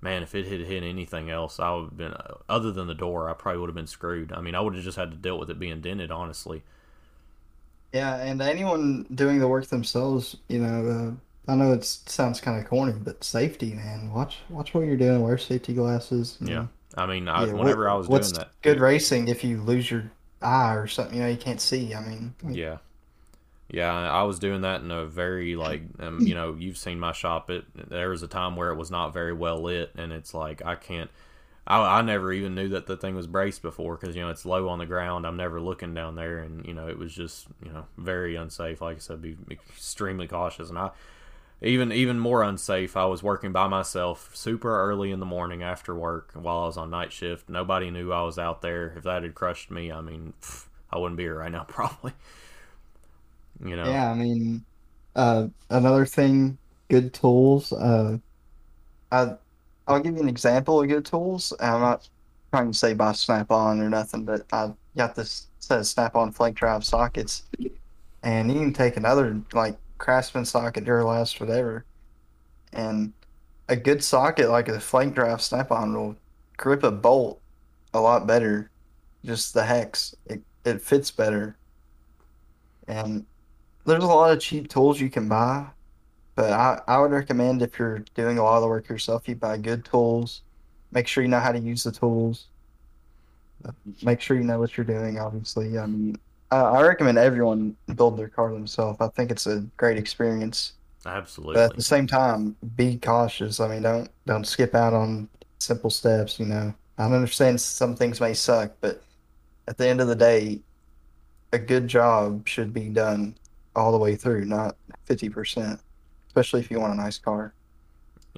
man, 0.00 0.22
if 0.22 0.34
it 0.34 0.46
had 0.46 0.60
hit 0.60 0.82
anything 0.82 1.30
else, 1.30 1.58
I 1.58 1.74
would 1.74 1.84
have 1.84 1.96
been 1.96 2.14
other 2.48 2.72
than 2.72 2.86
the 2.86 2.94
door, 2.94 3.28
I 3.28 3.34
probably 3.34 3.60
would 3.60 3.68
have 3.68 3.74
been 3.76 3.86
screwed. 3.86 4.32
I 4.32 4.40
mean, 4.40 4.54
I 4.54 4.60
would 4.60 4.74
have 4.74 4.84
just 4.84 4.96
had 4.98 5.10
to 5.10 5.16
deal 5.16 5.38
with 5.38 5.50
it 5.50 5.58
being 5.58 5.80
dented, 5.80 6.10
honestly. 6.10 6.62
Yeah, 7.92 8.16
and 8.16 8.42
anyone 8.42 9.06
doing 9.14 9.38
the 9.38 9.48
work 9.48 9.66
themselves, 9.66 10.36
you 10.48 10.58
know, 10.58 11.16
uh, 11.48 11.50
I 11.52 11.54
know 11.56 11.72
it 11.72 11.84
sounds 11.84 12.40
kind 12.40 12.60
of 12.62 12.68
corny, 12.68 12.92
but 12.92 13.24
safety, 13.24 13.72
man. 13.74 14.12
Watch 14.12 14.36
watch 14.50 14.74
what 14.74 14.82
you're 14.84 14.96
doing. 14.98 15.22
Wear 15.22 15.38
safety 15.38 15.72
glasses. 15.72 16.36
Yeah, 16.40 16.54
know. 16.54 16.68
I 16.96 17.06
mean, 17.06 17.28
I, 17.28 17.46
Yeah, 17.46 17.52
what- 17.52 17.60
whenever 17.60 17.88
I 17.88 17.94
was 17.94 18.08
doing 18.08 18.20
that, 18.34 18.50
good 18.62 18.80
racing 18.80 19.28
if 19.28 19.42
you 19.42 19.62
lose 19.62 19.90
your 19.90 20.10
eye 20.42 20.74
or 20.74 20.86
something, 20.86 21.16
you 21.16 21.22
know, 21.22 21.28
you 21.28 21.38
can't 21.38 21.60
see. 21.60 21.94
I 21.94 22.00
mean, 22.06 22.34
yeah, 22.46 22.78
yeah, 23.70 23.92
I 23.92 24.22
was 24.22 24.38
doing 24.38 24.62
that 24.62 24.80
in 24.80 24.90
a 24.90 25.04
very 25.04 25.54
like, 25.54 25.82
um, 25.98 26.20
you 26.20 26.34
know, 26.34 26.56
you've 26.58 26.78
seen 26.78 26.98
my 26.98 27.12
shop. 27.12 27.50
It 27.50 27.64
there 27.90 28.08
was 28.08 28.22
a 28.22 28.28
time 28.28 28.56
where 28.56 28.70
it 28.70 28.76
was 28.76 28.90
not 28.90 29.12
very 29.12 29.32
well 29.32 29.62
lit, 29.62 29.92
and 29.96 30.12
it's 30.12 30.32
like 30.32 30.64
I 30.64 30.74
can't. 30.74 31.10
I, 31.66 31.98
I 31.98 32.02
never 32.02 32.32
even 32.32 32.54
knew 32.54 32.70
that 32.70 32.86
the 32.86 32.96
thing 32.96 33.14
was 33.14 33.26
braced 33.26 33.60
before 33.60 33.96
because 33.96 34.16
you 34.16 34.22
know 34.22 34.30
it's 34.30 34.46
low 34.46 34.68
on 34.68 34.78
the 34.78 34.86
ground. 34.86 35.26
I'm 35.26 35.36
never 35.36 35.60
looking 35.60 35.92
down 35.92 36.14
there, 36.14 36.38
and 36.38 36.64
you 36.64 36.72
know 36.72 36.88
it 36.88 36.98
was 36.98 37.14
just 37.14 37.46
you 37.62 37.70
know 37.70 37.84
very 37.98 38.36
unsafe. 38.36 38.80
Like 38.80 38.96
I 38.96 39.00
said, 39.00 39.20
be 39.20 39.36
extremely 39.50 40.26
cautious, 40.26 40.70
and 40.70 40.78
I 40.78 40.90
even 41.60 41.92
even 41.92 42.18
more 42.18 42.42
unsafe. 42.42 42.96
I 42.96 43.04
was 43.04 43.22
working 43.22 43.52
by 43.52 43.66
myself 43.66 44.30
super 44.34 44.80
early 44.88 45.10
in 45.10 45.20
the 45.20 45.26
morning 45.26 45.62
after 45.62 45.94
work 45.94 46.30
while 46.32 46.60
I 46.60 46.66
was 46.66 46.78
on 46.78 46.88
night 46.88 47.12
shift. 47.12 47.50
Nobody 47.50 47.90
knew 47.90 48.12
I 48.12 48.22
was 48.22 48.38
out 48.38 48.62
there. 48.62 48.94
If 48.96 49.02
that 49.04 49.24
had 49.24 49.34
crushed 49.34 49.70
me, 49.70 49.92
I 49.92 50.00
mean, 50.00 50.32
pff, 50.40 50.66
I 50.90 50.96
wouldn't 50.96 51.18
be 51.18 51.24
here 51.24 51.38
right 51.38 51.52
now 51.52 51.64
probably. 51.68 52.12
You 53.64 53.76
know, 53.76 53.84
yeah, 53.84 54.10
I 54.10 54.14
mean, 54.14 54.64
uh, 55.16 55.48
another 55.70 56.06
thing, 56.06 56.58
good 56.88 57.12
tools. 57.12 57.72
Uh, 57.72 58.18
I 59.10 59.34
I'll 59.86 60.00
give 60.00 60.14
you 60.14 60.22
an 60.22 60.28
example 60.28 60.80
of 60.80 60.88
good 60.88 61.04
tools. 61.04 61.52
I'm 61.60 61.80
not 61.80 62.08
trying 62.52 62.70
to 62.72 62.78
say 62.78 62.94
buy 62.94 63.12
Snap-on 63.12 63.80
or 63.80 63.88
nothing, 63.88 64.24
but 64.24 64.46
I 64.52 64.72
got 64.96 65.14
this 65.14 65.48
set 65.60 65.80
of 65.80 65.86
Snap-on 65.86 66.32
flank 66.32 66.56
drive 66.56 66.84
sockets, 66.84 67.44
and 68.22 68.52
you 68.52 68.60
can 68.60 68.72
take 68.72 68.96
another 68.96 69.40
like 69.52 69.78
Craftsman 69.98 70.44
socket, 70.44 70.84
Duralast, 70.84 71.40
whatever, 71.40 71.84
and 72.72 73.12
a 73.68 73.76
good 73.76 74.02
socket 74.04 74.50
like 74.50 74.68
a 74.68 74.80
flank 74.80 75.14
drive 75.14 75.42
Snap-on 75.42 75.94
will 75.94 76.16
grip 76.56 76.82
a 76.84 76.90
bolt 76.90 77.40
a 77.94 78.00
lot 78.00 78.26
better. 78.26 78.70
Just 79.24 79.54
the 79.54 79.64
hex, 79.64 80.14
it 80.26 80.42
it 80.64 80.80
fits 80.82 81.10
better, 81.10 81.56
and 82.86 83.26
there's 83.88 84.04
a 84.04 84.06
lot 84.06 84.32
of 84.32 84.40
cheap 84.40 84.68
tools 84.68 85.00
you 85.00 85.10
can 85.10 85.28
buy. 85.28 85.66
But 86.34 86.52
I, 86.52 86.80
I 86.86 87.00
would 87.00 87.10
recommend 87.10 87.62
if 87.62 87.78
you're 87.78 88.04
doing 88.14 88.38
a 88.38 88.44
lot 88.44 88.56
of 88.56 88.62
the 88.62 88.68
work 88.68 88.88
yourself, 88.88 89.26
you 89.26 89.34
buy 89.34 89.56
good 89.58 89.84
tools. 89.84 90.42
Make 90.92 91.08
sure 91.08 91.24
you 91.24 91.28
know 91.28 91.40
how 91.40 91.50
to 91.50 91.58
use 91.58 91.82
the 91.82 91.90
tools. 91.90 92.46
Make 94.02 94.20
sure 94.20 94.36
you 94.36 94.44
know 94.44 94.60
what 94.60 94.76
you're 94.76 94.86
doing, 94.86 95.18
obviously. 95.18 95.78
I 95.78 95.86
mean, 95.86 96.16
I, 96.52 96.58
I 96.58 96.82
recommend 96.86 97.18
everyone 97.18 97.76
build 97.96 98.16
their 98.16 98.28
car 98.28 98.52
themselves. 98.52 99.00
I 99.00 99.08
think 99.08 99.32
it's 99.32 99.48
a 99.48 99.66
great 99.76 99.98
experience. 99.98 100.74
Absolutely. 101.04 101.54
But 101.54 101.70
at 101.70 101.76
the 101.76 101.82
same 101.82 102.06
time, 102.06 102.54
be 102.76 102.98
cautious. 102.98 103.58
I 103.58 103.68
mean, 103.68 103.82
don't 103.82 104.08
don't 104.26 104.46
skip 104.46 104.74
out 104.76 104.92
on 104.94 105.28
simple 105.58 105.90
steps, 105.90 106.38
you 106.38 106.46
know. 106.46 106.72
I 106.98 107.04
understand 107.04 107.60
some 107.60 107.96
things 107.96 108.20
may 108.20 108.34
suck, 108.34 108.72
but 108.80 109.02
at 109.66 109.76
the 109.76 109.88
end 109.88 110.00
of 110.00 110.08
the 110.08 110.16
day, 110.16 110.60
a 111.52 111.58
good 111.58 111.88
job 111.88 112.46
should 112.46 112.72
be 112.72 112.88
done 112.88 113.34
all 113.78 113.92
the 113.92 113.98
way 113.98 114.16
through, 114.16 114.44
not 114.44 114.76
50%, 115.08 115.80
especially 116.26 116.60
if 116.60 116.70
you 116.70 116.80
want 116.80 116.94
a 116.94 116.96
nice 116.96 117.18
car. 117.18 117.54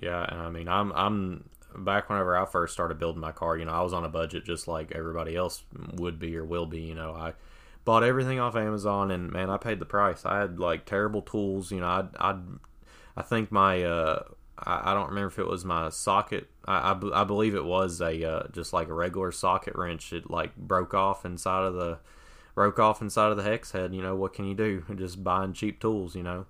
Yeah, 0.00 0.24
and 0.28 0.40
I 0.40 0.50
mean, 0.50 0.68
I'm 0.68 0.92
I'm 0.92 1.48
back 1.76 2.08
whenever 2.08 2.36
I 2.36 2.46
first 2.46 2.72
started 2.72 2.98
building 2.98 3.20
my 3.20 3.32
car. 3.32 3.56
You 3.56 3.64
know, 3.64 3.72
I 3.72 3.82
was 3.82 3.92
on 3.92 4.04
a 4.04 4.08
budget 4.08 4.44
just 4.44 4.66
like 4.68 4.92
everybody 4.92 5.36
else 5.36 5.64
would 5.94 6.18
be 6.18 6.36
or 6.36 6.44
will 6.44 6.66
be. 6.66 6.80
You 6.80 6.94
know, 6.94 7.12
I 7.12 7.34
bought 7.84 8.02
everything 8.02 8.40
off 8.40 8.56
Amazon, 8.56 9.10
and 9.10 9.30
man, 9.30 9.50
I 9.50 9.56
paid 9.58 9.78
the 9.78 9.86
price. 9.86 10.24
I 10.24 10.40
had 10.40 10.58
like 10.58 10.86
terrible 10.86 11.22
tools. 11.22 11.70
You 11.70 11.80
know, 11.80 11.86
I 11.86 12.04
I 12.18 12.38
I 13.16 13.22
think 13.22 13.52
my 13.52 13.82
uh 13.82 14.22
I, 14.58 14.92
I 14.92 14.94
don't 14.94 15.08
remember 15.08 15.28
if 15.28 15.38
it 15.38 15.46
was 15.46 15.64
my 15.64 15.90
socket. 15.90 16.48
I 16.66 16.92
I, 16.92 17.22
I 17.22 17.24
believe 17.24 17.54
it 17.54 17.64
was 17.64 18.00
a 18.00 18.24
uh, 18.24 18.42
just 18.52 18.72
like 18.72 18.88
a 18.88 18.94
regular 18.94 19.32
socket 19.32 19.74
wrench. 19.76 20.12
It 20.12 20.30
like 20.30 20.56
broke 20.56 20.94
off 20.94 21.24
inside 21.24 21.64
of 21.64 21.74
the 21.74 21.98
broke 22.54 22.78
off 22.78 23.00
inside 23.02 23.30
of 23.30 23.36
the 23.36 23.42
hex 23.42 23.72
head. 23.72 23.94
You 23.94 24.02
know, 24.02 24.14
what 24.16 24.32
can 24.34 24.44
you 24.46 24.54
do? 24.54 24.84
Just 24.96 25.22
buying 25.24 25.52
cheap 25.52 25.80
tools. 25.80 26.14
You 26.14 26.22
know, 26.22 26.46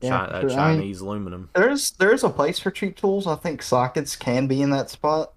Yeah, 0.00 0.26
Chi- 0.26 0.32
that 0.32 0.42
for 0.42 0.48
sure. 0.50 0.60
I 0.60 0.72
mean, 0.72 0.80
Chinese 0.80 1.00
aluminum. 1.00 1.50
there's 1.54 1.92
there's 1.92 2.24
a 2.24 2.30
place 2.30 2.58
for 2.58 2.70
cheap 2.70 2.96
tools. 2.96 3.26
I 3.26 3.36
think 3.36 3.62
sockets 3.62 4.16
can 4.16 4.46
be 4.46 4.62
in 4.62 4.70
that 4.70 4.90
spot. 4.90 5.32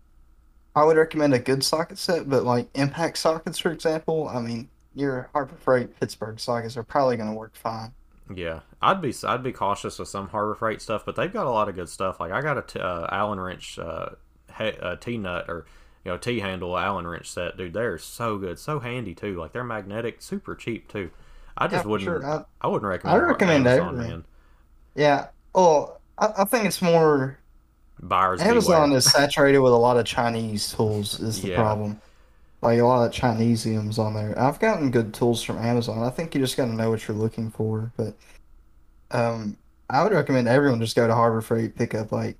I 0.76 0.84
would 0.86 0.98
recommend 0.98 1.34
a 1.34 1.40
good 1.40 1.64
socket 1.64 1.98
set, 1.98 2.30
but 2.30 2.44
like 2.46 2.70
impact 2.76 3.18
sockets, 3.18 3.58
for 3.60 3.72
example, 3.72 4.28
I 4.30 4.40
mean, 4.40 4.70
your 4.94 5.30
Harbor 5.34 5.56
Freight 5.56 6.00
Pittsburgh 6.00 6.40
sockets 6.40 6.78
are 6.78 6.84
probably 6.84 7.18
going 7.18 7.30
to 7.30 7.36
work 7.36 7.56
fine. 7.56 7.92
Yeah, 8.34 8.60
I'd 8.82 9.02
be 9.02 9.14
I'd 9.24 9.44
be 9.44 9.52
cautious 9.52 9.98
with 9.98 10.08
some 10.08 10.28
Harbor 10.30 10.54
Freight 10.56 10.82
stuff, 10.82 11.04
but 11.06 11.16
they've 11.16 11.34
got 11.34 11.48
a 11.48 11.50
lot 11.52 11.68
of 11.68 11.76
good 11.76 11.90
stuff. 11.90 12.20
Like 12.20 12.32
I 12.32 12.42
got 12.42 12.58
a 12.60 12.62
t- 12.62 12.80
uh, 12.80 13.08
Allen 13.12 13.40
wrench 13.40 13.80
uh, 13.80 14.10
uh, 14.60 14.96
T 14.98 15.18
nut 15.18 15.46
or 15.50 15.66
you 16.10 16.14
know 16.16 16.18
T 16.18 16.40
handle 16.40 16.76
Allen 16.76 17.06
wrench 17.06 17.30
set, 17.30 17.56
dude, 17.56 17.74
they're 17.74 18.00
so 18.00 18.38
good, 18.40 18.58
so 18.58 18.80
handy 18.80 19.14
too. 19.14 19.40
Like 19.40 19.54
they're 19.54 19.64
magnetic, 19.64 20.24
super 20.24 20.56
cheap 20.56 20.88
too. 20.92 21.12
I 21.56 21.68
just 21.68 21.86
Yeah, 21.86 21.92
wouldn't. 21.92 22.08
sure. 22.08 22.26
I- 22.26 22.46
I, 22.62 22.68
wouldn't 22.68 22.90
recommend. 22.90 23.16
I 23.22 23.26
recommend 23.28 23.68
Amazon, 23.68 23.88
everything. 23.90 24.10
man. 24.12 24.24
Yeah. 24.96 25.28
Oh, 25.54 25.98
I, 26.18 26.30
I 26.40 26.44
think 26.46 26.66
it's 26.66 26.82
more 26.82 27.38
Buyers 28.02 28.42
Amazon 28.42 28.88
beware. 28.90 28.98
is 28.98 29.06
saturated 29.06 29.60
with 29.60 29.74
a 29.74 29.78
lot 29.78 29.98
of 29.98 30.06
Chinese 30.06 30.74
tools. 30.74 31.20
Is 31.20 31.42
the 31.44 31.50
Yeah. 31.50 31.58
problem? 31.58 32.02
Like 32.64 32.80
a 32.80 32.84
lot 32.84 33.06
of 33.06 33.12
Chineseiums 33.14 34.00
on 34.00 34.16
there. 34.16 34.38
I've 34.38 34.60
gotten 34.60 34.90
good 34.90 35.14
tools 35.14 35.44
from 35.44 35.60
Amazon. 35.60 36.02
I 36.02 36.10
think 36.10 36.34
you 36.34 36.42
just 36.42 36.58
got 36.58 36.66
to 36.66 36.74
know 36.74 36.90
what 36.90 37.08
you're 37.08 37.16
looking 37.16 37.52
for. 37.52 37.92
But 37.98 38.16
um, 39.12 39.58
I 39.90 40.04
would 40.04 40.12
recommend 40.14 40.48
everyone 40.48 40.80
just 40.82 40.96
go 40.96 41.08
to 41.08 41.14
Harbor 41.16 41.42
Freight, 41.42 41.76
pick 41.76 41.94
up 41.96 42.12
like 42.12 42.38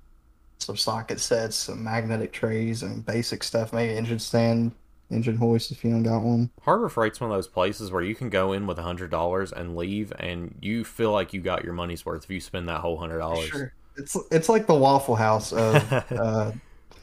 some 0.62 0.76
socket 0.76 1.20
sets, 1.20 1.56
some 1.56 1.82
magnetic 1.84 2.32
trays, 2.32 2.82
and 2.82 3.04
basic 3.04 3.42
stuff. 3.42 3.72
Maybe 3.72 3.96
engine 3.96 4.18
stand, 4.18 4.72
engine 5.10 5.36
hoist 5.36 5.70
if 5.70 5.84
you 5.84 5.90
don't 5.90 6.02
got 6.02 6.22
one. 6.22 6.50
Harbor 6.62 6.88
Freight's 6.88 7.20
one 7.20 7.30
of 7.30 7.36
those 7.36 7.48
places 7.48 7.90
where 7.90 8.02
you 8.02 8.14
can 8.14 8.30
go 8.30 8.52
in 8.52 8.66
with 8.66 8.78
a 8.78 8.82
hundred 8.82 9.10
dollars 9.10 9.52
and 9.52 9.76
leave, 9.76 10.12
and 10.18 10.54
you 10.60 10.84
feel 10.84 11.12
like 11.12 11.32
you 11.32 11.40
got 11.40 11.64
your 11.64 11.72
money's 11.72 12.04
worth 12.04 12.24
if 12.24 12.30
you 12.30 12.40
spend 12.40 12.68
that 12.68 12.80
whole 12.80 12.98
hundred 12.98 13.18
dollars. 13.18 13.48
Sure. 13.48 13.72
It's 13.96 14.16
it's 14.30 14.48
like 14.48 14.66
the 14.66 14.74
Waffle 14.74 15.16
House 15.16 15.52
of 15.52 15.92
uh, 16.12 16.52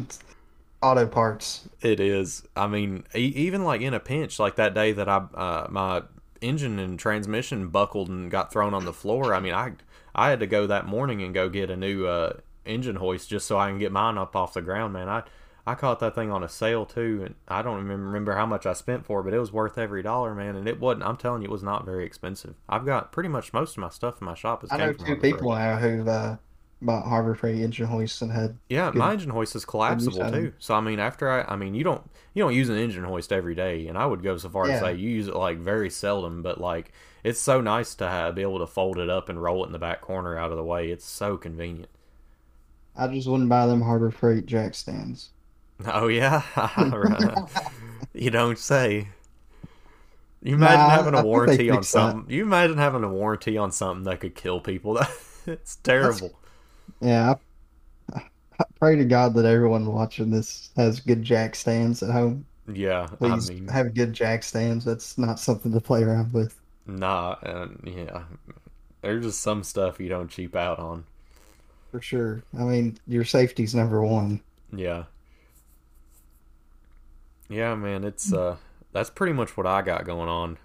auto 0.83 1.07
parts. 1.07 1.69
It 1.81 2.01
is. 2.01 2.43
I 2.57 2.67
mean, 2.67 3.05
e- 3.15 3.33
even 3.37 3.65
like 3.65 3.81
in 3.81 3.95
a 3.95 4.01
pinch, 4.01 4.39
like 4.39 4.57
that 4.57 4.75
day 4.75 4.93
that 4.93 5.09
I 5.09 5.17
uh, 5.17 5.67
my 5.71 6.03
engine 6.41 6.79
and 6.79 6.99
transmission 6.99 7.69
buckled 7.69 8.09
and 8.09 8.31
got 8.31 8.53
thrown 8.53 8.75
on 8.75 8.85
the 8.85 8.93
floor. 8.93 9.35
I 9.35 9.41
mean, 9.41 9.55
I 9.55 9.73
I 10.15 10.31
had 10.31 10.41
to 10.41 10.47
go 10.47 10.67
that 10.67 10.87
morning 10.87 11.23
and 11.23 11.33
go 11.33 11.49
get 11.49 11.71
a 11.71 11.77
new 11.77 12.07
uh, 12.07 12.35
engine 12.67 12.97
hoist 12.97 13.29
just 13.29 13.47
so 13.47 13.59
I 13.59 13.69
can 13.69 13.79
get 13.79 13.93
mine 13.93 14.19
up 14.19 14.35
off 14.37 14.55
the 14.55 14.63
ground. 14.63 14.93
Man, 14.93 15.09
I 15.09 15.23
I 15.67 15.75
caught 15.77 16.01
that 16.01 16.15
thing 16.15 16.31
on 16.33 16.43
a 16.43 16.49
sale 16.49 16.85
too, 16.85 17.23
and 17.25 17.35
I 17.47 17.63
don't 17.63 17.79
even 17.85 18.01
remember 18.05 18.35
how 18.35 18.47
much 18.47 18.67
I 18.67 18.73
spent 18.73 19.07
for 19.07 19.21
it, 19.21 19.25
but 19.25 19.33
it 19.35 19.39
was 19.39 19.53
worth 19.53 19.79
every 19.79 20.03
dollar, 20.03 20.35
man. 20.35 20.57
And 20.57 20.67
it 20.67 20.81
wasn't. 20.81 21.05
I'm 21.05 21.17
telling 21.17 21.43
you, 21.43 21.49
it 21.49 21.53
was 21.53 21.63
not 21.63 21.85
very 21.85 22.05
expensive. 22.05 22.55
I've 22.69 22.85
got 22.85 23.13
pretty 23.13 23.29
much 23.29 23.53
most 23.53 23.73
of 23.77 23.79
my 23.79 23.89
stuff 23.91 24.21
in 24.21 24.25
my 24.25 24.35
shop. 24.35 24.65
Is 24.65 24.73
I 24.73 24.77
know 24.79 24.93
two 24.93 25.17
people 25.17 25.51
now 25.55 25.77
who've 25.77 26.09
uh, 26.09 26.37
bought 26.81 27.05
Harbor 27.07 27.37
Freight 27.37 27.61
engine 27.61 27.87
hoists 27.87 28.23
and 28.23 28.33
had 28.33 28.59
Yeah, 28.69 28.91
Good- 28.91 28.99
my 28.99 29.13
engine 29.13 29.31
hoist 29.31 29.55
is 29.55 29.65
collapsible 29.65 30.31
too. 30.33 30.53
So 30.59 30.75
I 30.75 30.81
mean, 30.81 30.99
after 30.99 31.31
I, 31.31 31.53
I 31.53 31.55
mean, 31.57 31.75
you 31.75 31.85
don't 31.85 32.03
you 32.35 32.43
don't 32.43 32.55
use 32.55 32.69
an 32.69 32.77
engine 32.77 33.05
hoist 33.05 33.33
every 33.33 33.55
day, 33.55 33.87
and 33.87 33.97
I 33.97 34.05
would 34.07 34.23
go 34.25 34.37
so 34.39 34.49
far 34.49 34.67
Yeah. 34.67 34.81
to 34.81 34.87
say 34.87 34.95
you 34.95 35.11
use 35.11 35.29
it 35.29 35.37
like 35.37 35.59
very 35.59 35.91
seldom. 35.91 36.43
But 36.43 36.61
like, 36.61 36.91
it's 37.23 37.39
so 37.39 37.61
nice 37.61 37.95
to 37.97 38.09
have, 38.09 38.35
be 38.35 38.43
able 38.43 38.59
to 38.59 38.67
fold 38.67 38.99
it 38.99 39.09
up 39.09 39.29
and 39.29 39.41
roll 39.41 39.63
it 39.63 39.69
in 39.69 39.73
the 39.73 39.79
back 39.79 40.01
corner 40.01 40.37
out 40.37 40.51
of 40.51 40.57
the 40.57 40.65
way. 40.65 40.91
It's 40.91 41.05
so 41.07 41.37
convenient. 41.37 41.89
I 42.97 43.07
just 43.09 43.29
wouldn't 43.29 43.51
buy 43.51 43.67
them 43.67 43.83
Harbor 43.83 44.11
Freight 44.11 44.47
jack 44.47 44.75
stands. 44.75 45.31
Oh 45.87 46.09
yeah, 46.09 46.43
you 48.15 48.31
don't 48.31 48.59
say. 48.59 49.09
You 50.43 50.55
imagine 50.57 50.91
Nah, 50.91 50.91
having 50.91 51.15
I 51.15 51.23
a 51.23 51.23
they 51.45 51.59
warranty 51.59 51.71
on 51.71 51.83
fixed 51.83 51.93
that. 51.93 52.17
something. 52.17 52.31
You 52.31 52.43
imagine 52.43 52.77
having 52.79 53.05
a 53.05 53.09
warranty 53.09 53.57
on 53.57 53.71
something 53.73 54.05
that 54.05 54.21
could 54.21 54.35
kill 54.35 54.61
people. 54.61 54.99
it's 55.47 55.77
terrible. 55.77 56.39
Yeah, 57.01 57.35
I, 58.15 58.21
I 58.61 58.65
pray 58.81 58.97
to 58.97 59.05
God 59.07 59.35
that 59.35 59.47
everyone 59.47 59.87
watching 59.93 60.31
this 60.31 60.71
has 60.77 61.01
good 61.01 61.23
jack 61.25 61.55
stands 61.57 62.03
at 62.03 62.11
home. 62.13 62.47
Yeah, 62.73 63.09
Please 63.21 63.51
I 63.51 63.55
mean, 63.55 63.75
have 63.75 63.95
good 63.95 64.13
jack 64.15 64.43
stands. 64.45 64.85
That's 64.87 65.19
not 65.19 65.41
something 65.41 65.73
to 65.73 65.81
play 65.83 66.05
around 66.05 66.33
with. 66.35 66.61
nah, 66.87 67.37
and 67.43 67.81
yeah, 67.85 68.25
there's 69.03 69.25
just 69.25 69.41
some 69.41 69.65
stuff 69.65 70.01
you 70.01 70.09
don't 70.09 70.31
cheap 70.31 70.57
out 70.57 70.79
on. 70.79 71.05
For 71.93 72.01
sure. 72.01 72.43
I 72.59 72.63
mean, 72.63 72.99
your 73.07 73.25
safety's 73.25 73.75
number 73.75 74.03
one. 74.03 74.41
Yeah. 74.75 75.05
Yeah, 77.51 77.75
man, 77.75 78.03
it's 78.03 78.33
uh 78.33 78.57
that's 78.93 79.11
pretty 79.11 79.35
much 79.35 79.57
what 79.59 79.67
I 79.67 79.83
got 79.83 80.07
going 80.07 80.31
on. 80.31 80.57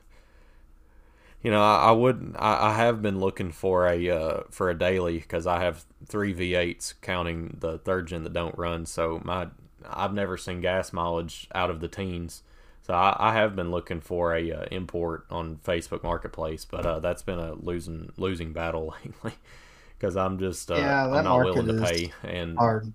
You 1.44 1.52
know, 1.52 1.62
I, 1.62 1.90
I 1.90 1.92
would 1.92 2.34
I, 2.40 2.70
I 2.70 2.74
have 2.76 3.02
been 3.02 3.20
looking 3.20 3.52
for 3.52 3.88
a 3.88 4.10
uh 4.10 4.44
for 4.52 4.70
a 4.70 4.78
daily 4.78 5.20
because 5.20 5.46
I 5.46 5.62
have 5.62 5.84
three 6.06 6.34
V8s 6.34 6.94
counting 7.02 7.58
the 7.60 7.78
third 7.78 8.08
gen 8.08 8.24
that 8.24 8.32
don't 8.34 8.58
run. 8.58 8.86
So 8.86 9.22
my 9.26 9.50
I've 9.86 10.14
never 10.14 10.38
seen 10.38 10.62
gas 10.62 10.94
mileage 10.94 11.50
out 11.54 11.70
of 11.70 11.82
the 11.82 11.90
teens. 11.90 12.42
So 12.84 12.94
I, 12.94 13.18
I 13.20 13.34
have 13.34 13.54
been 13.54 13.70
looking 13.70 14.00
for 14.00 14.34
a 14.34 14.50
uh, 14.50 14.66
import 14.72 15.26
on 15.30 15.58
Facebook 15.58 16.04
Marketplace, 16.04 16.64
but 16.64 16.86
uh, 16.86 17.00
that's 17.02 17.22
been 17.22 17.40
a 17.40 17.52
losing 17.54 18.14
losing 18.16 18.54
battle 18.54 18.96
lately 19.06 19.34
because 19.98 20.16
I'm 20.16 20.40
just 20.40 20.72
uh, 20.72 20.76
Yeah, 20.76 21.06
I'm 21.12 21.24
not 21.24 21.44
willing 21.44 21.68
to 21.68 21.74
pay 21.74 22.14
and 22.24 22.58
Hard. 22.58 22.94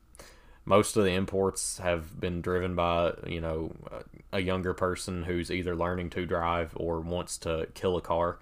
most 0.64 0.96
of 0.96 1.04
the 1.04 1.12
imports 1.12 1.78
have 1.78 2.20
been 2.20 2.40
driven 2.40 2.74
by 2.74 3.14
you 3.26 3.40
know 3.40 3.72
a 4.32 4.40
younger 4.40 4.74
person 4.74 5.24
who's 5.24 5.50
either 5.50 5.74
learning 5.76 6.10
to 6.10 6.26
drive 6.26 6.72
or 6.76 7.00
wants 7.00 7.36
to 7.38 7.68
kill 7.74 7.96
a 7.96 8.00
car 8.00 8.38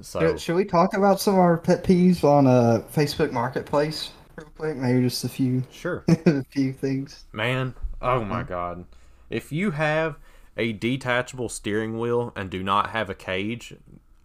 so 0.00 0.36
Should, 0.36 0.56
we 0.56 0.64
talk 0.64 0.94
about 0.94 1.20
some 1.20 1.34
of 1.34 1.40
our 1.40 1.58
pet 1.58 1.84
peeves 1.84 2.24
on 2.24 2.46
uh, 2.46 2.82
Facebook 2.92 3.30
Marketplace 3.30 4.10
real 4.36 4.48
quick? 4.56 4.76
Maybe 4.76 5.00
just 5.02 5.22
a 5.24 5.28
few, 5.28 5.62
sure 5.70 6.04
a 6.08 6.42
few 6.44 6.72
things. 6.72 7.24
man 7.32 7.74
oh 8.00 8.24
my 8.24 8.42
god 8.42 8.84
if 9.30 9.52
you 9.52 9.70
have 9.72 10.18
a 10.56 10.72
detachable 10.72 11.48
steering 11.48 11.98
wheel 11.98 12.32
and 12.36 12.50
do 12.50 12.62
not 12.62 12.90
have 12.90 13.08
a 13.08 13.14
cage 13.14 13.74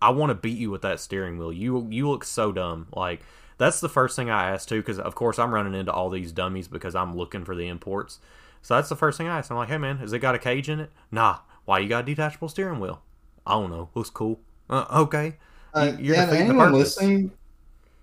i 0.02 0.10
want 0.10 0.30
to 0.30 0.36
beat 0.36 0.58
you 0.58 0.70
with 0.72 0.82
that 0.84 1.00
steering 1.00 1.38
wheel. 1.38 1.52
You 1.54 1.88
you 1.90 2.10
look 2.10 2.24
so 2.24 2.52
dumb. 2.52 2.88
Like 2.94 3.22
that's 3.58 3.80
the 3.80 3.90
first 3.90 4.16
thing 4.16 4.30
i 4.30 4.52
asked 4.52 4.70
too 4.70 4.82
because 4.82 5.00
of 5.00 5.16
course 5.16 5.40
i'm 5.40 5.54
running 5.54 5.74
into 5.74 5.92
all 5.92 6.10
these 6.10 6.32
dummies 6.32 6.68
because 6.68 6.96
i'm 6.96 7.16
looking 7.18 7.44
for 7.46 7.56
the 7.56 7.68
imports. 7.68 8.20
So 8.62 8.76
that's 8.76 8.90
the 8.90 8.96
first 8.96 9.18
thing 9.18 9.28
i 9.28 9.38
asked 9.40 9.50
i'm 9.52 9.58
like 9.58 9.70
hey 9.70 9.78
man 9.78 9.98
has 9.98 10.14
it 10.14 10.20
got 10.20 10.36
a 10.36 10.40
cage 10.40 10.70
in 10.70 10.80
it? 10.80 10.92
Nah. 11.12 11.40
Why 11.66 11.80
you 11.80 11.90
got 11.90 12.04
a 12.04 12.06
detachable 12.06 12.50
steering 12.50 12.80
wheel? 12.80 13.02
I 13.46 13.54
don't 13.54 13.70
know. 13.70 13.90
Looks 13.96 14.10
cool. 14.10 14.40
Uh, 14.70 14.86
okay. 14.92 15.38
Uh, 15.74 15.94
You- 16.00 16.06
you're 16.06 16.16
yeah, 16.16 16.22
and 16.24 16.32
defeating 16.32 16.58
the 16.58 16.64
anyone 16.64 16.72
listening, 16.74 17.32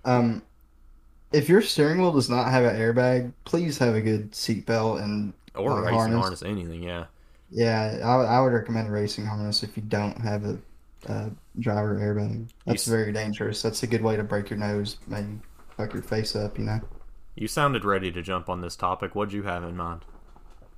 um, 0.05 0.43
if 1.33 1.49
your 1.49 1.63
steering 1.63 1.99
wheel 2.01 2.13
does 2.13 2.31
not 2.31 2.51
have 2.51 2.65
an 2.65 2.77
airbag, 2.77 3.33
please 3.45 3.79
have 3.79 3.95
a 3.95 4.01
good 4.01 4.33
seatbelt 4.33 5.03
and 5.03 5.33
or 5.55 5.83
Like 5.83 5.95
racing 5.95 6.13
harness. 6.13 6.21
harness. 6.21 6.43
anything 6.43 6.83
yeah. 6.83 7.07
Yeah, 7.51 8.01
I, 8.05 8.37
I 8.37 8.41
would 8.41 8.53
recommend 8.53 8.89
a 8.89 8.91
racing 8.91 9.27
harness 9.27 9.63
if 9.63 9.77
you 9.77 9.83
don't 9.83 10.19
have 10.21 10.45
a, 10.45 10.59
uh 11.09 11.31
driver 11.59 11.97
airbag. 11.97 12.51
That's 12.67 12.87
s- 12.87 12.89
very 12.89 13.13
dangerous. 13.13 13.63
That's 13.63 13.83
a 13.83 13.87
good 13.87 14.03
way 14.03 14.17
to 14.17 14.25
break 14.25 14.51
your 14.51 14.59
nose, 14.59 14.99
maybe 15.07 15.41
fuck 15.77 15.93
your 15.95 16.03
face 16.03 16.37
up. 16.37 16.59
You 16.59 16.65
know. 16.65 16.81
you 17.37 17.47
sounded 17.47 17.85
ready 17.85 18.11
to 18.11 18.23
jump 18.23 18.49
on 18.49 18.61
this 18.61 18.75
topic 18.77 19.15
what'd 19.15 19.33
you 19.33 19.45
have 19.45 19.63
in 19.63 19.77
mind 19.77 20.05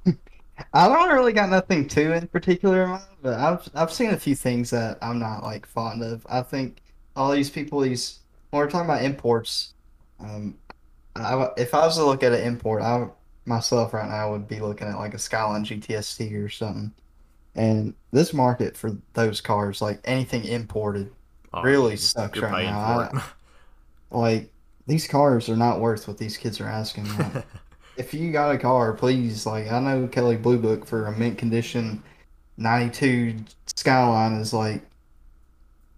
I 0.73 0.89
don't 0.89 1.13
really 1.15 1.33
got 1.33 1.51
nothing 1.51 1.87
too 1.89 2.13
in 2.13 2.29
particular 2.29 2.85
in 2.85 2.91
mind, 2.91 3.05
but 3.23 3.35
I've 3.39 3.69
I've 3.75 3.93
seen 3.93 4.11
a 4.11 4.19
few 4.19 4.35
things 4.35 4.71
that 4.71 4.99
I'm 5.03 5.19
not 5.19 5.43
like 5.43 5.67
fond 5.67 6.03
of. 6.03 6.27
I 6.31 6.43
think 6.43 6.83
all 7.15 7.31
these 7.33 7.51
people, 7.51 7.81
these 7.81 8.21
when 8.51 8.61
we're 8.63 8.71
talking 8.71 8.89
about 8.89 9.03
imports, 9.05 9.75
um, 10.21 10.59
I, 11.17 11.49
if 11.59 11.75
I 11.75 11.81
was 11.87 11.97
to 11.97 12.05
look 12.07 12.23
at 12.23 12.33
an 12.33 12.43
import, 12.43 12.83
I 12.83 13.09
myself 13.47 13.95
right 13.95 14.09
now 14.09 14.33
would 14.33 14.49
be 14.49 14.61
looking 14.61 14.89
at 14.89 14.97
like 14.97 15.15
a 15.15 15.19
Skyline 15.19 15.65
GTST 15.65 16.45
or 16.45 16.49
something. 16.49 16.93
And 17.57 17.95
this 18.13 18.33
market 18.33 18.77
for 18.77 18.97
those 19.15 19.41
cars, 19.41 19.81
like 19.83 20.01
anything 20.05 20.45
imported, 20.45 21.11
Oh, 21.53 21.63
Really 21.63 21.97
sucks 21.97 22.39
right 22.39 22.65
now. 22.67 23.09
for 23.09 23.23
like 24.11 24.53
these 24.87 25.09
cars 25.09 25.49
are 25.49 25.57
not 25.57 25.81
worth 25.81 26.07
what 26.07 26.19
these 26.19 26.37
kids 26.37 26.61
are 26.61 26.69
asking. 26.69 27.07
Like, 27.17 27.45
if 27.97 28.13
you 28.13 28.31
got 28.31 28.55
a 28.55 28.59
car, 28.59 28.93
please, 28.93 29.47
like 29.47 29.71
I 29.73 29.79
know 29.81 30.07
Kelley 30.07 30.37
Blue 30.37 30.59
Book 30.59 30.87
for 30.87 31.07
a 31.07 31.13
mint 31.17 31.39
condition 31.39 32.03
92 32.59 33.37
Skyline 33.75 34.35
is 34.35 34.53
like 34.53 34.83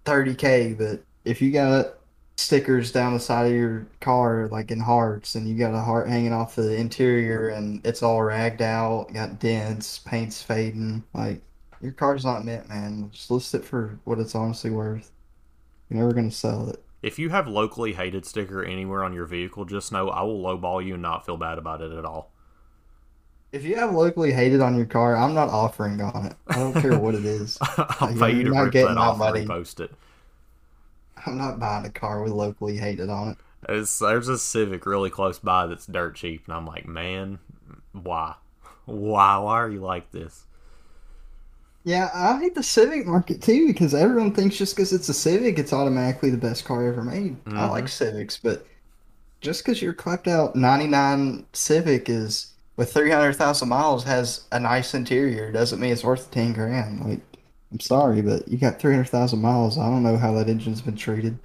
30k, 0.04 0.76
but 0.78 1.02
if 1.24 1.42
you 1.42 1.50
got 1.50 1.94
stickers 2.36 2.92
down 2.92 3.14
the 3.14 3.20
side 3.20 3.46
of 3.46 3.52
your 3.52 3.84
car 4.00 4.48
like 4.52 4.70
in 4.70 4.78
hearts 4.78 5.34
and 5.34 5.48
you 5.48 5.56
got 5.58 5.74
a 5.74 5.80
heart 5.80 6.08
hanging 6.08 6.32
off 6.32 6.54
the 6.54 6.76
interior 6.76 7.48
and 7.48 7.84
it's 7.84 8.02
all 8.02 8.22
ragged 8.22 8.62
out, 8.62 9.12
got 9.12 9.38
dents, 9.40 9.98
paint's 9.98 10.40
fading, 10.42 11.02
like 11.14 11.40
your 11.80 11.92
car's 11.92 12.24
not 12.24 12.44
mint, 12.44 12.68
man. 12.68 13.10
Just 13.12 13.30
list 13.30 13.54
it 13.54 13.64
for 13.64 13.98
what 14.04 14.18
it's 14.18 14.34
honestly 14.34 14.70
worth. 14.70 15.12
You're 15.90 16.00
never 16.00 16.12
gonna 16.14 16.30
sell 16.30 16.68
it. 16.70 16.84
if 17.02 17.18
you 17.18 17.30
have 17.30 17.48
locally 17.48 17.94
hated 17.94 18.24
sticker 18.24 18.62
anywhere 18.64 19.02
on 19.02 19.12
your 19.12 19.26
vehicle 19.26 19.64
just 19.64 19.90
know 19.92 20.08
i 20.10 20.22
will 20.22 20.40
lowball 20.40 20.84
you 20.84 20.94
and 20.94 21.02
not 21.02 21.26
feel 21.26 21.36
bad 21.36 21.58
about 21.58 21.80
it 21.82 21.92
at 21.92 22.04
all 22.04 22.30
If 23.52 23.64
you 23.64 23.76
have 23.76 23.92
locally 23.94 24.32
hated 24.32 24.60
on 24.62 24.74
your 24.76 24.86
car, 24.86 25.14
I'm 25.16 25.34
not 25.34 25.48
offering 25.50 26.00
on 26.00 26.26
it. 26.26 26.36
I 26.48 26.56
don't 26.58 26.76
care 26.78 26.98
what 26.98 27.14
it 27.14 27.24
is. 27.26 27.58
i'll 28.00 28.12
You're 28.12 28.16
pay 28.16 28.32
you 28.32 28.44
to 28.44 28.52
not 28.52 28.60
rip 28.64 28.72
getting 28.72 28.96
that 28.96 28.98
off 28.98 29.18
money. 29.18 29.40
and 29.40 29.48
repost 29.50 29.80
it 29.80 29.92
I'm 31.24 31.36
not 31.38 31.60
buying 31.60 31.84
a 31.86 31.90
car 31.90 32.22
with 32.22 32.32
locally 32.32 32.78
hated 32.78 33.08
on 33.10 33.28
it. 33.28 33.38
It's, 33.68 33.98
there's 33.98 34.28
a 34.28 34.38
Civic 34.38 34.86
really 34.86 35.10
close 35.10 35.38
by 35.38 35.66
that's 35.66 35.86
dirt 35.86 36.14
cheap, 36.16 36.44
and 36.46 36.54
I'm 36.54 36.66
like, 36.66 36.86
man, 36.86 37.38
why? 37.92 38.34
Why? 38.86 39.36
Why 39.38 39.54
are 39.58 39.70
you 39.70 39.80
like 39.80 40.10
this? 40.12 40.46
Yeah, 41.84 42.10
I 42.12 42.38
hate 42.38 42.54
the 42.54 42.62
Civic 42.62 43.06
market 43.06 43.40
too 43.40 43.68
because 43.68 43.94
everyone 43.94 44.32
thinks 44.34 44.56
just 44.56 44.76
because 44.76 44.92
it's 44.92 45.08
a 45.08 45.14
Civic, 45.14 45.58
it's 45.58 45.72
automatically 45.72 46.30
the 46.30 46.36
best 46.36 46.64
car 46.64 46.86
ever 46.86 47.02
made. 47.02 47.36
I 47.46 47.50
Mhm. 47.50 47.70
like 47.70 47.88
Civics, 47.88 48.36
but 48.36 48.66
just 49.40 49.64
because 49.64 49.80
you're 49.80 49.94
clapped 49.94 50.28
out 50.28 50.56
99 50.56 51.46
Civic 51.52 52.08
is 52.08 52.52
with 52.76 52.92
three 52.92 53.10
hundred 53.10 53.34
thousand 53.34 53.68
miles 53.68 54.04
has 54.04 54.42
a 54.52 54.60
nice 54.60 54.94
interior 54.94 55.50
doesn't 55.52 55.80
mean 55.80 55.92
it's 55.92 56.04
worth 56.04 56.30
ten 56.30 56.52
grand. 56.52 57.00
Like, 57.04 57.20
I'm 57.72 57.80
sorry, 57.80 58.22
but 58.22 58.46
you 58.48 58.58
got 58.58 58.78
three 58.78 58.92
hundred 58.92 59.08
thousand 59.08 59.40
miles. 59.40 59.78
I 59.78 59.86
don't 59.86 60.02
know 60.02 60.16
how 60.16 60.32
that 60.34 60.48
engine's 60.48 60.82
been 60.82 60.96
treated. 60.96 61.38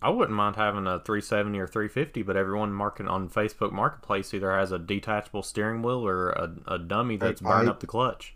I 0.00 0.10
wouldn't 0.10 0.36
mind 0.36 0.56
having 0.56 0.88
a 0.88 0.98
370 0.98 1.60
or 1.60 1.68
350, 1.68 2.22
but 2.22 2.36
everyone 2.36 2.72
marketing 2.72 3.08
on 3.08 3.28
Facebook 3.28 3.70
Marketplace 3.70 4.34
either 4.34 4.50
has 4.50 4.72
a 4.72 4.78
detachable 4.78 5.44
steering 5.44 5.80
wheel 5.80 6.04
or 6.04 6.30
a, 6.30 6.50
a 6.66 6.78
dummy 6.78 7.16
that's 7.16 7.40
burning 7.40 7.68
up 7.68 7.78
the 7.78 7.86
clutch. 7.86 8.34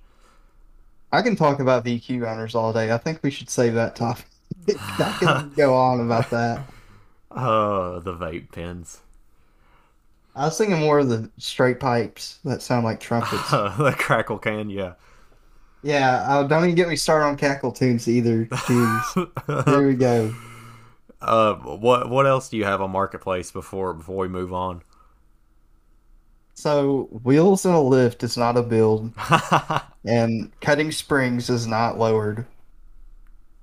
I 1.17 1.23
can 1.23 1.35
talk 1.35 1.61
about 1.61 1.83
VQ 1.83 2.31
owners 2.31 2.55
all 2.55 2.75
day. 2.75 2.93
I 2.93 2.99
think 2.99 3.23
we 3.23 3.31
should 3.31 3.49
save 3.49 3.73
that 3.73 3.97
topic. 3.97 4.27
I 4.69 5.17
can 5.19 5.53
go 5.57 5.75
on 5.75 6.01
about 6.01 6.31
that. 6.31 6.63
Oh, 7.39 8.01
the 8.01 8.15
vape 8.15 8.51
pens. 8.51 9.01
I 10.35 10.47
was 10.47 10.57
thinking 10.57 10.79
more 10.79 11.01
of 11.01 11.11
the 11.11 11.29
straight 11.37 11.79
pipes 11.79 12.39
that 12.45 12.63
sound 12.63 12.87
like 12.87 12.99
trumpets. 12.99 13.51
the 13.51 13.95
crackle 13.99 14.39
can, 14.39 14.71
yeah. 14.71 14.95
Yeah, 15.83 16.25
uh, 16.27 16.45
don't 16.45 16.65
even 16.65 16.77
get 16.77 16.89
me 16.89 16.97
started 16.97 17.27
on 17.27 17.37
cackle 17.37 17.73
tunes 17.73 18.09
either. 18.09 18.47
Jeez. 18.47 19.67
Here 19.69 19.87
we 19.87 19.97
go. 19.97 20.35
Uh, 21.21 21.57
what 21.57 22.09
what 22.09 22.27
else 22.27 22.49
do 22.49 22.57
you 22.57 22.65
have 22.65 22.81
on 22.81 22.91
marketplace 22.91 23.51
before 23.51 23.93
before 23.93 24.17
we 24.17 24.29
move 24.29 24.55
on? 24.55 24.81
So 26.67 27.05
wheels 27.23 27.65
in 27.65 27.71
a 27.71 27.81
lift 27.81 28.25
is 28.25 28.37
not 28.37 28.57
a 28.57 28.63
build, 28.65 29.13
and 30.05 30.51
cutting 30.61 30.91
springs 30.91 31.49
is 31.49 31.65
not 31.65 31.97
lowered. 31.97 32.45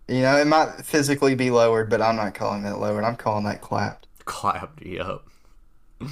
You 0.08 0.22
know, 0.22 0.38
it 0.38 0.48
might 0.48 0.86
physically 0.86 1.36
be 1.36 1.52
lowered, 1.52 1.90
but 1.90 2.02
I'm 2.02 2.16
not 2.16 2.34
calling 2.34 2.64
that 2.64 2.80
lowered. 2.80 3.04
I'm 3.04 3.18
calling 3.18 3.44
that 3.44 3.60
clapped. 3.60 4.08
Clapped, 4.24 4.82
yep. 4.86 5.20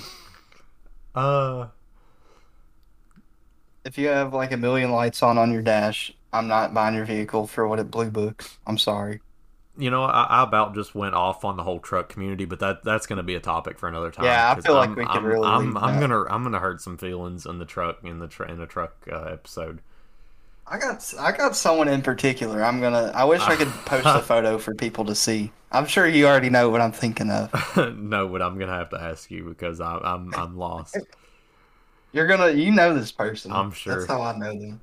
uh, 1.15 1.67
if 3.86 3.97
you 3.97 4.10
have 4.10 4.34
like 4.34 4.51
a 4.51 4.58
million 4.58 4.91
lights 4.91 5.23
on 5.23 5.38
on 5.38 5.54
your 5.54 5.62
dash, 5.62 6.13
I'm 6.34 6.49
not 6.49 6.73
buying 6.73 6.95
your 6.95 7.06
vehicle 7.06 7.47
for 7.47 7.69
what 7.69 7.80
it 7.80 7.89
blue 7.89 8.12
books. 8.12 8.58
I'm 8.67 8.77
sorry. 8.77 9.21
You 9.78 9.90
know, 9.90 10.04
I, 10.04 10.24
I 10.24 10.44
about 10.44 10.76
just 10.76 10.94
went 10.94 11.16
off 11.16 11.46
on 11.46 11.56
the 11.56 11.64
whole 11.64 11.80
truck 11.80 12.10
community, 12.10 12.46
but 12.46 12.60
that 12.60 12.84
that's 12.84 13.08
going 13.08 13.18
to 13.18 13.24
be 13.24 13.36
a 13.36 13.40
topic 13.40 13.80
for 13.80 13.88
another 13.88 14.12
time. 14.12 14.26
Yeah, 14.26 14.52
I 14.52 14.60
feel 14.60 14.78
I'm, 14.78 14.90
like 14.90 14.98
we 14.98 15.06
I'm, 15.06 15.14
could 15.14 15.24
really. 15.24 15.48
I'm, 15.48 15.66
leave 15.66 15.78
I'm 15.78 15.96
that. 15.96 16.08
gonna 16.08 16.26
I'm 16.30 16.44
gonna 16.44 16.60
hurt 16.60 16.82
some 16.82 16.98
feelings 16.98 17.46
in 17.46 17.58
the 17.58 17.66
truck 17.66 18.04
in 18.04 18.20
the 18.20 18.28
tr- 18.28 18.44
in 18.44 18.58
the 18.60 18.66
truck 18.66 18.94
uh, 19.12 19.24
episode. 19.24 19.80
I 20.68 20.78
got 20.78 21.14
I 21.20 21.32
got 21.32 21.56
someone 21.56 21.90
in 21.90 22.02
particular. 22.02 22.64
I'm 22.64 22.80
gonna. 22.80 23.12
I 23.14 23.26
wish 23.26 23.42
I 23.42 23.56
could 23.56 23.68
post 23.86 24.06
a 24.06 24.22
photo 24.26 24.58
for 24.58 24.74
people 24.74 25.06
to 25.06 25.16
see. 25.16 25.52
I'm 25.72 25.86
sure 25.86 26.08
you 26.08 26.28
already 26.28 26.50
know 26.50 26.70
what 26.70 26.82
I'm 26.82 26.92
thinking 26.92 27.30
of. 27.30 27.52
no, 27.98 28.28
but 28.28 28.42
I'm 28.42 28.58
gonna 28.58 28.76
have 28.76 28.90
to 28.92 29.02
ask 29.02 29.30
you 29.32 29.44
because 29.44 29.82
I, 29.82 29.98
I'm 29.98 30.34
I'm 30.34 30.58
lost. 30.58 30.98
You're 32.14 32.28
gonna. 32.28 32.52
You 32.52 32.72
know 32.72 32.94
this 32.94 33.12
person. 33.12 33.52
I'm 33.52 33.72
sure. 33.72 33.96
That's 33.96 34.08
how 34.08 34.22
I 34.22 34.38
know 34.38 34.54
them. 34.54 34.82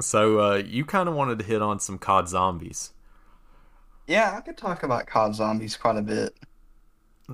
So 0.00 0.40
uh, 0.40 0.56
you 0.56 0.84
kind 0.84 1.08
of 1.08 1.14
wanted 1.14 1.38
to 1.38 1.44
hit 1.44 1.62
on 1.62 1.80
some 1.80 1.98
COD 1.98 2.28
zombies. 2.28 2.92
Yeah, 4.06 4.34
I 4.36 4.40
could 4.40 4.56
talk 4.56 4.82
about 4.82 5.06
COD 5.06 5.34
zombies 5.34 5.76
quite 5.76 5.96
a 5.96 6.02
bit. 6.02 6.36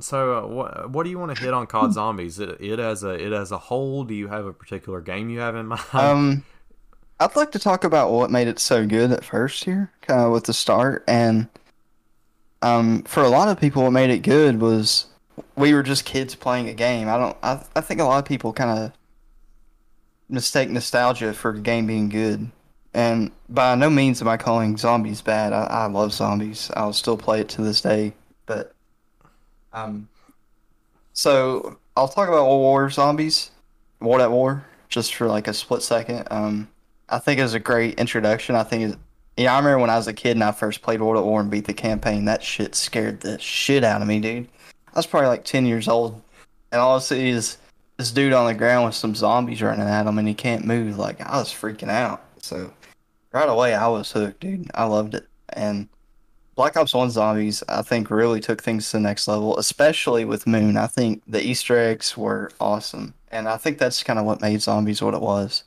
So 0.00 0.38
uh, 0.38 0.46
what 0.46 0.90
what 0.90 1.04
do 1.04 1.11
you 1.11 1.18
want 1.18 1.37
to 1.37 1.42
hit 1.42 1.52
on 1.52 1.66
COD 1.66 1.92
zombies? 1.92 2.38
It, 2.38 2.61
it 2.61 2.78
as 2.78 3.02
a 3.02 3.11
it 3.11 3.32
as 3.32 3.52
a 3.52 3.58
whole. 3.58 4.04
Do 4.04 4.14
you 4.14 4.28
have 4.28 4.46
a 4.46 4.52
particular 4.52 5.00
game 5.02 5.28
you 5.28 5.40
have 5.40 5.54
in 5.54 5.66
mind? 5.68 5.82
Um, 5.92 6.44
I'd 7.20 7.37
like 7.37 7.52
to 7.52 7.58
talk 7.58 7.85
about 7.85 8.11
what 8.11 8.30
made 8.30 8.48
it 8.48 8.58
so 8.58 8.87
good 8.87 9.12
at 9.12 9.22
first 9.24 9.64
here, 9.64 9.92
kind 10.00 10.20
of 10.20 10.32
with 10.32 10.44
the 10.44 10.54
start, 10.54 11.04
and 11.06 11.48
um, 12.62 13.02
for 13.02 13.22
a 13.22 13.28
lot 13.28 13.48
of 13.48 13.61
people, 13.61 13.82
what 13.82 13.90
made 13.90 14.08
it 14.11 14.20
good 14.20 14.61
was 14.61 15.06
we 15.56 15.74
were 15.74 15.82
just 15.82 16.04
kids 16.04 16.35
playing 16.35 16.68
a 16.68 16.74
game. 16.74 17.08
I 17.08 17.18
don't. 17.18 17.37
I 17.42 17.62
I 17.76 17.80
think 17.82 18.00
a 18.00 18.04
lot 18.04 18.18
of 18.18 18.24
people 18.24 18.52
kind 18.54 18.78
of 18.78 18.92
mistake 20.28 20.70
nostalgia 20.70 21.35
for 21.35 21.50
a 21.50 21.61
game 21.61 21.87
being 21.87 22.08
good, 22.08 22.50
and 22.94 23.31
by 23.48 23.74
no 23.74 23.88
means 23.90 24.20
am 24.20 24.28
I 24.28 24.37
calling 24.37 24.76
zombies 24.76 25.22
bad. 25.22 25.52
I, 25.52 25.64
I 25.64 25.87
love 25.87 26.12
zombies. 26.12 26.70
I'll 26.76 26.92
still 26.92 27.16
play 27.16 27.40
it 27.40 27.48
to 27.50 27.62
this 27.62 27.81
day, 27.81 28.12
but 28.46 28.74
um, 29.72 30.09
so 31.12 31.78
I'll 31.96 32.09
talk 32.09 32.28
about 32.28 32.46
World 32.46 32.61
War 32.61 32.90
Zombies, 32.90 33.50
World 34.00 34.20
at 34.20 34.31
War, 34.31 34.64
just 34.88 35.14
for 35.14 35.26
like 35.26 35.48
a 35.48 35.55
split 35.55 35.83
second. 35.83 36.26
Um, 36.31 36.68
I 37.09 37.18
think 37.18 37.38
it 37.38 37.42
was 37.42 37.55
a 37.55 37.61
great 37.61 37.98
introduction. 37.98 38.55
I 38.57 38.62
think, 38.62 38.92
it, 38.92 38.98
yeah, 39.37 39.55
I 39.55 39.59
remember 39.59 39.78
when 39.78 39.90
I 39.90 39.96
was 39.96 40.09
a 40.09 40.12
kid 40.12 40.33
and 40.33 40.44
I 40.44 40.52
first 40.52 40.83
played 40.83 41.00
World 41.00 41.18
at 41.18 41.24
War 41.24 41.40
and 41.40 41.50
beat 41.50 41.66
the 41.66 41.74
campaign. 41.74 42.24
That 42.24 42.42
shit 42.42 42.74
scared 42.74 43.20
the 43.20 43.38
shit 43.38 43.85
out 43.85 44.02
of 44.02 44.09
me, 44.09 44.20
dude. 44.20 44.48
I 44.94 44.98
was 44.98 45.07
probably 45.07 45.28
like 45.28 45.44
ten 45.44 45.66
years 45.66 45.88
old, 45.88 46.20
and 46.70 46.81
all 46.81 46.96
I 46.96 47.00
see 47.00 47.31
is 47.31 47.57
this 47.96 48.11
dude 48.11 48.33
on 48.33 48.46
the 48.46 48.55
ground 48.55 48.87
with 48.87 48.94
some 48.94 49.14
zombies 49.14 49.62
running 49.62 49.87
at 49.87 50.07
him, 50.07 50.18
and 50.18 50.28
he 50.28 50.35
can't 50.35 50.66
move. 50.66 50.98
Like 50.98 51.20
I 51.20 51.38
was 51.38 51.48
freaking 51.48 51.88
out. 51.88 52.22
So 52.38 52.72
right 53.33 53.49
away, 53.49 53.75
I 53.75 53.88
was 53.88 54.12
hooked, 54.12 54.40
dude. 54.40 54.71
I 54.75 54.85
loved 54.85 55.14
it, 55.14 55.27
and 55.51 55.88
Black 56.55 56.77
Ops 56.77 56.92
1 56.92 57.11
Zombies, 57.11 57.62
I 57.68 57.83
think, 57.83 58.11
really 58.11 58.40
took 58.40 58.62
things 58.62 58.90
to 58.90 58.99
the 58.99 59.03
next 59.03 59.27
level, 59.27 59.59
especially 59.59 60.25
with 60.25 60.47
Moon. 60.47 60.77
I 60.77 60.87
think 60.87 61.23
the 61.27 61.42
Easter 61.42 61.79
eggs 61.79 62.16
were 62.16 62.51
awesome. 62.61 63.14
And 63.31 63.49
I 63.49 63.57
think 63.57 63.79
that's 63.79 64.03
kind 64.03 64.18
of 64.18 64.27
what 64.27 64.42
made 64.42 64.61
Zombies 64.61 65.01
what 65.01 65.14
it 65.14 65.23
was. 65.23 65.64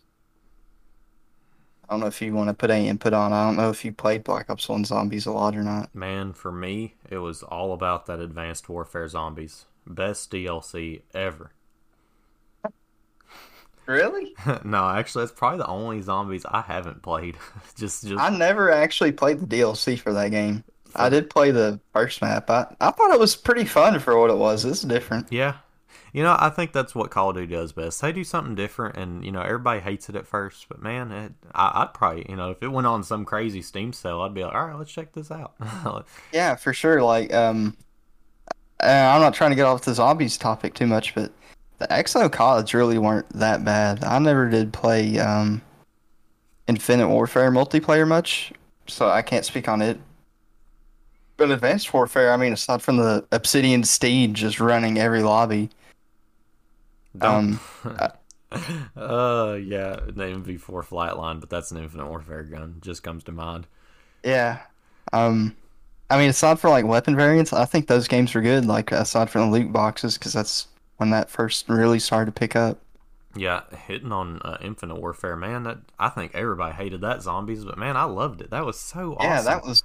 I 1.83 1.93
don't 1.93 2.01
know 2.01 2.07
if 2.07 2.21
you 2.21 2.33
want 2.33 2.49
to 2.49 2.53
put 2.53 2.69
any 2.69 2.87
input 2.87 3.13
on. 3.13 3.33
I 3.33 3.45
don't 3.45 3.57
know 3.57 3.71
if 3.71 3.83
you 3.83 3.91
played 3.91 4.23
Black 4.23 4.49
Ops 4.49 4.69
1 4.69 4.85
Zombies 4.85 5.25
a 5.25 5.31
lot 5.31 5.55
or 5.55 5.63
not. 5.63 5.93
Man, 5.95 6.33
for 6.33 6.51
me, 6.51 6.95
it 7.09 7.17
was 7.17 7.41
all 7.41 7.73
about 7.73 8.05
that 8.05 8.19
Advanced 8.19 8.69
Warfare 8.69 9.07
Zombies. 9.07 9.65
Best 9.87 10.31
DLC 10.31 11.01
ever. 11.13 11.51
Really? 13.85 14.35
no, 14.63 14.89
actually, 14.89 15.25
that's 15.25 15.37
probably 15.37 15.59
the 15.59 15.67
only 15.67 16.01
zombies 16.01 16.45
I 16.45 16.61
haven't 16.61 17.01
played. 17.01 17.37
just, 17.75 18.07
just 18.07 18.21
I 18.21 18.29
never 18.29 18.71
actually 18.71 19.11
played 19.11 19.39
the 19.39 19.47
DLC 19.47 19.99
for 19.99 20.13
that 20.13 20.31
game. 20.31 20.63
I 20.97 21.09
did 21.09 21.29
play 21.29 21.51
the 21.51 21.79
first 21.91 22.21
map. 22.21 22.49
I, 22.49 22.73
I 22.79 22.91
thought 22.91 23.13
it 23.13 23.19
was 23.19 23.35
pretty 23.35 23.65
fun 23.65 23.99
for 23.99 24.17
what 24.17 24.29
it 24.29 24.37
was. 24.37 24.63
It's 24.63 24.81
different. 24.81 25.31
yeah. 25.31 25.55
You 26.13 26.23
know, 26.23 26.37
I 26.39 26.49
think 26.49 26.71
that's 26.71 26.95
what 26.95 27.11
Call 27.11 27.31
of 27.31 27.35
Duty 27.35 27.53
does 27.53 27.73
best. 27.73 27.99
They 27.99 28.13
do 28.13 28.23
something 28.23 28.55
different, 28.55 28.95
and 28.95 29.25
you 29.25 29.33
know, 29.33 29.41
everybody 29.41 29.81
hates 29.81 30.07
it 30.07 30.15
at 30.15 30.25
first, 30.25 30.69
but 30.69 30.81
man, 30.81 31.11
it, 31.11 31.33
I, 31.53 31.81
I'd 31.81 31.93
probably, 31.93 32.25
you 32.29 32.37
know, 32.37 32.51
if 32.51 32.63
it 32.63 32.69
went 32.69 32.87
on 32.87 33.03
some 33.03 33.25
crazy 33.25 33.61
Steam 33.61 33.91
sale, 33.91 34.21
I'd 34.21 34.33
be 34.33 34.41
like, 34.41 34.55
all 34.55 34.65
right, 34.65 34.77
let's 34.77 34.93
check 34.93 35.11
this 35.11 35.29
out. 35.29 35.55
Yeah, 36.31 36.55
for 36.55 36.71
sure. 36.71 37.01
Like, 37.01 37.33
um, 37.33 37.75
I'm 38.79 39.19
not 39.19 39.33
trying 39.33 39.51
to 39.51 39.57
get 39.57 39.65
off 39.65 39.81
the 39.81 39.93
zombies 39.93 40.37
topic 40.37 40.73
too 40.73 40.87
much, 40.87 41.13
but 41.15 41.33
the 41.77 41.87
EXO 41.87 42.31
CODs 42.31 42.73
really 42.73 42.97
weren't 42.97 43.29
that 43.29 43.63
bad. 43.63 44.03
I 44.03 44.19
never 44.19 44.49
did 44.49 44.73
play 44.73 45.19
um, 45.19 45.61
Infinite 46.67 47.09
Warfare 47.09 47.51
multiplayer 47.51 48.07
much, 48.07 48.53
so 48.87 49.09
I 49.09 49.21
can't 49.21 49.45
speak 49.45 49.67
on 49.67 49.81
it. 49.81 49.99
But 51.37 51.51
Advanced 51.51 51.93
Warfare, 51.93 52.31
I 52.31 52.37
mean, 52.37 52.53
aside 52.53 52.81
from 52.81 52.97
the 52.97 53.25
Obsidian 53.31 53.83
Steed 53.83 54.35
just 54.35 54.59
running 54.59 54.97
every 54.97 55.21
lobby, 55.21 55.69
um, 57.21 57.59
uh, 57.85 59.57
yeah, 59.61 59.99
the 60.05 60.23
MV4 60.23 60.59
Flightline, 60.59 61.39
but 61.39 61.49
that's 61.49 61.71
an 61.71 61.77
Infinite 61.77 62.07
Warfare 62.07 62.43
gun. 62.43 62.77
Just 62.81 63.03
comes 63.03 63.23
to 63.25 63.31
mind. 63.31 63.67
yeah. 64.23 64.59
Um, 65.13 65.55
I 66.09 66.17
mean, 66.17 66.29
aside 66.29 66.59
from 66.59 66.71
like 66.71 66.85
weapon 66.85 67.15
variants, 67.15 67.53
I 67.53 67.65
think 67.65 67.87
those 67.87 68.07
games 68.07 68.33
were 68.33 68.41
good. 68.41 68.65
Like 68.65 68.91
aside 68.91 69.29
from 69.29 69.41
the 69.41 69.57
loot 69.57 69.71
boxes, 69.71 70.17
because 70.17 70.33
that's 70.33 70.67
when 70.97 71.09
that 71.11 71.29
first 71.29 71.67
really 71.69 71.99
started 71.99 72.33
to 72.33 72.39
pick 72.39 72.55
up. 72.55 72.79
Yeah, 73.37 73.63
hitting 73.87 74.11
on 74.13 74.41
uh, 74.43 74.57
Infinite 74.61 74.95
Warfare, 74.95 75.35
man. 75.35 75.63
That 75.63 75.79
I 75.99 76.09
think 76.09 76.33
everybody 76.33 76.73
hated 76.73 77.01
that 77.01 77.21
zombies, 77.21 77.65
but 77.65 77.77
man, 77.77 77.97
I 77.97 78.05
loved 78.05 78.39
it. 78.41 78.49
That 78.51 78.65
was 78.65 78.79
so 78.79 79.15
awesome. 79.15 79.29
Yeah, 79.29 79.41
that 79.41 79.65
was 79.65 79.83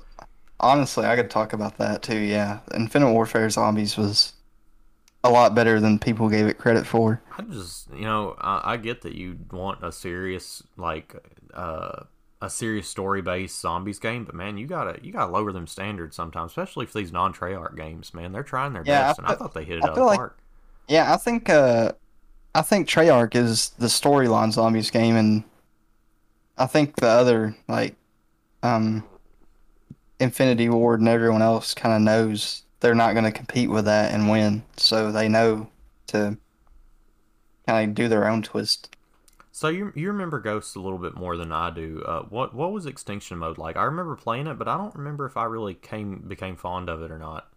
honestly 0.60 1.06
I 1.06 1.16
could 1.16 1.30
talk 1.30 1.52
about 1.52 1.78
that 1.78 2.02
too. 2.02 2.18
Yeah, 2.18 2.60
Infinite 2.74 3.12
Warfare 3.12 3.50
Zombies 3.50 3.96
was 3.96 4.34
a 5.24 5.30
lot 5.30 5.54
better 5.54 5.80
than 5.80 5.98
people 5.98 6.28
gave 6.28 6.46
it 6.46 6.58
credit 6.58 6.86
for. 6.86 7.20
I 7.36 7.42
just, 7.42 7.90
you 7.92 8.02
know, 8.04 8.36
I, 8.40 8.72
I 8.72 8.76
get 8.76 9.02
that 9.02 9.14
you 9.14 9.38
want 9.50 9.82
a 9.84 9.92
serious, 9.92 10.62
like, 10.78 11.14
uh, 11.52 12.04
a 12.40 12.48
serious 12.48 12.88
story 12.88 13.20
based 13.20 13.60
zombies 13.60 13.98
game, 13.98 14.24
but 14.24 14.34
man, 14.34 14.56
you 14.56 14.66
gotta 14.66 14.98
you 15.02 15.12
gotta 15.12 15.30
lower 15.30 15.52
them 15.52 15.66
standards 15.66 16.16
sometimes, 16.16 16.52
especially 16.52 16.86
for 16.86 16.98
these 16.98 17.12
non 17.12 17.34
Treyarch 17.34 17.76
games. 17.76 18.14
Man, 18.14 18.32
they're 18.32 18.42
trying 18.42 18.72
their 18.72 18.82
Yeah, 18.86 19.00
I 19.00 19.02
best, 19.08 19.18
and 19.18 19.26
I 19.28 19.34
thought 19.34 19.52
they 19.54 19.64
hit 19.64 19.78
it 19.78 19.84
I 19.84 19.88
out 19.88 19.90
of 19.90 19.96
the 19.96 20.04
like- 20.04 20.16
park. 20.18 20.38
Yeah, 20.90 21.14
I 21.14 21.18
think 21.18 21.48
uh, 21.48 21.92
I 22.52 22.62
think 22.62 22.88
Treyarch 22.88 23.36
is 23.36 23.68
the 23.78 23.86
storyline 23.86 24.52
zombies 24.52 24.90
game, 24.90 25.14
and 25.14 25.44
I 26.58 26.66
think 26.66 26.96
the 26.96 27.06
other 27.06 27.56
like 27.68 27.94
um, 28.64 29.04
Infinity 30.18 30.68
Ward 30.68 30.98
and 30.98 31.08
everyone 31.08 31.42
else 31.42 31.74
kind 31.74 31.94
of 31.94 32.02
knows 32.02 32.64
they're 32.80 32.96
not 32.96 33.12
going 33.12 33.24
to 33.24 33.30
compete 33.30 33.70
with 33.70 33.84
that 33.84 34.12
and 34.12 34.28
win, 34.28 34.64
so 34.76 35.12
they 35.12 35.28
know 35.28 35.70
to 36.08 36.36
kind 37.68 37.88
of 37.88 37.94
do 37.94 38.08
their 38.08 38.26
own 38.26 38.42
twist. 38.42 38.96
So 39.52 39.68
you 39.68 39.92
you 39.94 40.08
remember 40.08 40.40
Ghosts 40.40 40.74
a 40.74 40.80
little 40.80 40.98
bit 40.98 41.14
more 41.14 41.36
than 41.36 41.52
I 41.52 41.70
do. 41.70 42.02
Uh, 42.04 42.22
what 42.22 42.52
what 42.52 42.72
was 42.72 42.86
Extinction 42.86 43.38
Mode 43.38 43.58
like? 43.58 43.76
I 43.76 43.84
remember 43.84 44.16
playing 44.16 44.48
it, 44.48 44.58
but 44.58 44.66
I 44.66 44.76
don't 44.76 44.96
remember 44.96 45.24
if 45.26 45.36
I 45.36 45.44
really 45.44 45.74
came 45.74 46.24
became 46.26 46.56
fond 46.56 46.88
of 46.88 47.00
it 47.00 47.12
or 47.12 47.18
not. 47.18 47.48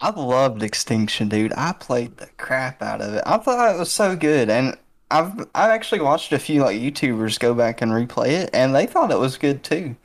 I 0.00 0.10
loved 0.10 0.62
Extinction, 0.62 1.28
dude. 1.28 1.52
I 1.52 1.72
played 1.72 2.16
the 2.16 2.28
crap 2.38 2.82
out 2.82 3.02
of 3.02 3.14
it. 3.14 3.22
I 3.26 3.36
thought 3.38 3.74
it 3.74 3.78
was 3.78 3.92
so 3.92 4.16
good, 4.16 4.48
and 4.48 4.76
I've 5.10 5.38
I've 5.54 5.70
actually 5.70 6.00
watched 6.00 6.32
a 6.32 6.38
few 6.38 6.62
like 6.62 6.80
YouTubers 6.80 7.38
go 7.38 7.54
back 7.54 7.82
and 7.82 7.92
replay 7.92 8.28
it, 8.28 8.50
and 8.52 8.74
they 8.74 8.86
thought 8.86 9.10
it 9.10 9.18
was 9.18 9.36
good 9.36 9.62
too. 9.62 9.96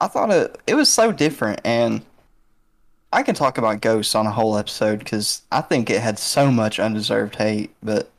I 0.00 0.06
thought 0.08 0.30
it 0.30 0.60
it 0.66 0.74
was 0.74 0.88
so 0.88 1.10
different, 1.12 1.60
and 1.64 2.02
I 3.12 3.22
can 3.24 3.34
talk 3.34 3.58
about 3.58 3.80
Ghosts 3.80 4.14
on 4.14 4.26
a 4.26 4.30
whole 4.30 4.56
episode 4.56 5.00
because 5.00 5.42
I 5.50 5.60
think 5.62 5.90
it 5.90 6.00
had 6.00 6.18
so 6.18 6.50
much 6.50 6.78
undeserved 6.78 7.34
hate. 7.36 7.74
But 7.82 8.10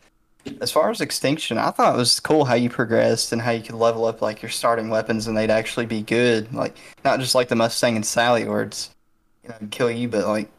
as 0.60 0.72
far 0.72 0.90
as 0.90 1.00
Extinction, 1.00 1.58
I 1.58 1.72
thought 1.72 1.96
it 1.96 1.98
was 1.98 2.20
cool 2.20 2.46
how 2.46 2.56
you 2.56 2.70
progressed 2.70 3.32
and 3.32 3.42
how 3.42 3.52
you 3.52 3.64
could 3.64 3.76
level 3.76 4.06
up 4.06 4.22
like 4.22 4.42
your 4.42 4.50
starting 4.52 4.90
weapons 4.90 5.28
and 5.28 5.38
they'd 5.38 5.50
actually 5.50 5.86
be 5.86 6.02
good, 6.02 6.54
like 6.54 6.76
not 7.06 7.20
just 7.22 7.36
like 7.36 7.48
the 7.48 7.56
Mustang 7.56 7.96
and 7.96 8.06
Sally 8.06 8.46
where 8.46 8.64
it's 8.64 8.90
you 9.44 9.50
know 9.50 9.56
kill 9.72 9.90
you, 9.90 10.10
but 10.10 10.28
like 10.28 10.50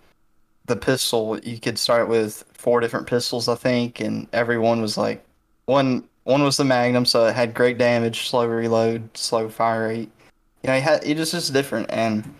the 0.72 0.76
pistol 0.80 1.38
you 1.40 1.58
could 1.58 1.78
start 1.78 2.08
with 2.08 2.44
four 2.54 2.80
different 2.80 3.06
pistols 3.06 3.46
I 3.48 3.56
think, 3.56 4.00
and 4.00 4.26
every 4.32 4.58
one 4.58 4.80
was 4.80 4.96
like 4.96 5.24
one 5.66 6.08
one 6.24 6.42
was 6.42 6.56
the 6.56 6.64
Magnum, 6.64 7.04
so 7.04 7.26
it 7.26 7.34
had 7.34 7.52
great 7.52 7.78
damage, 7.78 8.28
slow 8.28 8.46
reload, 8.46 9.14
slow 9.16 9.48
fire 9.48 9.88
rate. 9.88 10.10
You 10.62 10.68
know, 10.68 10.74
it, 10.74 10.82
had, 10.82 11.04
it 11.04 11.18
was 11.18 11.32
just 11.32 11.52
different 11.52 11.90
and 11.90 12.34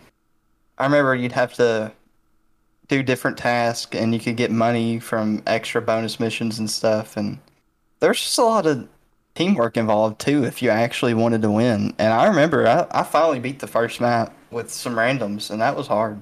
I 0.79 0.85
remember 0.85 1.15
you'd 1.15 1.33
have 1.33 1.53
to 1.55 1.93
do 2.89 3.03
different 3.03 3.37
tasks 3.37 3.97
and 3.97 4.15
you 4.15 4.21
could 4.21 4.37
get 4.37 4.51
money 4.51 4.99
from 4.99 5.43
extra 5.47 5.83
bonus 5.83 6.19
missions 6.19 6.59
and 6.59 6.71
stuff 6.71 7.17
and 7.17 7.39
there's 8.01 8.21
just 8.21 8.39
a 8.39 8.45
lot 8.45 8.67
of 8.67 8.89
teamwork 9.35 9.77
involved 9.77 10.21
too 10.21 10.45
if 10.45 10.61
you 10.61 10.69
actually 10.69 11.15
wanted 11.15 11.41
to 11.41 11.51
win 11.51 11.95
and 11.99 12.13
i 12.13 12.27
remember 12.27 12.67
i, 12.67 12.87
I 12.91 13.03
finally 13.03 13.39
beat 13.41 13.61
the 13.61 13.67
first 13.67 13.99
map 13.99 14.35
with 14.51 14.71
some 14.71 14.95
randoms 14.95 15.51
and 15.51 15.63
that 15.63 15.75
was 15.75 15.87
hard 15.87 16.21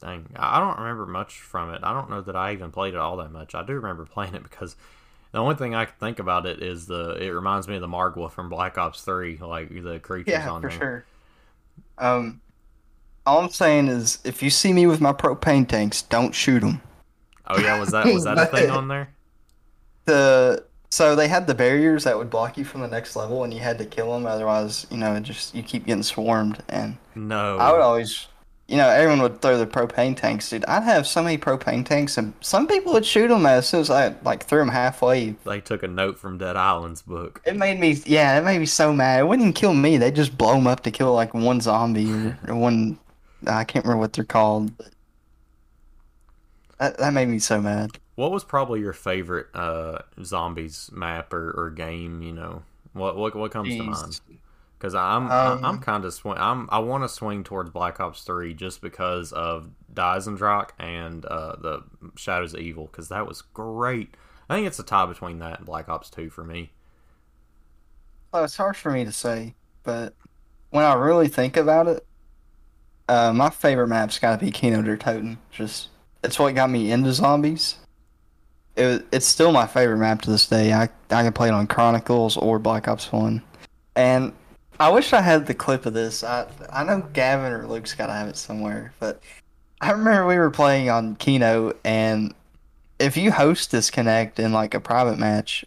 Dang, 0.00 0.26
I 0.36 0.60
don't 0.60 0.78
remember 0.78 1.06
much 1.06 1.40
from 1.40 1.72
it. 1.72 1.80
I 1.82 1.92
don't 1.92 2.10
know 2.10 2.20
that 2.20 2.36
I 2.36 2.52
even 2.52 2.70
played 2.70 2.94
it 2.94 3.00
all 3.00 3.16
that 3.18 3.32
much. 3.32 3.54
I 3.54 3.64
do 3.64 3.72
remember 3.74 4.04
playing 4.12 4.34
it 4.34 4.42
because 4.42 4.76
the 5.32 5.38
only 5.38 5.54
thing 5.54 5.74
I 5.74 5.84
can 5.86 5.94
think 5.98 6.18
about 6.18 6.46
it 6.46 6.62
is 6.62 6.86
the. 6.86 7.10
It 7.20 7.30
reminds 7.30 7.66
me 7.68 7.74
of 7.76 7.80
the 7.80 7.88
Margwa 7.88 8.30
from 8.30 8.48
Black 8.48 8.76
Ops 8.78 9.00
Three, 9.02 9.36
like 9.38 9.70
the 9.70 9.98
creatures 9.98 10.32
yeah 10.32 10.50
on 10.50 10.62
for 10.62 10.68
there. 10.68 10.78
sure 10.78 11.04
um 11.98 12.40
all 13.26 13.40
i'm 13.40 13.48
saying 13.50 13.88
is 13.88 14.18
if 14.24 14.42
you 14.42 14.48
see 14.50 14.72
me 14.72 14.86
with 14.86 15.00
my 15.00 15.12
propane 15.12 15.66
tanks 15.66 16.02
don't 16.02 16.34
shoot 16.34 16.60
them 16.60 16.80
Oh 17.46 17.58
yeah, 17.60 17.78
was 17.78 17.90
that 17.92 18.06
was 18.06 18.24
that 18.24 18.38
a 18.38 18.46
thing 18.56 18.70
on 18.70 18.88
there? 18.88 19.08
the 20.04 20.64
so 20.90 21.14
they 21.16 21.28
had 21.28 21.46
the 21.46 21.54
barriers 21.54 22.04
that 22.04 22.16
would 22.16 22.30
block 22.30 22.56
you 22.56 22.64
from 22.64 22.80
the 22.80 22.88
next 22.88 23.16
level 23.16 23.44
and 23.44 23.52
you 23.52 23.60
had 23.60 23.78
to 23.78 23.84
kill 23.84 24.12
them 24.12 24.26
otherwise 24.26 24.86
you 24.90 24.96
know 24.96 25.18
just 25.20 25.54
you 25.54 25.62
keep 25.62 25.86
getting 25.86 26.02
swarmed 26.02 26.62
and 26.68 26.96
No. 27.14 27.58
i 27.58 27.72
would 27.72 27.80
always 27.80 28.26
you 28.68 28.76
know 28.76 28.88
everyone 28.88 29.22
would 29.22 29.40
throw 29.40 29.56
their 29.56 29.66
propane 29.66 30.16
tanks 30.16 30.50
dude. 30.50 30.64
I'd 30.66 30.82
have 30.82 31.06
so 31.06 31.22
many 31.22 31.38
propane 31.38 31.84
tanks 31.84 32.18
and 32.18 32.32
some 32.40 32.66
people 32.66 32.92
would 32.94 33.06
shoot 33.06 33.28
them 33.28 33.46
as 33.46 33.68
soon 33.68 33.80
as 33.80 33.90
i 33.90 34.14
like 34.24 34.44
threw 34.44 34.58
them 34.58 34.68
halfway. 34.68 35.30
They 35.44 35.60
took 35.60 35.82
a 35.82 35.88
note 35.88 36.18
from 36.18 36.38
Dead 36.38 36.56
Island's 36.56 37.02
book. 37.02 37.40
it 37.44 37.56
made 37.56 37.78
me 37.78 38.00
yeah 38.06 38.38
it 38.38 38.44
made 38.44 38.58
me 38.58 38.66
so 38.66 38.92
mad. 38.92 39.20
It 39.20 39.24
wouldn't 39.24 39.44
even 39.44 39.52
kill 39.52 39.74
me. 39.74 39.98
They 39.98 40.10
just 40.10 40.36
blow 40.36 40.54
them 40.54 40.66
up 40.66 40.82
to 40.84 40.90
kill 40.90 41.12
like 41.14 41.32
one 41.34 41.60
zombie 41.60 42.12
or, 42.12 42.38
or 42.48 42.56
one 42.56 42.98
i 43.46 43.64
can't 43.64 43.84
remember 43.84 44.00
what 44.00 44.12
they're 44.12 44.24
called. 44.24 44.72
That, 46.78 46.98
that 46.98 47.12
made 47.12 47.28
me 47.28 47.38
so 47.38 47.60
mad. 47.60 47.90
What 48.16 48.30
was 48.30 48.44
probably 48.44 48.80
your 48.80 48.92
favorite 48.92 49.46
uh, 49.54 49.98
zombies 50.22 50.90
map 50.92 51.32
or, 51.32 51.52
or 51.52 51.70
game? 51.70 52.22
You 52.22 52.32
know, 52.32 52.62
what 52.92 53.16
what 53.16 53.34
what 53.34 53.50
comes 53.50 53.68
to 53.76 53.82
mind? 53.82 54.20
Because 54.78 54.94
I'm 54.94 55.30
Um, 55.30 55.64
I'm 55.64 55.78
kind 55.78 56.04
of 56.04 56.12
swing. 56.12 56.36
I'm 56.38 56.68
I 56.70 56.78
want 56.80 57.04
to 57.04 57.08
swing 57.08 57.44
towards 57.44 57.70
Black 57.70 57.98
Ops 57.98 58.22
Three 58.22 58.52
just 58.54 58.80
because 58.82 59.32
of 59.32 59.70
Dizendrock 59.92 60.70
and 60.78 61.24
uh, 61.24 61.56
the 61.56 61.82
Shadows 62.16 62.52
of 62.54 62.60
Evil 62.60 62.86
because 62.86 63.08
that 63.08 63.26
was 63.26 63.42
great. 63.42 64.14
I 64.48 64.54
think 64.54 64.66
it's 64.66 64.78
a 64.78 64.84
tie 64.84 65.06
between 65.06 65.38
that 65.38 65.58
and 65.58 65.66
Black 65.66 65.88
Ops 65.88 66.10
Two 66.10 66.28
for 66.30 66.44
me. 66.44 66.72
Well, 68.32 68.44
it's 68.44 68.56
hard 68.56 68.76
for 68.76 68.90
me 68.90 69.04
to 69.04 69.12
say, 69.12 69.54
but 69.82 70.14
when 70.70 70.84
I 70.84 70.94
really 70.94 71.28
think 71.28 71.56
about 71.56 71.86
it, 71.86 72.06
uh, 73.08 73.32
my 73.32 73.50
favorite 73.50 73.88
map's 73.88 74.18
got 74.18 74.38
to 74.38 74.44
be 74.44 74.50
Kino 74.50 74.82
der 74.82 74.96
Toten. 74.98 75.38
Just 75.50 75.88
it's 76.22 76.38
what 76.38 76.54
got 76.54 76.68
me 76.68 76.90
into 76.90 77.12
zombies. 77.12 77.76
It 78.76 79.06
it's 79.10 79.26
still 79.26 79.52
my 79.52 79.66
favorite 79.66 79.98
map 79.98 80.20
to 80.22 80.30
this 80.30 80.46
day. 80.46 80.74
I 80.74 80.90
I 81.10 81.22
can 81.22 81.32
play 81.32 81.48
it 81.48 81.54
on 81.54 81.66
Chronicles 81.66 82.36
or 82.36 82.58
Black 82.58 82.88
Ops 82.88 83.10
One, 83.10 83.42
and 83.94 84.34
I 84.78 84.90
wish 84.90 85.12
I 85.12 85.22
had 85.22 85.46
the 85.46 85.54
clip 85.54 85.86
of 85.86 85.94
this. 85.94 86.22
I 86.22 86.46
I 86.70 86.84
know 86.84 87.00
Gavin 87.12 87.52
or 87.52 87.66
Luke's 87.66 87.94
got 87.94 88.08
to 88.08 88.12
have 88.12 88.28
it 88.28 88.36
somewhere, 88.36 88.92
but 89.00 89.22
I 89.80 89.90
remember 89.90 90.26
we 90.26 90.36
were 90.36 90.50
playing 90.50 90.90
on 90.90 91.16
Kino, 91.16 91.74
and 91.84 92.34
if 92.98 93.16
you 93.16 93.32
host 93.32 93.70
disconnect 93.70 94.38
in 94.38 94.52
like 94.52 94.74
a 94.74 94.80
private 94.80 95.18
match, 95.18 95.64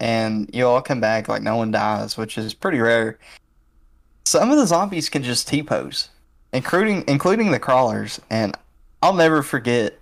and 0.00 0.50
you 0.52 0.66
all 0.66 0.82
come 0.82 1.00
back 1.00 1.28
like 1.28 1.42
no 1.42 1.56
one 1.56 1.70
dies, 1.70 2.16
which 2.16 2.38
is 2.38 2.54
pretty 2.54 2.78
rare. 2.78 3.18
Some 4.24 4.50
of 4.50 4.56
the 4.56 4.66
zombies 4.66 5.08
can 5.08 5.22
just 5.22 5.48
T 5.48 5.62
pose, 5.62 6.08
including 6.52 7.04
including 7.08 7.50
the 7.50 7.58
crawlers, 7.58 8.20
and 8.30 8.56
I'll 9.02 9.14
never 9.14 9.42
forget. 9.42 9.98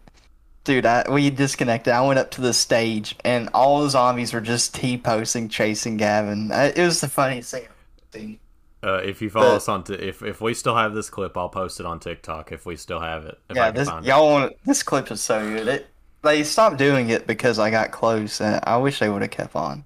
Dude, 0.62 0.86
I, 0.86 1.04
we 1.10 1.30
disconnected. 1.30 1.92
I 1.92 2.06
went 2.06 2.18
up 2.18 2.30
to 2.32 2.42
the 2.42 2.52
stage, 2.52 3.16
and 3.24 3.48
all 3.54 3.82
the 3.82 3.90
zombies 3.90 4.32
were 4.32 4.42
just 4.42 4.74
T 4.74 4.98
posing, 4.98 5.48
chasing 5.48 5.96
Gavin. 5.96 6.50
It 6.52 6.78
was 6.78 7.00
the 7.00 7.08
funniest 7.08 7.50
thing 7.52 7.66
I've. 8.12 8.38
Uh, 8.82 8.94
if 9.04 9.20
you 9.20 9.28
follow 9.28 9.50
But- 9.50 9.56
us 9.56 9.68
on, 9.68 9.84
t- 9.84 9.94
if 9.94 10.22
if 10.22 10.40
we 10.40 10.54
still 10.54 10.74
have 10.76 10.94
this 10.94 11.11
clip, 11.11 11.36
I'll 11.36 11.50
post 11.50 11.80
it 11.80 11.86
on 11.86 12.00
TikTok 12.00 12.50
if 12.50 12.64
we 12.64 12.76
still 12.76 13.00
have 13.00 13.24
it. 13.26 13.38
If 13.50 13.56
I 13.56 13.61
yeah, 13.61 13.66
can 13.66 13.74
this 13.74 13.88
find 13.90 14.06
y'all 14.06 14.30
want 14.30 14.56
this 14.64 14.82
clip 14.82 15.11
is 15.11 15.20
so 15.20 15.46
good. 15.46 15.68
It 15.68 15.86
they 16.22 16.42
stopped 16.44 16.78
doing 16.78 17.11
it 17.11 17.26
because 17.26 17.58
I 17.58 17.70
got 17.70 17.90
close, 17.90 18.40
and 18.40 18.61
I 18.64 18.78
wish 18.78 18.98
they 18.98 19.08
would 19.11 19.22
have 19.22 19.30
kept 19.30 19.54
on. 19.54 19.84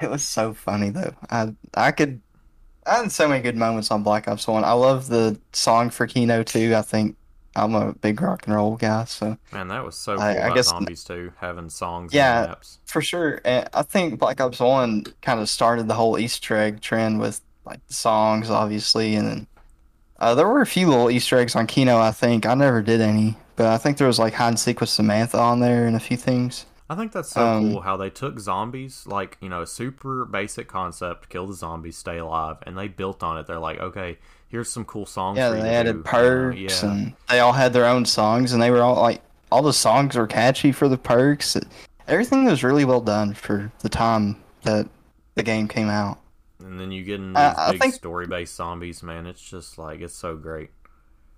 It 0.00 0.10
was 0.10 0.22
so 0.24 0.54
funny 0.54 0.90
though. 0.90 1.14
I 1.30 1.54
I 1.74 1.92
could 1.92 2.20
I 2.86 2.96
had 2.96 3.12
so 3.12 3.28
many 3.28 3.42
good 3.42 3.56
moments 3.56 3.90
on 3.90 4.02
Black 4.02 4.28
Ops 4.28 4.48
One. 4.48 4.64
I 4.64 4.72
love 4.72 5.08
the 5.08 5.38
song 5.52 5.90
for 5.90 6.06
Kino 6.06 6.42
too. 6.42 6.74
I 6.74 6.82
think 6.82 7.16
I'm 7.56 7.74
a 7.74 7.92
big 7.94 8.20
rock 8.20 8.46
and 8.46 8.54
roll 8.54 8.76
guy, 8.76 9.04
so 9.04 9.36
Man, 9.52 9.68
that 9.68 9.84
was 9.84 9.96
so 9.96 10.14
cool 10.16 10.22
I- 10.24 10.28
I 10.30 10.32
about 10.32 10.54
guess- 10.56 10.68
zombies 10.68 11.04
too, 11.04 11.32
having 11.40 11.70
songs 11.70 12.12
Yeah. 12.12 12.38
and 12.40 12.48
maps. 12.48 12.78
for 12.84 13.00
sure. 13.00 13.40
And 13.44 13.68
I 13.72 13.82
think 13.82 14.18
Black 14.18 14.40
Ops 14.40 14.58
One 14.60 15.04
kind 15.22 15.38
of 15.40 15.48
started 15.48 15.86
the 15.88 15.94
whole 15.94 16.18
Easter 16.18 16.56
egg 16.56 16.80
trend 16.80 17.20
with 17.20 17.40
like 17.64 17.80
the 17.86 17.94
songs, 17.94 18.50
obviously, 18.50 19.14
and 19.14 19.26
then 19.28 19.46
uh, 20.18 20.34
there 20.34 20.48
were 20.48 20.60
a 20.60 20.66
few 20.66 20.88
little 20.88 21.10
Easter 21.10 21.38
eggs 21.38 21.54
on 21.56 21.66
Kino. 21.66 21.98
I 21.98 22.10
think 22.10 22.44
I 22.46 22.54
never 22.54 22.82
did 22.82 23.00
any, 23.00 23.36
but 23.56 23.66
I 23.66 23.78
think 23.78 23.98
there 23.98 24.06
was 24.06 24.18
like 24.18 24.34
hide 24.34 24.48
and 24.48 24.58
seek 24.58 24.80
with 24.80 24.88
Samantha 24.90 25.38
on 25.38 25.60
there 25.60 25.86
and 25.86 25.96
a 25.96 26.00
few 26.00 26.16
things. 26.16 26.66
I 26.90 26.94
think 26.96 27.12
that's 27.12 27.30
so 27.30 27.40
Um, 27.46 27.72
cool 27.72 27.80
how 27.80 27.96
they 27.96 28.10
took 28.10 28.38
zombies, 28.38 29.06
like, 29.06 29.38
you 29.40 29.48
know, 29.48 29.62
a 29.62 29.66
super 29.66 30.26
basic 30.26 30.68
concept, 30.68 31.30
kill 31.30 31.46
the 31.46 31.54
zombies, 31.54 31.96
stay 31.96 32.18
alive, 32.18 32.58
and 32.64 32.76
they 32.76 32.88
built 32.88 33.22
on 33.22 33.38
it. 33.38 33.46
They're 33.46 33.58
like, 33.58 33.80
okay, 33.80 34.18
here's 34.54 34.70
some 34.70 34.84
cool 34.84 35.04
songs 35.04 35.36
Yeah, 35.36 35.50
they 35.50 35.68
added 35.68 35.92
do. 35.94 35.98
know? 35.98 36.04
perks 36.04 36.82
Yeah. 36.84 36.90
and 36.92 37.12
they 37.28 37.40
all 37.40 37.52
had 37.52 37.72
their 37.72 37.86
own 37.86 38.04
songs 38.06 38.52
and 38.52 38.62
they 38.62 38.70
were 38.70 38.82
all 38.82 38.94
like 39.02 39.20
all 39.50 39.62
the 39.62 39.72
songs 39.72 40.14
were 40.14 40.28
catchy 40.28 40.70
for 40.70 40.88
the 40.88 40.96
perks. 40.96 41.56
Everything 42.06 42.44
was 42.44 42.62
really 42.62 42.84
well 42.84 43.00
done 43.00 43.34
for 43.34 43.72
the 43.80 43.88
time 43.88 44.36
that 44.62 44.86
the 45.34 45.42
game 45.42 45.66
came 45.66 45.88
out. 45.88 46.18
And 46.60 46.78
then 46.78 46.92
you 46.92 47.02
get 47.02 47.16
in 47.16 47.32
these 47.32 47.36
I 47.36 47.72
big 47.72 47.80
think- 47.80 47.94
story 47.94 48.26
based 48.28 48.54
zombies, 48.54 49.02
man. 49.02 49.26
It's 49.26 49.42
just 49.42 49.76
like, 49.76 50.00
it's 50.00 50.14
so 50.14 50.36
great. 50.36 50.70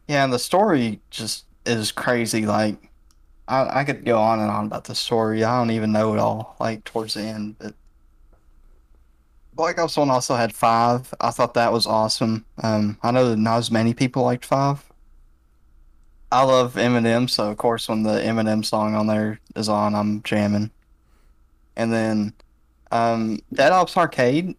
Yeah, 0.09 0.23
and 0.25 0.33
the 0.33 0.39
story 0.39 1.01
just 1.11 1.47
is 1.65 1.91
crazy. 1.93 2.45
Like, 2.45 2.77
I 3.49 3.81
I 3.81 3.85
could 3.85 4.05
go 4.05 4.19
on 4.21 4.41
and 4.41 4.51
on 4.51 4.67
about 4.67 4.85
the 4.85 4.95
story. 4.95 5.43
I 5.43 5.57
don't 5.59 5.71
even 5.71 5.91
know 5.91 6.13
it 6.13 6.19
all. 6.21 6.55
Like 6.61 6.85
towards 6.85 7.15
the 7.15 7.23
end, 7.23 7.57
but 7.59 7.75
Black 9.57 9.79
Ops 9.79 9.97
One 9.97 10.11
also 10.11 10.37
had 10.37 10.55
five. 10.55 11.13
I 11.21 11.31
thought 11.31 11.55
that 11.55 11.73
was 11.73 11.87
awesome. 11.87 12.45
Um, 12.63 12.99
I 13.03 13.11
know 13.11 13.31
that 13.31 13.37
not 13.37 13.57
as 13.57 13.71
many 13.71 13.95
people 13.95 14.23
liked 14.23 14.45
five. 14.45 14.85
I 16.31 16.43
love 16.43 16.75
Eminem, 16.75 17.31
so 17.31 17.51
of 17.51 17.57
course 17.57 17.89
when 17.89 18.03
the 18.03 18.21
Eminem 18.21 18.65
song 18.65 18.95
on 18.95 19.07
there 19.07 19.41
is 19.55 19.69
on, 19.69 19.95
I'm 19.95 20.23
jamming. 20.23 20.71
And 21.77 21.93
then, 21.93 22.35
um, 22.93 23.41
Dead 23.53 23.73
Ops 23.73 23.97
Arcade. 23.97 24.55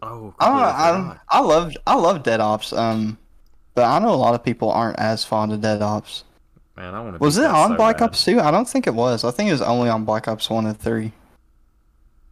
Oh, 0.00 0.34
I 0.40 0.48
don't 0.48 1.06
know. 1.06 1.16
I. 1.30 1.38
I 1.38 1.40
love 1.40 1.72
I 1.86 1.94
love 1.94 2.22
Dead 2.22 2.40
Ops. 2.40 2.72
Um, 2.72 3.18
but 3.74 3.84
I 3.84 3.98
know 3.98 4.12
a 4.12 4.16
lot 4.16 4.34
of 4.34 4.42
people 4.42 4.70
aren't 4.70 4.98
as 4.98 5.24
fond 5.24 5.52
of 5.52 5.60
Dead 5.60 5.82
Ops. 5.82 6.24
Man, 6.76 6.94
I 6.94 7.00
want 7.00 7.16
to 7.16 7.18
Was 7.18 7.36
it 7.36 7.44
on 7.44 7.70
so 7.70 7.76
Black 7.76 7.98
bad. 7.98 8.06
Ops 8.06 8.24
2? 8.24 8.40
I 8.40 8.50
don't 8.50 8.68
think 8.68 8.86
it 8.86 8.94
was. 8.94 9.24
I 9.24 9.30
think 9.30 9.48
it 9.48 9.52
was 9.52 9.62
only 9.62 9.90
on 9.90 10.04
Black 10.04 10.26
Ops 10.26 10.48
1 10.48 10.66
and 10.66 10.78
3. 10.78 11.12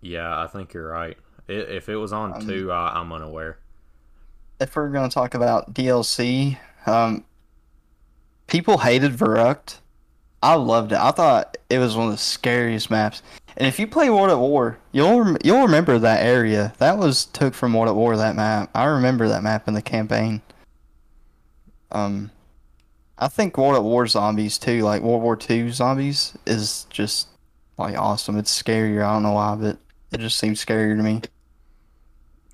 Yeah, 0.01 0.43
I 0.43 0.47
think 0.47 0.73
you're 0.73 0.89
right. 0.89 1.19
If 1.51 1.89
it 1.89 1.97
was 1.97 2.13
on 2.13 2.35
Um, 2.35 2.47
two, 2.47 2.71
I, 2.73 2.99
I'm 3.01 3.13
unaware. 3.13 3.59
If 4.61 4.77
we're 4.77 4.91
going 4.91 5.09
to 5.09 5.13
talk 5.15 5.35
about 5.35 5.73
DLC, 5.75 6.59
um, 6.87 7.25
people 8.47 8.79
hated 8.79 9.13
Verrückt. 9.13 9.79
I 10.43 10.55
loved 10.55 10.93
it. 10.93 10.99
I 10.99 11.11
thought 11.11 11.57
it 11.69 11.79
was 11.79 11.97
one 11.97 12.07
of 12.07 12.13
the 12.13 12.19
scariest 12.19 12.91
maps. 12.91 13.23
And 13.57 13.67
if 13.67 13.79
you 13.79 13.87
play 13.87 14.09
World 14.09 14.31
at 14.31 14.39
War, 14.39 14.79
you'll 14.93 15.21
rem- 15.21 15.37
you'll 15.45 15.63
remember 15.63 15.99
that 15.99 16.25
area. 16.25 16.73
That 16.79 16.99
was 16.99 17.27
took 17.27 17.53
from 17.53 17.75
World 17.75 17.89
at 17.89 17.95
War. 17.97 18.17
That 18.17 18.37
map. 18.37 18.71
I 18.75 18.85
remember 18.85 19.29
that 19.29 19.43
map 19.43 19.69
in 19.69 19.75
the 19.75 19.83
campaign. 19.83 20.41
Um, 21.91 22.31
I 23.19 23.29
think 23.29 23.59
World 23.59 23.75
at 23.77 23.83
War 23.83 24.07
zombies 24.07 24.57
too, 24.57 24.81
like 24.83 25.03
World 25.03 25.23
War 25.23 25.39
II 25.49 25.71
zombies, 25.73 26.39
is 26.47 26.87
just 26.91 27.29
like 27.77 27.99
awesome. 27.99 28.39
It's 28.39 28.63
scarier. 28.63 29.05
I 29.05 29.13
don't 29.13 29.25
know 29.25 29.33
why, 29.33 29.57
but 29.57 29.79
it 30.13 30.21
just 30.21 30.39
seems 30.39 30.65
scarier 30.65 30.97
to 30.97 31.03
me. 31.03 31.21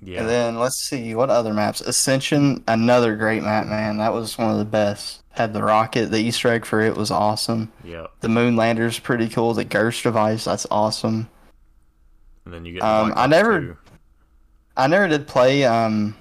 Yeah. 0.01 0.19
And 0.21 0.29
then 0.29 0.59
let's 0.59 0.77
see 0.77 1.15
what 1.15 1.29
other 1.29 1.53
maps. 1.53 1.81
Ascension, 1.81 2.63
another 2.67 3.15
great 3.15 3.41
map, 3.43 3.65
man. 3.67 3.97
That 3.97 4.13
was 4.13 4.37
one 4.37 4.51
of 4.51 4.57
the 4.59 4.65
best. 4.65 5.23
Had 5.31 5.53
the 5.53 5.63
rocket, 5.63 6.11
the 6.11 6.17
Easter 6.19 6.49
egg 6.49 6.65
for 6.65 6.81
it 6.81 6.95
was 6.95 7.09
awesome. 7.11 7.71
Yep. 7.83 8.11
The 8.21 8.29
moon 8.29 8.55
lander's 8.55 8.99
pretty 8.99 9.27
cool. 9.29 9.53
The 9.53 9.65
Gersh 9.65 10.03
device, 10.03 10.45
that's 10.45 10.65
awesome. 10.71 11.29
And 12.45 12.53
then 12.53 12.65
you 12.65 12.73
get. 12.73 12.83
Um, 12.83 13.13
I 13.15 13.27
never- 13.27 13.59
2. 13.61 13.77
I 14.77 14.85
never 14.87 15.07
did 15.07 15.27
play 15.27 15.63
um 15.65 16.15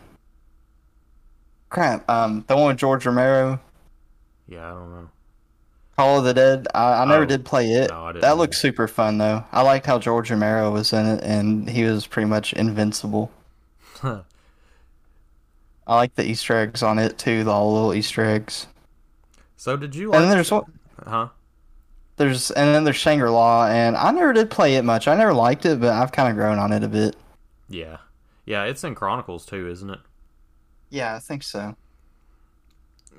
crap, 1.68 2.08
um 2.08 2.44
the 2.48 2.56
one 2.56 2.68
with 2.68 2.76
George 2.78 3.04
Romero, 3.06 3.60
Yeah, 4.48 4.66
I 4.66 4.70
don't 4.74 4.90
know. 4.90 5.08
Call 5.96 6.18
of 6.18 6.24
the 6.24 6.34
Dead. 6.34 6.66
I, 6.74 7.02
I 7.02 7.04
never 7.06 7.22
Oh, 7.22 7.26
did 7.26 7.44
play 7.44 7.70
it. 7.72 7.90
no, 7.90 8.12
that 8.12 8.36
looked 8.36 8.54
either. 8.54 8.58
super 8.60 8.88
fun 8.88 9.18
though. 9.18 9.44
I 9.52 9.62
liked 9.62 9.86
how 9.86 9.98
George 9.98 10.30
Romero 10.30 10.70
was 10.70 10.92
in 10.92 11.06
it 11.06 11.22
and 11.22 11.68
he 11.68 11.84
was 11.84 12.06
pretty 12.06 12.28
much 12.28 12.52
invincible. 12.52 13.30
I 15.86 15.96
like 15.96 16.14
the 16.14 16.24
Easter 16.24 16.56
eggs 16.56 16.80
on 16.82 16.98
it 17.00 17.18
too, 17.18 17.42
the 17.42 17.50
all 17.50 17.72
little 17.72 17.92
Easter 17.94 18.24
eggs. 18.24 18.68
so 19.56 19.76
did 19.76 19.94
you 19.94 20.12
And 20.12 20.22
like? 20.22 20.28
then 20.28 20.30
there's 20.30 20.50
what 20.50 20.66
Huh? 21.04 21.30
there's 22.16 22.50
and 22.50 22.74
then 22.74 22.84
there's 22.84 22.96
Shangri 22.96 23.28
La 23.30 23.66
and 23.68 23.96
I 23.96 24.10
never 24.10 24.32
did 24.32 24.50
play 24.50 24.76
it 24.76 24.84
much. 24.84 25.06
I 25.08 25.14
never 25.16 25.34
liked 25.34 25.66
it, 25.66 25.80
but 25.80 25.92
I've 25.92 26.12
kind 26.12 26.28
of 26.30 26.36
grown 26.36 26.58
on 26.58 26.72
it 26.72 26.82
a 26.82 26.88
bit. 26.88 27.16
Yeah. 27.68 27.98
Yeah, 28.44 28.64
it's 28.64 28.84
in 28.84 28.94
Chronicles 28.94 29.44
too, 29.46 29.68
isn't 29.68 29.90
it? 29.90 30.00
Yeah, 30.90 31.14
I 31.16 31.18
think 31.20 31.42
so. 31.42 31.76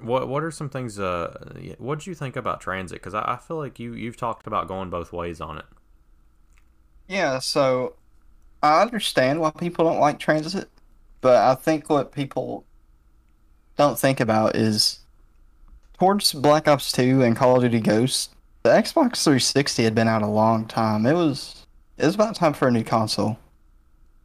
What 0.02 0.28
What 0.28 0.44
are 0.44 0.52
some 0.52 0.70
things? 0.70 1.00
Uh, 1.00 1.76
what 1.80 2.00
did 2.00 2.08
you 2.08 2.16
think 2.16 2.36
about 2.36 2.62
transit? 2.62 3.00
Because 3.00 3.14
I, 3.14 3.34
I 3.34 3.38
feel 3.38 3.58
like 3.58 3.80
you 3.80 3.94
you've 3.94 4.18
talked 4.18 4.46
about 4.48 4.68
going 4.68 4.90
both 4.90 5.12
ways 5.12 5.42
on 5.42 5.58
it. 5.58 5.66
Yeah, 7.08 7.40
so 7.40 7.96
I 8.62 8.82
understand 8.82 9.40
why 9.40 9.52
people 9.52 9.86
don't 9.86 10.00
like 10.00 10.20
transit, 10.20 10.70
but 11.22 11.36
I 11.36 11.56
think 11.56 11.90
what 11.90 12.12
people 12.12 12.66
don't 13.78 14.00
think 14.00 14.20
about 14.20 14.56
is 14.56 15.00
towards 15.98 16.34
Black 16.34 16.68
Ops 16.68 16.92
2 16.92 17.22
and 17.22 17.36
Call 17.36 17.58
of 17.58 17.62
Duty 17.62 17.80
Ghosts, 17.80 18.30
the 18.64 18.70
Xbox 18.70 19.24
360 19.24 19.84
had 19.84 19.96
been 19.96 20.08
out 20.08 20.22
a 20.22 20.28
long 20.28 20.66
time. 20.66 21.06
It 21.06 21.14
was 21.14 21.66
it 21.98 22.06
was 22.06 22.16
about 22.16 22.36
time 22.36 22.54
for 22.54 22.68
a 22.68 22.72
new 22.72 22.84
console. 22.84 23.40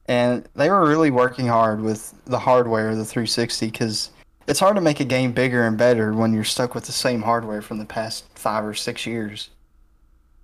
And 0.06 0.48
they 0.54 0.68
were 0.68 0.86
really 0.86 1.10
working 1.10 1.46
hard 1.46 1.80
with 1.80 2.12
the 2.26 2.40
hardware 2.40 2.90
of 2.90 2.98
the 2.98 3.04
360 3.04 3.66
because 3.66 4.10
it's 4.46 4.60
hard 4.60 4.74
to 4.76 4.82
make 4.82 5.00
a 5.00 5.04
game 5.04 5.32
bigger 5.32 5.66
and 5.66 5.78
better 5.78 6.12
when 6.12 6.34
you're 6.34 6.44
stuck 6.44 6.74
with 6.74 6.84
the 6.84 6.92
same 6.92 7.22
hardware 7.22 7.62
from 7.62 7.78
the 7.78 7.84
past 7.84 8.24
five 8.34 8.64
or 8.64 8.74
six 8.74 9.06
years. 9.06 9.50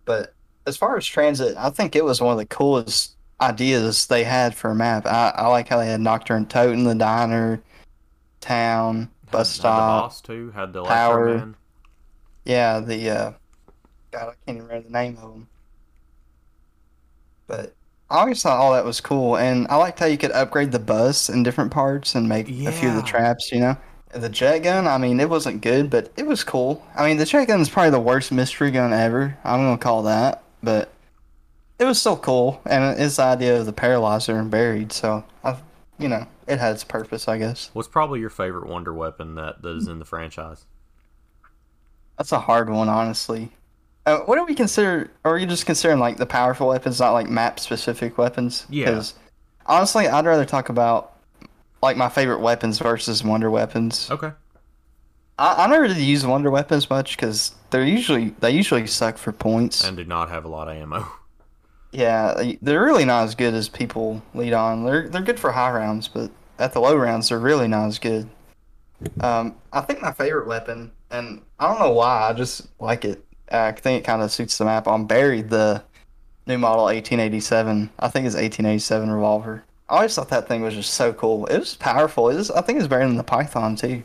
But 0.04 0.32
as 0.66 0.76
far 0.76 0.96
as 0.96 1.04
transit, 1.04 1.56
I 1.56 1.70
think 1.70 1.96
it 1.96 2.04
was 2.04 2.20
one 2.20 2.32
of 2.32 2.38
the 2.38 2.46
coolest 2.46 3.16
ideas 3.40 4.06
they 4.06 4.24
had 4.24 4.54
for 4.54 4.70
a 4.70 4.74
map. 4.74 5.06
I, 5.06 5.32
I 5.36 5.46
like 5.48 5.68
how 5.68 5.78
they 5.78 5.86
had 5.86 6.00
Nacht 6.00 6.26
der 6.28 6.38
Untoten, 6.38 6.84
the 6.84 6.94
diner, 6.94 7.62
town, 8.40 9.10
bus 9.30 9.56
Had- 9.56 9.56
had 9.56 9.60
stop. 9.60 10.02
the 10.02 10.06
boss 10.06 10.20
too. 10.20 10.50
Had 10.52 10.72
the 10.72 10.84
Power. 10.84 11.38
Man. 11.38 11.54
Yeah, 12.44 12.80
the 12.80 13.10
uh, 13.10 13.32
God, 14.10 14.22
I 14.22 14.24
can't 14.24 14.38
even 14.56 14.62
remember 14.62 14.86
the 14.88 14.92
name 14.92 15.16
of 15.16 15.22
them. 15.32 15.48
But 17.46 17.74
I 18.10 18.20
always 18.20 18.42
thought 18.42 18.58
all 18.58 18.72
that 18.72 18.84
was 18.84 19.00
cool, 19.00 19.36
and 19.36 19.66
I 19.68 19.76
liked 19.76 19.98
how 19.98 20.06
you 20.06 20.18
could 20.18 20.32
upgrade 20.32 20.72
the 20.72 20.78
bus 20.78 21.28
in 21.28 21.42
different 21.42 21.70
parts 21.70 22.14
and 22.14 22.28
make 22.28 22.48
a 22.48 22.72
few 22.72 22.88
of 22.88 22.96
the 22.96 23.02
traps. 23.02 23.52
You 23.52 23.60
know, 23.60 23.76
the 24.14 24.28
jet 24.28 24.60
gun. 24.60 24.86
I 24.86 24.98
mean, 24.98 25.20
it 25.20 25.28
wasn't 25.28 25.60
good, 25.62 25.90
but 25.90 26.10
it 26.16 26.26
was 26.26 26.42
cool. 26.44 26.84
I 26.96 27.06
mean, 27.06 27.18
the 27.18 27.24
jet 27.24 27.46
gun 27.46 27.60
is 27.60 27.68
probably 27.68 27.90
the 27.90 28.00
worst 28.00 28.32
mystery 28.32 28.70
gun 28.70 28.92
ever. 28.92 29.36
I'm 29.44 29.60
gonna 29.60 29.78
call 29.78 30.02
that, 30.04 30.42
but 30.62 30.90
it 31.78 31.84
was 31.84 32.00
still 32.00 32.16
cool, 32.16 32.60
and 32.66 32.98
it's 32.98 33.16
the 33.16 33.22
idea 33.22 33.58
of 33.60 33.66
the 33.66 33.72
paralyzer 33.72 34.36
and 34.36 34.50
buried. 34.50 34.92
So 34.92 35.24
I, 35.44 35.56
you 35.98 36.08
know, 36.08 36.26
it 36.46 36.58
had 36.58 36.74
its 36.74 36.84
purpose, 36.84 37.28
I 37.28 37.38
guess. 37.38 37.70
What's 37.72 37.88
probably 37.88 38.20
your 38.20 38.30
favorite 38.30 38.66
wonder 38.66 38.92
weapon 38.92 39.34
that, 39.36 39.62
that 39.62 39.76
is 39.76 39.88
in 39.88 39.98
the 39.98 40.04
franchise? 40.04 40.64
That's 42.16 42.32
a 42.32 42.40
hard 42.40 42.68
one, 42.68 42.88
honestly. 42.88 43.52
Uh, 44.06 44.20
what 44.20 44.36
do 44.36 44.44
we 44.44 44.54
consider? 44.54 45.10
Or 45.22 45.34
are 45.34 45.38
you 45.38 45.46
just 45.46 45.66
considering 45.66 46.00
like 46.00 46.16
the 46.16 46.26
powerful 46.26 46.68
weapons, 46.68 46.98
not 46.98 47.12
like 47.12 47.28
map 47.28 47.60
specific 47.60 48.18
weapons? 48.18 48.66
Yeah. 48.68 48.86
Because 48.86 49.14
honestly, 49.66 50.08
I'd 50.08 50.24
rather 50.24 50.46
talk 50.46 50.70
about 50.70 51.14
like 51.82 51.96
my 51.96 52.08
favorite 52.08 52.40
weapons 52.40 52.78
versus 52.78 53.22
wonder 53.22 53.50
weapons. 53.50 54.10
Okay. 54.10 54.32
I, 55.38 55.64
I 55.64 55.66
never 55.68 55.82
really 55.82 56.02
use 56.02 56.26
wonder 56.26 56.50
weapons 56.50 56.90
much 56.90 57.16
because 57.16 57.54
they're 57.70 57.84
usually 57.84 58.30
they 58.40 58.50
usually 58.50 58.86
suck 58.86 59.18
for 59.18 59.30
points. 59.30 59.84
And 59.84 59.96
do 59.96 60.04
not 60.04 60.30
have 60.30 60.44
a 60.44 60.48
lot 60.48 60.68
of 60.68 60.76
ammo. 60.76 61.06
yeah, 61.92 62.34
they- 62.34 62.58
they're 62.62 62.84
really 62.84 63.04
not 63.04 63.24
as 63.24 63.34
good 63.34 63.54
as 63.54 63.68
people 63.68 64.22
lead 64.34 64.52
on. 64.52 64.84
They're 64.84 65.08
they're 65.08 65.22
good 65.22 65.40
for 65.40 65.52
high 65.52 65.70
rounds, 65.70 66.08
but 66.08 66.30
at 66.58 66.72
the 66.72 66.80
low 66.80 66.96
rounds, 66.96 67.28
they're 67.28 67.38
really 67.38 67.68
not 67.68 67.86
as 67.86 67.98
good. 67.98 68.28
Um, 69.20 69.54
I 69.72 69.80
think 69.82 70.02
my 70.02 70.12
favorite 70.12 70.46
weapon, 70.48 70.90
and 71.10 71.40
I 71.60 71.68
don't 71.68 71.78
know 71.80 71.92
why, 71.92 72.28
I 72.28 72.32
just 72.32 72.66
like 72.80 73.04
it. 73.04 73.24
I 73.50 73.72
think 73.72 74.02
it 74.02 74.06
kind 74.06 74.22
of 74.22 74.30
suits 74.32 74.58
the 74.58 74.64
map. 74.64 74.86
I'm 74.88 75.06
buried 75.06 75.50
the 75.50 75.82
new 76.46 76.58
model 76.58 76.84
1887. 76.84 77.90
I 77.98 78.08
think 78.08 78.26
it's 78.26 78.34
1887 78.34 79.10
revolver. 79.10 79.64
I 79.88 79.96
always 79.96 80.14
thought 80.14 80.28
that 80.30 80.48
thing 80.48 80.60
was 80.62 80.74
just 80.74 80.92
so 80.94 81.12
cool. 81.14 81.46
It 81.46 81.58
was 81.58 81.76
powerful. 81.76 82.28
It 82.28 82.36
was, 82.36 82.50
I 82.50 82.60
think 82.60 82.78
it's 82.78 82.88
better 82.88 83.06
than 83.06 83.16
the 83.16 83.22
Python 83.22 83.76
too. 83.76 84.02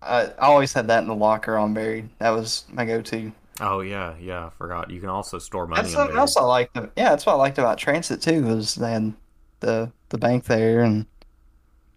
I, 0.00 0.24
I 0.26 0.46
always 0.46 0.72
had 0.72 0.88
that 0.88 1.02
in 1.02 1.08
the 1.08 1.14
locker 1.14 1.56
on 1.58 1.74
buried. 1.74 2.08
That 2.18 2.30
was 2.30 2.64
my 2.72 2.84
go-to. 2.84 3.32
Oh 3.60 3.80
yeah, 3.80 4.14
yeah. 4.20 4.46
I 4.46 4.50
forgot. 4.50 4.90
You 4.90 5.00
can 5.00 5.08
also 5.08 5.38
store 5.38 5.66
money. 5.66 5.82
That's 5.82 5.92
in 5.92 5.98
something 5.98 6.16
else 6.16 6.36
I 6.36 6.42
liked. 6.42 6.76
Yeah, 6.76 7.10
that's 7.10 7.26
what 7.26 7.34
I 7.34 7.36
liked 7.36 7.58
about 7.58 7.78
Transit 7.78 8.22
too. 8.22 8.42
Was 8.42 8.74
they 8.74 8.92
had 8.92 9.12
the 9.60 9.92
the 10.08 10.18
bank 10.18 10.44
there, 10.44 10.80
and 10.80 11.06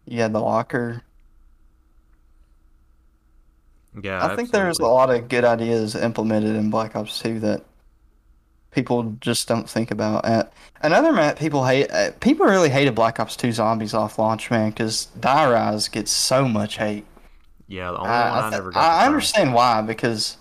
you 0.05 0.21
had 0.21 0.33
the 0.33 0.39
locker. 0.39 1.03
Yeah, 4.01 4.25
I 4.25 4.35
think 4.35 4.51
there's 4.51 4.79
a 4.79 4.85
lot 4.85 5.09
of 5.09 5.29
good 5.29 5.45
ideas 5.45 5.95
implemented 5.95 6.55
in 6.55 6.69
Black 6.69 6.97
Ops 6.97 7.21
2 7.21 7.39
that 7.39 7.63
people 8.71 9.15
just 9.21 9.47
don't 9.47 9.69
think 9.69 9.89
about. 9.89 10.25
Uh, 10.25 10.43
another 10.81 11.13
map 11.13 11.39
people 11.39 11.65
hate. 11.65 11.89
Uh, 11.89 12.11
people 12.19 12.45
really 12.45 12.69
hated 12.69 12.93
Black 12.93 13.19
Ops 13.19 13.37
2 13.37 13.53
Zombies 13.53 13.93
off 13.93 14.19
launch, 14.19 14.51
man, 14.51 14.71
because 14.71 15.05
Die 15.19 15.49
Rise 15.49 15.87
gets 15.87 16.11
so 16.11 16.45
much 16.45 16.77
hate. 16.77 17.05
Yeah, 17.67 17.91
the 17.91 17.99
only 17.99 18.09
I, 18.09 18.29
one 18.29 18.43
I, 18.43 18.47
I, 18.47 18.49
never 18.49 18.71
got. 18.71 18.79
I 18.83 19.05
understand 19.05 19.53
why 19.53 19.81
because 19.81 20.37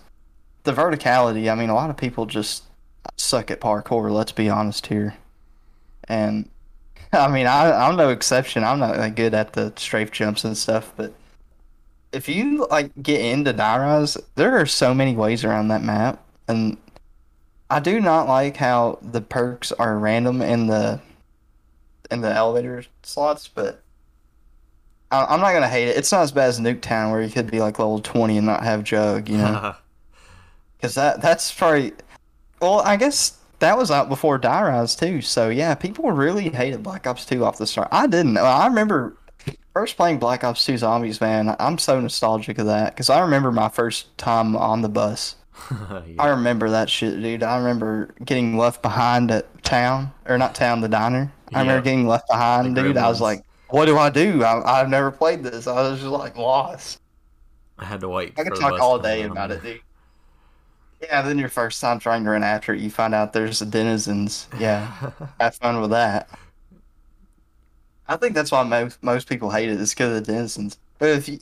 the 0.64 0.72
verticality. 0.72 1.50
I 1.50 1.54
mean, 1.54 1.70
a 1.70 1.74
lot 1.74 1.90
of 1.90 1.96
people 1.96 2.26
just 2.26 2.64
suck 3.16 3.50
at 3.50 3.60
parkour. 3.60 4.10
Let's 4.10 4.32
be 4.32 4.48
honest 4.48 4.86
here, 4.86 5.16
and 6.08 6.48
I 7.12 7.28
mean, 7.28 7.46
I, 7.46 7.70
I'm 7.72 7.96
no 7.96 8.10
exception. 8.10 8.64
I'm 8.64 8.78
not 8.78 8.96
that 8.96 9.14
good 9.14 9.34
at 9.34 9.52
the 9.52 9.72
strafe 9.76 10.10
jumps 10.10 10.44
and 10.44 10.56
stuff, 10.56 10.92
but 10.96 11.14
if 12.12 12.28
you 12.28 12.66
like 12.70 12.90
get 13.02 13.20
into 13.20 13.52
Rise, 13.52 14.16
there 14.36 14.56
are 14.58 14.66
so 14.66 14.94
many 14.94 15.14
ways 15.14 15.44
around 15.44 15.68
that 15.68 15.82
map, 15.82 16.24
and 16.48 16.76
I 17.70 17.80
do 17.80 18.00
not 18.00 18.28
like 18.28 18.56
how 18.56 18.98
the 19.02 19.20
perks 19.20 19.72
are 19.72 19.98
random 19.98 20.42
in 20.42 20.66
the 20.66 21.00
in 22.10 22.20
the 22.20 22.32
elevator 22.32 22.84
slots, 23.02 23.48
but 23.48 23.82
I, 25.10 25.24
I'm 25.24 25.40
not 25.40 25.52
gonna 25.52 25.68
hate 25.68 25.88
it. 25.88 25.96
It's 25.96 26.12
not 26.12 26.22
as 26.22 26.32
bad 26.32 26.48
as 26.48 26.60
Nuketown 26.60 27.10
where 27.10 27.22
you 27.22 27.30
could 27.30 27.50
be 27.50 27.60
like 27.60 27.78
level 27.78 28.00
20 28.00 28.38
and 28.38 28.46
not 28.46 28.62
have 28.62 28.84
Jug, 28.84 29.28
you 29.28 29.38
know, 29.38 29.74
because 30.84 30.94
that 30.96 31.22
that's 31.22 31.50
probably 31.50 31.92
well, 32.60 32.80
I 32.80 32.96
guess 32.96 33.38
that 33.60 33.78
was 33.78 33.90
out 33.90 34.10
before 34.10 34.36
Die 34.36 34.62
Rise 34.62 34.94
too. 34.94 35.22
So 35.22 35.48
yeah, 35.48 35.74
people 35.74 36.10
really 36.12 36.50
hated 36.50 36.82
Black 36.82 37.06
Ops 37.06 37.24
2 37.24 37.42
off 37.42 37.56
the 37.56 37.66
start. 37.66 37.88
I 37.90 38.06
didn't. 38.06 38.36
I 38.36 38.66
remember 38.66 39.16
first 39.72 39.96
playing 39.96 40.18
Black 40.18 40.44
Ops 40.44 40.64
2 40.66 40.76
Zombies, 40.76 41.22
man. 41.22 41.56
I'm 41.58 41.78
so 41.78 41.98
nostalgic 42.00 42.58
of 42.58 42.66
that 42.66 42.94
because 42.94 43.08
I 43.08 43.20
remember 43.20 43.50
my 43.50 43.70
first 43.70 44.16
time 44.18 44.56
on 44.56 44.82
the 44.82 44.90
bus. 44.90 45.36
I 46.18 46.28
remember 46.28 46.68
that 46.68 46.90
shit, 46.90 47.20
dude. 47.22 47.42
I 47.42 47.56
remember 47.56 48.14
getting 48.22 48.58
left 48.58 48.82
behind 48.82 49.30
at 49.30 49.64
town, 49.64 50.12
or 50.26 50.36
not 50.36 50.54
town, 50.54 50.82
the 50.82 50.88
diner. 50.88 51.32
I 51.54 51.60
remember 51.60 51.82
getting 51.82 52.06
left 52.06 52.28
behind, 52.28 52.76
The 52.76 52.82
dude. 52.82 52.96
I 52.98 53.08
was 53.08 53.22
like, 53.22 53.42
what 53.68 53.86
do 53.86 53.96
I 53.96 54.10
do? 54.10 54.42
I, 54.42 54.80
I've 54.80 54.90
never 54.90 55.10
played 55.10 55.42
this. 55.42 55.66
I 55.66 55.80
was 55.88 56.00
just 56.00 56.10
like 56.10 56.36
lost. 56.36 57.00
I 57.78 57.84
had 57.84 58.00
to 58.00 58.08
wait. 58.08 58.34
I 58.38 58.44
could 58.44 58.54
talk 58.54 58.80
all 58.80 58.98
day 58.98 59.22
about 59.22 59.50
it, 59.50 59.62
dude. 59.62 59.80
Yeah, 61.04 61.22
then 61.22 61.38
your 61.38 61.48
first 61.48 61.80
time 61.80 61.98
trying 61.98 62.24
to 62.24 62.30
run 62.30 62.42
after 62.42 62.72
it, 62.74 62.80
you 62.80 62.90
find 62.90 63.14
out 63.14 63.32
there's 63.32 63.58
the 63.58 63.66
denizens. 63.66 64.48
Yeah, 64.58 65.10
have 65.40 65.56
fun 65.56 65.80
with 65.80 65.90
that. 65.90 66.28
I 68.06 68.16
think 68.16 68.34
that's 68.34 68.52
why 68.52 68.62
most 68.62 69.02
most 69.02 69.28
people 69.28 69.50
hate 69.50 69.68
it. 69.68 69.72
it. 69.74 69.80
Is 69.80 69.90
because 69.90 70.16
of 70.16 70.24
the 70.26 70.32
denizens. 70.32 70.78
But 70.98 71.10
if 71.10 71.28
you 71.28 71.38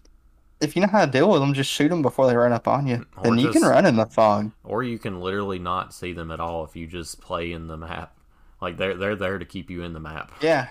if 0.61 0.77
you 0.77 0.83
know 0.83 0.89
how 0.89 1.05
to 1.05 1.11
deal 1.11 1.31
with 1.31 1.41
them, 1.41 1.55
just 1.55 1.71
shoot 1.71 1.89
them 1.89 2.03
before 2.03 2.27
they 2.27 2.37
run 2.37 2.53
up 2.53 2.69
on 2.69 2.87
you. 2.87 2.99
Mm, 2.99 3.07
or 3.17 3.23
Then 3.25 3.39
you 3.39 3.51
can 3.51 3.63
run 3.63 3.87
in 3.87 3.97
the 3.97 4.07
fog. 4.07 4.53
or 4.65 4.83
you 4.83 4.99
can 4.99 5.21
literally 5.21 5.59
not 5.59 5.93
see 5.93 6.13
them 6.13 6.31
at 6.31 6.41
all 6.41 6.65
if 6.65 6.77
you 6.77 6.87
just 6.87 7.21
play 7.21 7.53
in 7.53 7.67
the 7.67 7.77
map. 7.77 8.17
Like 8.61 8.77
they're 8.77 8.95
they're 8.97 9.17
there 9.17 9.39
to 9.39 9.45
keep 9.45 9.71
you 9.71 9.83
in 9.83 9.93
the 9.93 10.01
map. 10.01 10.33
Yeah. 10.41 10.69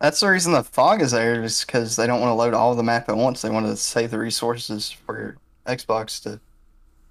That's 0.00 0.20
the 0.20 0.28
reason 0.28 0.52
the 0.52 0.62
fog 0.64 1.00
is 1.00 1.12
there, 1.12 1.42
is 1.42 1.64
because 1.64 1.96
they 1.96 2.06
don't 2.06 2.20
want 2.20 2.30
to 2.30 2.34
load 2.34 2.52
all 2.52 2.74
the 2.74 2.82
map 2.82 3.08
at 3.08 3.16
once. 3.16 3.40
They 3.42 3.48
want 3.48 3.66
to 3.66 3.76
save 3.76 4.10
the 4.10 4.18
resources 4.18 4.90
for 4.90 5.18
your 5.18 5.36
Xbox 5.66 6.22
to 6.24 6.40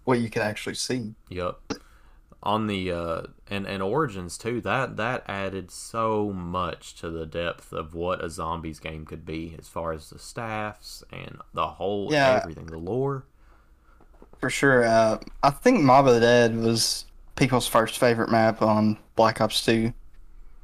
what 0.03 0.19
you 0.19 0.29
can 0.29 0.41
actually 0.41 0.75
see. 0.75 1.15
Yep. 1.29 1.55
on 2.45 2.67
the 2.67 2.91
uh 2.91 3.21
and 3.49 3.65
and 3.65 3.81
origins 3.81 4.37
too 4.37 4.59
that 4.59 4.97
that 4.97 5.23
added 5.29 5.71
so 5.71 6.29
much 6.33 6.93
to 6.95 7.09
the 7.09 7.25
depth 7.25 7.71
of 7.71 7.93
what 7.93 8.21
a 8.21 8.29
zombies 8.29 8.79
game 8.81 9.05
could 9.05 9.25
be 9.25 9.55
as 9.57 9.69
far 9.69 9.93
as 9.93 10.09
the 10.09 10.19
staffs 10.19 11.05
and 11.13 11.37
the 11.53 11.65
whole 11.67 12.09
Yeah. 12.11 12.41
everything 12.43 12.65
the 12.65 12.77
lore 12.77 13.23
For 14.39 14.49
sure. 14.49 14.83
Uh, 14.83 15.19
I 15.41 15.51
think 15.51 15.81
Mob 15.83 16.05
of 16.07 16.15
the 16.15 16.19
Dead 16.19 16.57
was 16.57 17.05
people's 17.37 17.65
first 17.67 17.97
favorite 17.97 18.29
map 18.29 18.61
on 18.61 18.97
Black 19.15 19.39
Ops 19.39 19.63
2. 19.65 19.93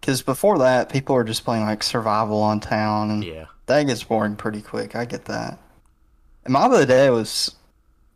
Because 0.02 0.22
before 0.22 0.58
that, 0.60 0.90
people 0.90 1.16
were 1.16 1.24
just 1.24 1.46
playing 1.46 1.64
like 1.64 1.82
survival 1.84 2.42
on 2.42 2.60
town, 2.60 3.10
and 3.10 3.24
yeah 3.24 3.46
that 3.68 3.84
gets 3.84 4.04
boring 4.04 4.36
pretty 4.36 4.62
quick. 4.62 4.96
I 4.98 5.06
get 5.06 5.26
that. 5.26 5.60
And 6.44 6.52
Mob 6.54 6.74
of 6.74 6.80
the 6.80 6.86
Dead 6.86 7.12
was 7.12 7.56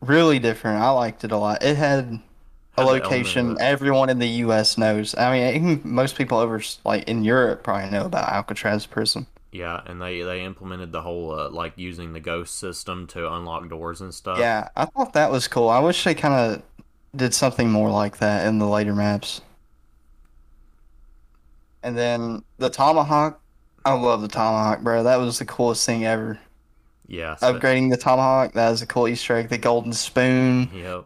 really 0.04 0.38
different. 0.38 0.82
I 0.82 0.90
liked 0.90 1.24
it 1.24 1.32
a 1.32 1.36
lot. 1.36 1.62
It 1.62 1.76
had 1.76 2.20
a 2.76 2.84
location 2.84 3.56
everyone 3.60 4.10
in 4.10 4.18
the 4.18 4.28
U.S. 4.28 4.78
knows. 4.78 5.14
I 5.16 5.32
mean, 5.32 5.56
even 5.56 5.92
most 5.94 6.16
people 6.16 6.38
over 6.38 6.62
like 6.84 7.08
in 7.08 7.24
Europe 7.24 7.62
probably 7.64 7.90
know 7.90 8.06
about 8.06 8.28
Alcatraz 8.30 8.86
Prison. 8.86 9.26
yeah 9.52 9.80
and 9.86 10.00
they 10.02 10.22
they 10.22 10.44
implemented 10.44 10.92
the 10.92 11.02
whole 11.02 11.38
uh, 11.38 11.48
like 11.50 11.72
using 11.76 12.12
the 12.12 12.20
ghost 12.20 12.58
system 12.58 13.06
to 13.06 13.32
unlock 13.32 13.68
doors 13.68 14.00
and 14.00 14.14
stuff 14.14 14.38
Yeah, 14.38 14.68
I 14.76 14.84
thought 14.86 15.12
that 15.14 15.30
was 15.30 15.48
cool. 15.48 15.68
I 15.68 15.78
wish 15.80 16.02
they 16.04 16.14
kind 16.14 16.34
of 16.34 16.62
did 17.16 17.34
something 17.34 17.70
more 17.70 17.90
like 17.90 18.18
that 18.18 18.46
in 18.46 18.58
the 18.58 18.66
later 18.68 18.94
maps. 18.94 19.40
And 21.82 21.96
then 21.96 22.42
the 22.58 22.68
tomahawk, 22.70 23.40
I 23.84 23.92
love 23.92 24.22
the 24.22 24.28
tomahawk, 24.28 24.80
bro. 24.82 25.02
That 25.02 25.16
was 25.16 25.38
the 25.38 25.44
coolest 25.44 25.84
thing 25.86 26.04
ever. 26.04 26.40
Yeah 27.06 27.36
Upgrading 27.40 27.90
the 27.90 27.96
tomahawk, 27.96 28.52
that 28.54 28.70
was 28.70 28.82
a 28.82 28.86
cool 28.86 29.08
Easter 29.08 29.36
egg. 29.36 29.48
The 29.48 29.58
golden 29.58 29.92
spoon, 29.92 30.70
Yep. 30.74 31.04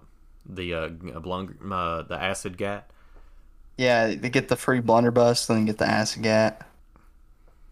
The 0.50 0.74
uh, 0.74 0.88
blung, 1.20 1.54
uh 1.70 2.02
the 2.02 2.20
acid 2.20 2.56
gat. 2.56 2.90
yeah, 3.76 4.14
they 4.14 4.30
get 4.30 4.48
the 4.48 4.56
free 4.56 4.80
blunderbuss, 4.80 5.46
then 5.46 5.64
get 5.66 5.78
the 5.78 5.86
acid 5.86 6.22
gat. 6.22 6.66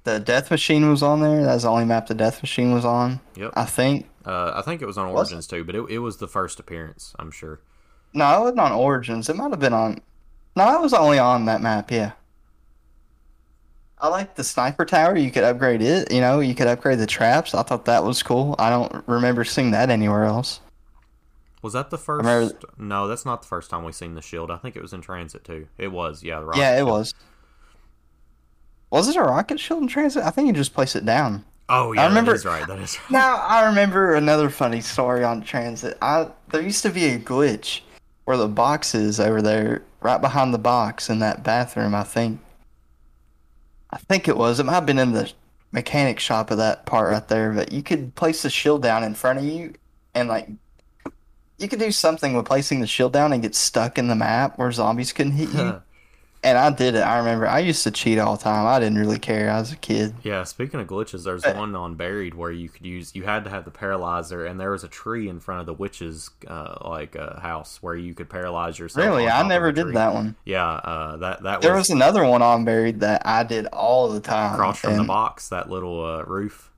The 0.05 0.21
death 0.21 0.51
machine 0.51 0.89
was 0.89 1.03
on 1.03 1.21
there. 1.21 1.43
That 1.45 1.55
was 1.55 1.63
the 1.65 1.71
only 1.71 1.85
map 1.85 2.07
the 2.07 2.15
death 2.15 2.41
machine 2.43 2.73
was 2.73 2.85
on. 2.85 3.19
Yep. 3.35 3.53
I 3.57 3.65
think. 3.65 4.09
Uh, 4.25 4.53
I 4.55 4.63
think 4.63 4.83
it 4.83 4.87
was 4.87 4.99
on 4.99 5.13
Was 5.13 5.31
Origins 5.33 5.47
too, 5.47 5.65
but 5.65 5.75
it, 5.75 5.85
it 5.89 5.99
was 5.99 6.19
the 6.19 6.29
first 6.29 6.61
appearance. 6.61 7.13
I'm 7.19 7.31
sure. 7.31 7.61
No, 8.13 8.25
it 8.37 8.41
wasn't 8.43 8.61
on 8.61 8.73
Origins. 8.73 9.29
It 9.29 9.37
might 9.37 9.51
have 9.51 9.59
been 9.61 9.73
on. 9.73 10.01
No, 10.55 10.75
it 10.75 10.81
was 10.81 10.95
only 10.95 11.19
on 11.19 11.45
that 11.47 11.61
map. 11.61 11.91
Yeah. 11.91 12.13
I 13.99 14.09
like 14.09 14.35
the 14.35 14.45
sniper 14.45 14.85
tower. 14.85 15.17
You 15.17 15.31
could 15.31 15.45
upgrade 15.45 15.81
it. 15.83 16.13
You 16.13 16.21
know, 16.21 16.41
you 16.41 16.55
could 16.55 16.67
upgrade 16.67 16.99
the 16.99 17.07
traps. 17.07 17.55
I 17.55 17.63
thought 17.63 17.87
that 17.87 18.05
was 18.05 18.23
cool. 18.23 18.55
I 18.59 18.69
don't 18.69 19.03
remember 19.09 19.43
seeing 19.45 19.71
that 19.71 19.89
anywhere 19.91 20.25
else. 20.25 20.61
Was 21.63 21.73
that 21.73 21.89
the 21.91 21.97
first? 21.99 22.25
remember- 22.25 22.55
No, 22.79 23.09
that's 23.09 23.25
not 23.25 23.41
the 23.43 23.49
first 23.49 23.71
time 23.71 23.85
we've 23.85 23.95
seen 23.95 24.15
the 24.15 24.21
shield. 24.23 24.51
I 24.51 24.57
think 24.59 24.77
it 24.77 24.83
was 24.83 24.93
in 24.93 25.01
transit 25.01 25.45
too. 25.45 25.67
It 25.79 25.89
was. 25.89 26.23
Yeah. 26.23 26.41
The 26.41 26.47
rocket 26.47 26.61
yeah, 26.61 26.75
it 26.75 26.79
shield. 26.79 26.91
was. 26.91 27.15
Was 28.91 29.09
it 29.09 29.17
a 29.17 29.23
rocket 29.23 29.59
shield 29.59 29.83
in 29.83 29.89
transit? 29.89 30.23
I 30.23 30.31
think 30.31 30.47
you 30.47 30.53
just 30.53 30.75
place 30.75 30.95
it 30.95 31.05
down. 31.05 31.45
Oh 31.69 31.93
yeah. 31.93 32.03
I 32.05 32.07
remember- 32.09 32.33
That 32.33 32.37
is 32.39 32.45
right. 32.45 32.67
That 32.67 32.79
is. 32.79 32.99
Right. 32.99 33.07
Now 33.11 33.37
I 33.37 33.65
remember 33.67 34.15
another 34.15 34.51
funny 34.51 34.81
story 34.81 35.25
on 35.25 35.43
transit. 35.43 35.97
I 36.03 36.29
there 36.51 36.61
used 36.63 36.83
to 36.83 36.91
be 36.91 37.07
a 37.07 37.19
glitch 37.19 37.81
where 38.27 38.37
the 38.37 38.47
box 38.49 38.95
is 38.95 39.19
over 39.19 39.41
there, 39.41 39.83
right 40.03 40.21
behind 40.21 40.53
the 40.53 40.59
box 40.59 41.09
in 41.11 41.19
that 41.21 41.43
bathroom. 41.43 41.95
I 41.95 42.05
think. 42.05 42.41
I 43.91 43.99
think 43.99 44.29
it 44.29 44.37
was. 44.37 44.59
It 44.61 44.65
might 44.65 44.73
have 44.73 44.87
been 44.87 44.99
in 44.99 45.13
the 45.13 45.33
mechanic 45.73 46.19
shop 46.21 46.51
of 46.51 46.59
that 46.59 46.87
part 46.87 47.11
right 47.11 47.27
there. 47.29 47.53
But 47.53 47.73
you 47.73 47.83
could 47.83 48.15
place 48.15 48.43
the 48.43 48.51
shield 48.51 48.83
down 48.83 49.05
in 49.05 49.15
front 49.15 49.39
of 49.39 49.45
you, 49.45 49.75
and 50.15 50.29
like, 50.29 50.49
you 51.59 51.69
could 51.69 51.79
do 51.79 51.91
something 51.91 52.35
with 52.35 52.45
placing 52.47 52.81
the 52.81 52.87
shield 52.87 53.13
down 53.13 53.33
and 53.33 53.43
get 53.43 53.55
stuck 53.55 53.97
in 53.99 54.09
the 54.09 54.15
map 54.15 54.59
where 54.59 54.71
zombies 54.73 55.13
couldn't 55.13 55.33
hit 55.33 55.51
you. 55.51 55.83
And 56.47 56.57
I 56.57 56.71
did 56.71 56.95
it. 56.95 57.01
I 57.01 57.19
remember. 57.19 57.49
I 57.49 57.59
used 57.59 57.83
to 57.83 57.91
cheat 57.91 58.21
all 58.21 58.37
the 58.37 58.43
time. 58.45 58.67
I 58.69 58.79
didn't 58.79 58.99
really 58.99 59.19
care. 59.19 59.51
I 59.51 59.59
was 59.59 59.73
a 59.73 59.77
kid. 59.77 60.15
Yeah, 60.23 60.45
speaking 60.45 60.79
of 60.79 60.87
glitches, 60.87 61.25
there's 61.25 61.45
Uh, 61.45 61.55
one 61.55 61.75
on 61.75 61.97
Buried 61.97 62.35
where 62.35 62.53
you 62.53 62.69
could 62.69 62.87
use 62.87 63.13
you 63.17 63.25
had 63.25 63.43
to 63.45 63.51
have 63.51 63.65
the 63.65 63.73
paralyzer, 63.73 64.47
and 64.47 64.61
there 64.61 64.71
was 64.71 64.85
a 64.85 64.89
tree 64.89 65.29
in 65.29 65.41
front 65.41 65.59
of 65.59 65.67
the 65.67 65.73
witch's 65.75 66.31
uh, 66.47 66.77
like 66.83 67.17
uh, 67.17 67.41
house 67.41 67.79
where 67.83 67.97
you 67.97 68.15
could 68.15 68.31
paralyze 68.31 68.79
yourself. 68.79 69.05
Really, 69.05 69.29
I 69.29 69.43
never 69.43 69.73
did 69.73 69.93
that 69.95 70.15
one. 70.15 70.37
Yeah, 70.45 70.65
uh, 70.65 71.17
that 71.17 71.43
that 71.43 71.63
There 71.63 71.75
was, 71.75 71.89
was 71.89 71.91
another 71.91 72.25
one 72.25 72.43
on 72.43 72.65
buried 72.65 73.01
that 73.01 73.23
I 73.27 73.43
did 73.43 73.67
all 73.73 74.09
the 74.09 74.21
time. 74.21 74.55
across 74.55 74.79
from 74.79 74.99
the 74.99 75.03
box, 75.05 75.49
that 75.49 75.69
little 75.69 76.05
uh, 76.05 76.23
roof. 76.23 76.71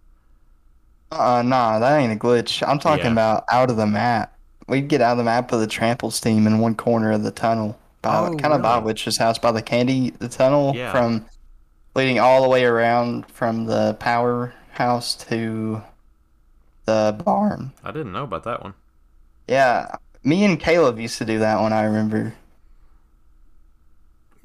Uh, 1.12 1.42
nah, 1.44 1.78
that 1.78 1.98
ain't 1.98 2.12
a 2.12 2.16
glitch. 2.16 2.66
I'm 2.66 2.78
talking 2.78 3.04
Yeah. 3.04 3.12
about 3.12 3.44
out 3.50 3.68
of 3.70 3.76
the 3.76 3.86
map. 3.86 4.34
We'd 4.66 4.88
get 4.88 5.02
out 5.02 5.12
of 5.12 5.18
the 5.18 5.24
map 5.24 5.50
with 5.50 5.60
the 5.60 5.66
trample 5.66 6.10
steam 6.10 6.46
in 6.46 6.58
one 6.58 6.74
corner 6.74 7.12
of 7.12 7.22
the 7.22 7.30
tunnel, 7.30 7.78
by 8.02 8.28
Oh, 8.28 8.34
kind 8.36 8.54
of 8.54 8.62
by? 8.62 8.78
Witch's 8.78 9.16
house, 9.18 9.38
by 9.38 9.52
the 9.52 9.62
candy, 9.62 10.10
the 10.10 10.28
tunnel 10.28 10.72
Yeah. 10.74 10.92
from 10.92 11.26
leading 11.94 12.18
all 12.20 12.42
the 12.42 12.48
way 12.48 12.64
around 12.64 13.26
from 13.28 13.66
the 13.66 13.94
powerhouse 13.98 15.14
to 15.28 15.82
the 16.86 17.20
barn. 17.24 17.72
I 17.84 17.90
didn't 17.90 18.12
know 18.12 18.24
about 18.24 18.44
that 18.44 18.62
one. 18.62 18.74
Yeah, 19.48 19.94
me 20.22 20.44
and 20.44 20.58
Caleb 20.60 20.98
used 20.98 21.18
to 21.18 21.24
do 21.24 21.38
that 21.40 21.60
one. 21.60 21.72
I 21.72 21.82
remember. 21.84 22.34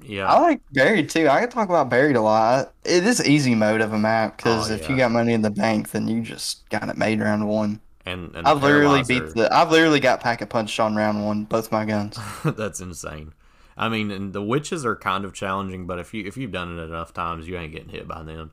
Yeah, 0.01 0.27
I 0.27 0.39
like 0.41 0.61
buried 0.73 1.09
too. 1.09 1.29
I 1.29 1.39
could 1.41 1.51
talk 1.51 1.69
about 1.69 1.89
buried 1.89 2.17
a 2.17 2.21
lot. 2.21 2.73
It 2.83 3.05
is 3.05 3.25
easy 3.25 3.55
mode 3.55 3.79
of 3.79 3.93
a 3.93 3.99
map 3.99 4.35
because 4.37 4.69
Oh, 4.69 4.73
if 4.73 4.81
yeah. 4.83 4.89
you 4.89 4.97
got 4.97 5.11
money 5.11 5.31
in 5.33 5.41
the 5.41 5.49
bank, 5.51 5.91
then 5.91 6.07
you 6.09 6.21
just 6.21 6.67
got 6.69 6.89
it 6.89 6.97
made 6.97 7.21
round 7.21 7.47
one. 7.47 7.79
and 8.05 8.35
and 8.35 8.45
I've 8.45 8.61
literally 8.61 9.01
paralyzer- 9.03 9.25
beat 9.27 9.35
the. 9.35 9.53
I've 9.55 9.71
literally 9.71 10.01
got 10.01 10.19
pack 10.19 10.41
a 10.41 10.45
punched 10.45 10.77
on 10.81 10.95
round 10.95 11.23
one, 11.25 11.45
both 11.45 11.71
my 11.71 11.85
guns. 11.85 12.17
That's 12.43 12.81
insane. 12.81 13.31
I 13.75 13.89
mean, 13.89 14.11
and 14.11 14.33
the 14.33 14.43
witches 14.43 14.85
are 14.85 14.95
kind 14.95 15.25
of 15.25 15.33
challenging, 15.33 15.85
but 15.87 15.99
if 15.99 16.13
you 16.13 16.25
if 16.25 16.37
you've 16.37 16.51
done 16.51 16.77
it 16.77 16.81
enough 16.81 17.13
times, 17.13 17.47
you 17.47 17.57
ain't 17.57 17.73
getting 17.73 17.89
hit 17.89 18.07
by 18.07 18.23
them. 18.23 18.51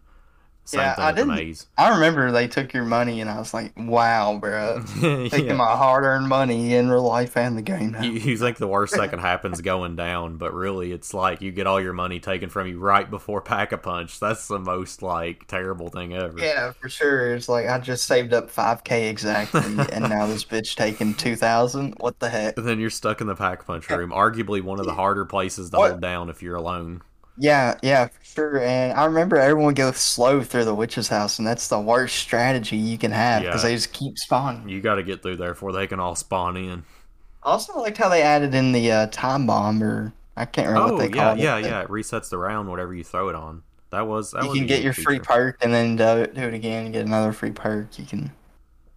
Same 0.71 0.81
Yeah, 0.83 0.95
I 0.99 1.13
didn't-. 1.13 1.67
I 1.77 1.89
remember 1.95 2.31
they 2.31 2.47
took 2.49 2.73
your 2.73 2.85
money, 2.85 3.21
and 3.21 3.29
I 3.29 3.39
was 3.39 3.53
like, 3.53 3.73
"Wow, 3.77 4.39
bro, 4.39 4.83
taking 5.01 5.57
my 5.57 5.77
hard-earned 5.77 6.29
money 6.29 6.75
in 6.75 6.89
real 6.91 7.03
life 7.03 7.37
and 7.37 7.57
the 7.57 7.63
game 7.63 7.93
now." 7.93 8.03
You, 8.03 8.13
you 8.13 8.37
think 8.37 8.59
the 8.59 8.69
worst 8.69 8.97
that 8.97 9.11
can 9.11 9.19
happen 9.19 9.53
is 9.53 9.61
going 9.61 9.97
down, 9.97 10.37
but 10.37 10.55
really 10.55 10.93
it's 10.93 11.13
like 11.13 11.41
you 11.41 11.51
get 11.53 11.67
all 11.67 11.81
your 11.81 11.93
money 11.93 12.21
taken 12.21 12.49
from 12.51 12.67
you 12.69 12.79
right 12.79 13.11
before 13.11 13.41
pack 13.41 13.73
a 13.73 13.79
punch. 13.79 14.21
That's 14.21 14.47
the 14.49 14.59
most 14.59 15.03
like 15.03 15.47
terrible 15.49 15.89
thing 15.91 16.15
ever. 16.15 16.39
Yeah, 16.39 16.73
for 16.81 16.89
sure. 16.89 17.35
It's 17.35 17.49
like 17.49 17.67
I 17.69 17.79
just 17.79 18.05
saved 18.07 18.33
up 18.33 18.51
five 18.51 18.85
k 18.85 19.09
exactly, 19.09 19.61
and 19.93 20.09
now 20.09 20.27
this 20.27 20.45
bitch 20.51 20.77
taking 20.77 21.15
two 21.15 21.37
thousand. 21.37 21.95
What 21.99 22.19
the 22.21 22.29
heck? 22.31 22.57
And 22.57 22.67
then 22.67 22.79
you're 22.81 22.91
stuck 22.91 23.21
in 23.21 23.27
the 23.27 23.35
pack 23.37 23.67
punch 23.67 23.89
room, 23.91 24.11
arguably 24.11 24.63
one 24.63 24.79
of 24.81 24.87
the 24.87 24.95
harder 24.95 25.25
places 25.25 25.71
to 25.71 25.79
What? 25.79 25.91
hold 25.91 26.01
down 26.01 26.31
if 26.31 26.43
you're 26.43 26.57
alone. 26.57 27.03
Yeah, 27.37 27.79
yeah, 27.83 28.09
for 28.09 28.25
sure. 28.25 28.61
And 28.61 28.93
I 28.93 29.05
remember 29.07 29.37
everyone 29.37 29.75
goes 29.75 29.97
slow 29.97 30.43
through 30.43 30.65
the 30.67 30.75
witch's 30.75 31.09
house, 31.09 31.39
and 31.39 31.47
that's 31.47 31.69
the 31.69 31.81
worst 31.81 32.17
strategy 32.17 32.77
you 32.77 32.99
can 32.99 33.13
have 33.13 33.45
because 33.45 33.65
Yeah. 33.65 33.71
they 33.71 33.75
just 33.75 33.93
keep 33.93 34.19
spawning. 34.19 34.69
You 34.69 34.81
got 34.81 34.97
to 34.97 35.03
get 35.03 35.23
through 35.23 35.37
there 35.37 35.53
before 35.55 35.73
they 35.73 35.87
can 35.87 36.01
all 36.01 36.15
spawn 36.15 36.57
in. 36.57 36.85
I 37.43 37.51
also 37.51 37.79
liked 37.79 37.99
how 37.99 38.09
they 38.09 38.23
added 38.23 38.55
in 38.55 38.73
the 38.73 38.91
uh, 38.93 39.07
time 39.09 39.47
bomb, 39.47 39.83
or 39.83 40.13
I 40.37 40.45
can't 40.47 40.69
remember 40.69 40.93
Oh 40.93 40.95
what 40.95 40.99
they 40.99 41.09
yeah, 41.09 41.35
called 41.35 41.39
yeah, 41.39 41.57
it. 41.57 41.63
but 41.63 41.71
yeah. 41.71 41.81
It 41.83 41.89
resets 41.89 42.29
the 42.31 42.39
round 42.39 42.69
whatever 42.71 42.95
you 42.95 43.05
throw 43.05 43.29
it 43.29 43.35
on. 43.35 43.63
That 43.91 44.07
was 44.07 44.33
that 44.33 44.45
You 44.45 44.49
was 44.49 44.59
can 44.59 44.67
get 44.67 44.83
your 44.83 44.93
free 44.93 45.19
feature. 45.19 45.21
perk 45.21 45.59
and 45.63 45.73
then 45.73 45.97
do 45.97 46.05
it, 46.19 46.35
do 46.35 46.43
it 46.43 46.55
again 46.55 46.85
and 46.87 46.93
get 46.95 47.07
another 47.07 47.33
free 47.33 47.51
perk. 47.53 47.99
You 47.99 48.05
can 48.07 48.33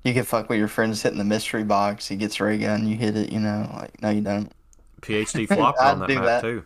you 0.03 0.13
can 0.13 0.23
fuck 0.25 0.49
with 0.49 0.59
your 0.59 0.67
friends 0.69 1.01
hitting 1.03 1.17
the 1.19 1.23
mystery 1.25 1.63
box. 1.63 2.07
He 2.07 2.15
gets 2.17 2.39
ray 2.39 2.57
gun, 2.59 2.87
you 2.87 2.97
hit 2.97 3.17
it. 3.17 3.31
You 3.31 3.39
know, 3.39 3.69
like 3.73 4.01
no, 4.01 4.09
you 4.11 4.21
don't. 4.21 4.51
PhD 5.01 5.47
flopper 5.51 5.83
on 5.83 5.99
that 5.99 6.11
map 6.13 6.23
that. 6.25 6.41
too. 6.41 6.65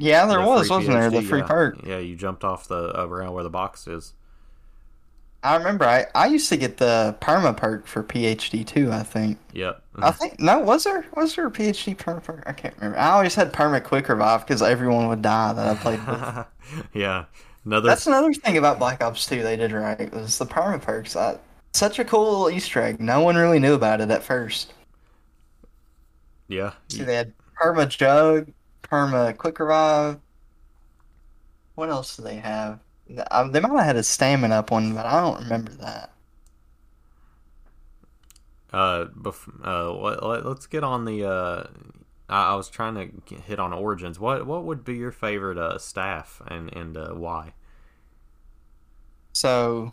Yeah, 0.00 0.26
there 0.26 0.40
The 0.40 0.42
was, 0.42 0.70
wasn't 0.70 0.96
there, 0.96 1.10
the 1.10 1.22
free 1.22 1.42
yeah. 1.42 1.44
perk? 1.44 1.80
Yeah, 1.84 1.98
you 1.98 2.16
jumped 2.16 2.42
off 2.44 2.66
the 2.68 2.98
uh, 2.98 3.06
around 3.06 3.34
where 3.34 3.44
the 3.44 3.50
box 3.50 3.86
is. 3.86 4.14
I 5.42 5.56
remember. 5.56 5.84
I 5.86 6.06
I 6.14 6.26
used 6.26 6.48
to 6.50 6.56
get 6.56 6.76
the 6.76 7.16
perma 7.20 7.56
perk 7.56 7.86
for 7.86 8.02
PhD 8.02 8.66
too. 8.66 8.92
I 8.92 9.02
think. 9.02 9.38
Yep. 9.52 9.82
I 10.02 10.10
think 10.12 10.38
no, 10.40 10.60
was 10.60 10.84
there 10.84 11.06
was 11.14 11.34
there 11.36 11.46
a 11.46 11.50
PhD 11.50 11.96
perk? 11.96 12.42
I 12.46 12.52
can't 12.52 12.74
remember. 12.76 12.98
I 12.98 13.10
always 13.10 13.34
had 13.34 13.52
perma 13.52 13.82
quick 13.82 14.08
revive 14.08 14.46
because 14.46 14.62
everyone 14.62 15.08
would 15.08 15.22
die 15.22 15.52
that 15.54 15.66
I 15.66 15.74
played 15.74 16.06
with. 16.06 16.22
yeah. 16.94 17.24
Another 17.64 17.88
That's 17.88 18.06
another 18.06 18.32
thing 18.32 18.56
about 18.58 18.78
Black 18.78 19.02
Ops 19.02 19.26
2 19.26 19.42
they 19.42 19.56
did 19.56 19.72
right 19.72 20.12
was 20.14 20.38
the 20.38 20.46
perma 20.46 20.80
perks. 20.80 21.16
I, 21.16 21.38
such 21.72 21.98
a 21.98 22.04
cool 22.04 22.24
little 22.30 22.50
Easter 22.50 22.80
egg. 22.82 23.00
No 23.00 23.20
one 23.22 23.36
really 23.36 23.58
knew 23.58 23.74
about 23.74 24.00
it 24.00 24.10
at 24.10 24.22
first. 24.22 24.72
yeah. 26.48 26.72
See, 26.88 27.04
they 27.04 27.14
had 27.16 27.32
perma 27.60 27.88
jug, 27.88 28.52
perma 28.90 29.36
quick 29.36 29.58
revive. 29.58 30.18
What 31.74 31.88
else 31.88 32.16
do 32.16 32.22
they 32.22 32.36
have? 32.36 32.80
Um, 33.30 33.52
they 33.52 33.60
might 33.60 33.70
have 33.70 33.86
had 33.86 33.96
a 33.96 34.02
stamina 34.02 34.56
up 34.56 34.70
one, 34.70 34.94
but 34.94 35.06
I 35.06 35.20
don't 35.20 35.42
remember 35.42 35.72
that. 35.72 36.12
Uh, 38.72 39.06
bef- 39.06 39.66
uh, 39.66 39.92
let, 39.92 40.22
let, 40.22 40.46
us 40.46 40.66
get 40.66 40.84
on 40.84 41.04
the. 41.04 41.24
Uh, 41.24 41.66
I, 42.28 42.52
I 42.52 42.54
was 42.54 42.68
trying 42.68 42.94
to 42.94 43.06
get- 43.06 43.40
hit 43.40 43.58
on 43.58 43.72
origins. 43.72 44.20
What 44.20 44.46
what 44.46 44.64
would 44.64 44.84
be 44.84 44.94
your 44.94 45.10
favorite 45.10 45.58
uh, 45.58 45.78
staff 45.78 46.40
and 46.46 46.72
and 46.74 46.96
uh, 46.96 47.10
why? 47.14 47.54
So, 49.32 49.92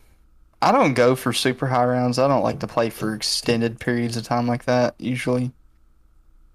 I 0.62 0.72
don't 0.72 0.94
go 0.94 1.16
for 1.16 1.32
super 1.32 1.68
high 1.68 1.86
rounds. 1.86 2.20
I 2.20 2.28
don't 2.28 2.44
like 2.44 2.60
to 2.60 2.68
play 2.68 2.90
for 2.90 3.14
extended 3.14 3.80
periods 3.80 4.18
of 4.18 4.24
time 4.24 4.48
like 4.48 4.66
that 4.66 4.96
usually. 5.00 5.52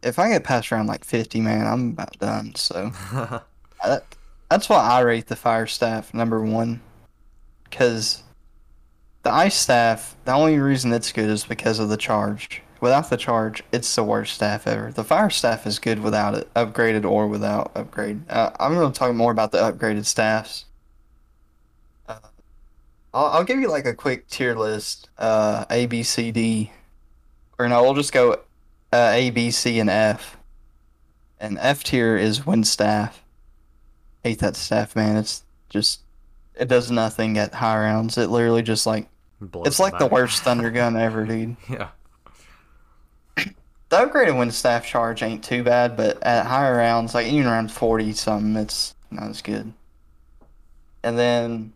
If 0.02 0.18
I 0.18 0.30
get 0.30 0.44
past 0.44 0.72
around 0.72 0.86
like 0.86 1.04
50, 1.04 1.40
man, 1.40 1.66
I'm 1.66 1.90
about 1.90 2.18
done. 2.18 2.54
So 2.54 2.90
that, 3.84 4.04
that's 4.50 4.68
why 4.68 4.78
I 4.78 5.00
rate 5.00 5.28
the 5.28 5.36
fire 5.36 5.66
staff 5.66 6.12
number 6.12 6.42
one. 6.42 6.80
Because 7.64 8.22
the 9.22 9.32
ice 9.32 9.56
staff, 9.56 10.16
the 10.24 10.32
only 10.32 10.58
reason 10.58 10.92
it's 10.92 11.12
good 11.12 11.30
is 11.30 11.44
because 11.44 11.78
of 11.78 11.88
the 11.88 11.96
charge. 11.96 12.62
Without 12.80 13.10
the 13.10 13.16
charge, 13.16 13.62
it's 13.70 13.94
the 13.94 14.02
worst 14.02 14.34
staff 14.34 14.66
ever. 14.66 14.90
The 14.90 15.04
fire 15.04 15.30
staff 15.30 15.66
is 15.66 15.78
good 15.78 16.00
without 16.00 16.34
it, 16.34 16.52
upgraded 16.54 17.08
or 17.08 17.28
without 17.28 17.70
upgrade. 17.76 18.28
Uh, 18.28 18.50
I'm 18.58 18.74
going 18.74 18.92
to 18.92 18.98
talk 18.98 19.14
more 19.14 19.30
about 19.30 19.52
the 19.52 19.58
upgraded 19.58 20.04
staffs. 20.04 20.64
Uh, 22.08 22.18
I'll, 23.14 23.26
I'll 23.26 23.44
give 23.44 23.60
you 23.60 23.68
like 23.68 23.86
a 23.86 23.94
quick 23.94 24.28
tier 24.28 24.56
list 24.56 25.08
uh, 25.16 25.64
A, 25.70 25.86
B, 25.86 26.02
C, 26.02 26.32
D. 26.32 26.72
Or 27.56 27.68
no, 27.68 27.82
we'll 27.84 27.94
just 27.94 28.12
go 28.12 28.40
uh, 28.92 29.10
A, 29.14 29.30
B, 29.30 29.50
C, 29.50 29.78
and 29.80 29.90
F. 29.90 30.36
And 31.40 31.58
F 31.58 31.82
tier 31.82 32.16
is 32.16 32.46
wind 32.46 32.66
staff. 32.66 33.24
Hate 34.22 34.38
that 34.38 34.54
staff, 34.54 34.94
man. 34.94 35.16
It's 35.16 35.42
just 35.68 36.00
it 36.54 36.68
does 36.68 36.90
nothing 36.90 37.38
at 37.38 37.54
high 37.54 37.80
rounds. 37.80 38.16
It 38.18 38.28
literally 38.28 38.62
just 38.62 38.86
like 38.86 39.08
Blows 39.40 39.66
it's 39.66 39.80
like 39.80 39.98
the 39.98 40.06
worst 40.06 40.42
thunder 40.42 40.70
gun 40.70 40.96
ever, 40.96 41.24
dude. 41.26 41.56
Yeah. 41.68 41.88
The 43.36 43.96
upgraded 44.06 44.38
wind 44.38 44.54
staff 44.54 44.86
charge 44.86 45.22
ain't 45.22 45.44
too 45.44 45.64
bad, 45.64 45.96
but 45.96 46.22
at 46.22 46.46
higher 46.46 46.76
rounds, 46.76 47.14
like 47.14 47.26
even 47.26 47.46
around 47.46 47.72
forty 47.72 48.12
something, 48.12 48.56
it's 48.56 48.94
not 49.10 49.30
as 49.30 49.42
good. 49.42 49.72
And 51.02 51.18
then, 51.18 51.72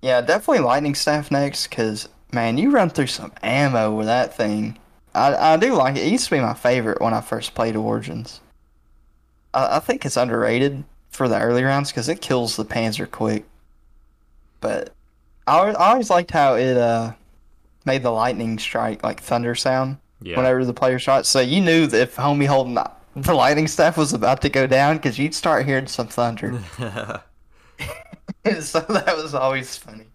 yeah, 0.00 0.22
definitely 0.22 0.64
lightning 0.64 0.94
staff 0.94 1.30
next, 1.30 1.66
cause 1.70 2.08
man, 2.32 2.56
you 2.56 2.70
run 2.70 2.90
through 2.90 3.08
some 3.08 3.32
ammo 3.42 3.94
with 3.94 4.06
that 4.06 4.34
thing. 4.34 4.78
I 5.14 5.54
I 5.54 5.56
do 5.56 5.74
like 5.74 5.96
it. 5.96 6.02
It 6.06 6.12
used 6.12 6.24
to 6.26 6.30
be 6.32 6.40
my 6.40 6.54
favorite 6.54 7.00
when 7.00 7.14
I 7.14 7.20
first 7.20 7.54
played 7.54 7.76
Origins. 7.76 8.40
I, 9.52 9.76
I 9.76 9.78
think 9.80 10.04
it's 10.04 10.16
underrated 10.16 10.84
for 11.10 11.28
the 11.28 11.40
early 11.40 11.62
rounds 11.62 11.90
because 11.90 12.08
it 12.08 12.20
kills 12.20 12.56
the 12.56 12.64
Panzer 12.64 13.08
quick. 13.10 13.44
But 14.60 14.92
I, 15.46 15.58
I 15.60 15.90
always 15.92 16.10
liked 16.10 16.30
how 16.30 16.54
it 16.54 16.76
uh 16.76 17.12
made 17.84 18.02
the 18.02 18.10
lightning 18.10 18.58
strike 18.58 19.02
like 19.04 19.20
thunder 19.20 19.54
sound 19.54 19.98
Yeah. 20.22 20.36
whenever 20.36 20.64
the 20.64 20.72
player 20.74 20.98
shot. 20.98 21.26
So 21.26 21.40
you 21.40 21.60
knew 21.60 21.86
that 21.86 22.00
if 22.00 22.16
homie 22.16 22.46
holding 22.46 22.74
the- 22.74 22.90
the 23.16 23.32
lightning 23.34 23.68
staff 23.68 23.96
was 23.96 24.12
about 24.12 24.42
to 24.42 24.48
go 24.48 24.66
down 24.66 24.96
because 24.96 25.18
you'd 25.20 25.34
start 25.36 25.66
hearing 25.66 25.86
some 25.86 26.08
thunder. 26.08 26.60
so 28.60 28.80
that 28.80 29.14
was 29.16 29.34
always 29.34 29.76
funny. 29.76 30.06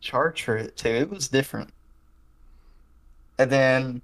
Charge 0.00 0.42
for 0.44 0.56
it 0.56 0.76
too. 0.76 0.88
It 0.88 1.10
was 1.10 1.28
different. 1.28 1.70
And 3.38 3.50
then 3.50 4.02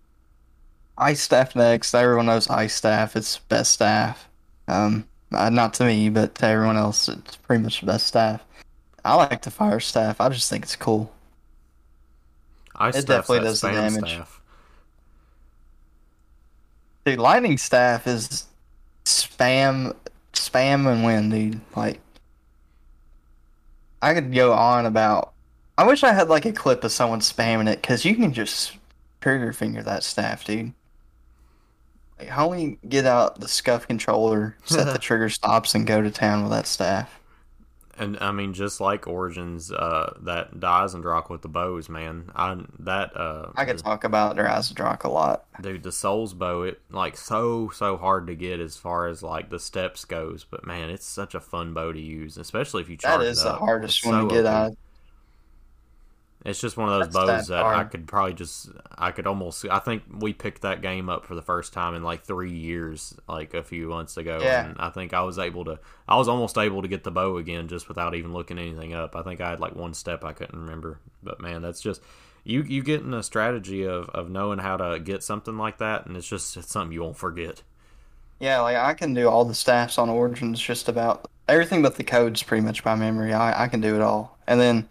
ice 0.98 1.20
staff 1.20 1.56
next. 1.56 1.94
Everyone 1.94 2.26
knows 2.26 2.48
ice 2.48 2.74
staff. 2.74 3.16
It's 3.16 3.38
best 3.38 3.72
staff. 3.72 4.28
Um, 4.68 5.06
uh, 5.32 5.50
not 5.50 5.74
to 5.74 5.84
me, 5.84 6.08
but 6.10 6.34
to 6.36 6.46
everyone 6.46 6.76
else, 6.76 7.08
it's 7.08 7.36
pretty 7.36 7.62
much 7.62 7.80
the 7.80 7.86
best 7.86 8.06
staff. 8.06 8.42
I 9.04 9.14
like 9.14 9.42
the 9.42 9.50
fire 9.50 9.80
staff. 9.80 10.20
I 10.20 10.28
just 10.28 10.48
think 10.48 10.64
it's 10.64 10.76
cool. 10.76 11.12
I 12.76 12.88
It 12.88 13.06
definitely 13.06 13.40
does 13.40 13.60
the 13.60 13.70
damage. 13.70 14.10
Staff. 14.10 14.40
Dude, 17.04 17.18
lightning 17.18 17.58
staff 17.58 18.06
is 18.06 18.44
spam, 19.04 19.94
spam 20.32 20.90
and 20.90 21.04
win, 21.04 21.30
dude. 21.30 21.60
Like, 21.74 22.00
I 24.00 24.14
could 24.14 24.32
go 24.32 24.52
on 24.52 24.86
about. 24.86 25.32
I 25.78 25.86
wish 25.86 26.04
I 26.04 26.12
had 26.12 26.28
like 26.28 26.44
a 26.44 26.52
clip 26.52 26.84
of 26.84 26.92
someone 26.92 27.20
spamming 27.20 27.68
it, 27.68 27.82
cause 27.82 28.04
you 28.04 28.14
can 28.14 28.32
just 28.32 28.76
trigger 29.22 29.52
finger 29.52 29.82
that 29.82 30.02
staff, 30.02 30.44
dude. 30.44 30.72
Like, 32.18 32.28
homie, 32.28 32.78
get 32.88 33.06
out 33.06 33.40
the 33.40 33.48
scuff 33.48 33.86
controller, 33.86 34.56
set 34.64 34.92
the 34.92 34.98
trigger 35.00 35.28
stops, 35.28 35.74
and 35.74 35.86
go 35.86 36.02
to 36.02 36.10
town 36.10 36.42
with 36.42 36.52
that 36.52 36.66
staff. 36.66 37.18
And 37.98 38.18
I 38.20 38.32
mean, 38.32 38.54
just 38.54 38.80
like 38.80 39.06
Origins, 39.06 39.70
uh, 39.70 40.14
that 40.22 40.58
dies 40.58 40.94
and 40.94 41.04
rock 41.04 41.28
with 41.30 41.42
the 41.42 41.48
bows, 41.48 41.88
man. 41.88 42.30
I 42.34 42.58
that 42.80 43.16
uh, 43.16 43.50
I 43.54 43.64
could 43.64 43.78
talk 43.78 44.04
about 44.04 44.36
Drazadrock 44.36 45.04
a 45.04 45.08
lot. 45.08 45.44
dude, 45.60 45.82
the 45.82 45.92
Souls 45.92 46.32
bow, 46.32 46.62
it 46.62 46.80
like 46.90 47.16
so 47.16 47.70
so 47.70 47.96
hard 47.96 48.26
to 48.28 48.34
get 48.34 48.60
as 48.60 48.76
far 48.76 49.08
as 49.08 49.22
like 49.22 49.50
the 49.50 49.58
steps 49.58 50.04
goes. 50.04 50.44
But 50.44 50.66
man, 50.66 50.88
it's 50.90 51.06
such 51.06 51.34
a 51.34 51.40
fun 51.40 51.74
bow 51.74 51.92
to 51.92 52.00
use, 52.00 52.38
especially 52.38 52.82
if 52.82 52.88
you 52.88 52.96
charge 52.96 53.20
That 53.20 53.26
is 53.26 53.42
the 53.42 53.52
hardest 53.52 53.98
It's 53.98 54.06
one 54.06 54.22
so 54.22 54.28
to 54.28 54.34
get 54.34 54.46
out. 54.46 54.72
It's 56.44 56.60
just 56.60 56.76
one 56.76 56.88
of 56.88 56.94
those 56.98 57.12
That's 57.12 57.26
bows 57.26 57.46
that 57.48 57.62
that 57.62 57.64
I 57.64 57.84
could 57.84 58.08
probably 58.08 58.34
just 58.34 58.70
I 58.98 59.12
could 59.12 59.26
almost 59.28 59.64
I 59.70 59.78
think 59.78 60.02
we 60.12 60.32
picked 60.32 60.62
that 60.62 60.82
game 60.82 61.08
up 61.08 61.24
for 61.24 61.34
the 61.36 61.42
first 61.42 61.72
time 61.72 61.94
in 61.94 62.02
like 62.02 62.24
three 62.24 62.52
years, 62.52 63.14
like 63.28 63.54
a 63.54 63.62
few 63.62 63.88
months 63.88 64.16
ago, 64.16 64.40
Yeah. 64.42 64.66
and 64.66 64.76
I 64.78 64.90
think 64.90 65.14
I 65.14 65.22
was 65.22 65.38
able 65.38 65.64
to 65.66 65.78
I 66.08 66.16
was 66.16 66.28
almost 66.28 66.58
able 66.58 66.82
to 66.82 66.88
get 66.88 67.04
the 67.04 67.12
bow 67.12 67.36
again 67.36 67.68
just 67.68 67.88
without 67.88 68.14
even 68.16 68.32
looking 68.32 68.58
anything 68.58 68.92
up. 68.92 69.14
I 69.14 69.22
think 69.22 69.40
I 69.40 69.50
had 69.50 69.60
like 69.60 69.76
one 69.76 69.94
step 69.94 70.24
I 70.24 70.32
couldn't 70.32 70.58
remember, 70.58 70.98
but 71.22 71.40
man, 71.40 71.62
that's 71.62 71.80
just 71.80 72.02
you 72.44 72.62
you 72.62 72.82
get 72.82 73.02
in 73.02 73.14
a 73.14 73.22
strategy 73.22 73.84
of 73.84 74.08
of 74.10 74.28
knowing 74.28 74.58
how 74.58 74.76
to 74.76 74.98
get 74.98 75.22
something 75.22 75.56
like 75.56 75.78
that, 75.78 76.06
and 76.06 76.16
it's 76.16 76.26
just 76.28 76.56
it's 76.56 76.72
something 76.72 76.92
you 76.92 77.02
won't 77.02 77.16
forget. 77.16 77.62
Yeah, 78.40 78.60
like 78.62 78.76
I 78.76 78.94
can 78.94 79.14
do 79.14 79.28
all 79.28 79.44
the 79.44 79.54
staffs 79.54 79.96
on 79.98 80.08
Origins, 80.10 80.60
just 80.60 80.88
about 80.88 81.30
everything 81.48 81.82
but 81.82 81.94
the 81.94 82.02
codes, 82.02 82.42
pretty 82.42 82.64
much 82.64 82.82
by 82.82 82.96
memory. 82.96 83.32
I 83.32 83.64
I 83.64 83.68
can 83.68 83.80
do 83.80 83.94
it 83.94 84.00
all, 84.02 84.36
and 84.48 84.60
then 84.60 84.88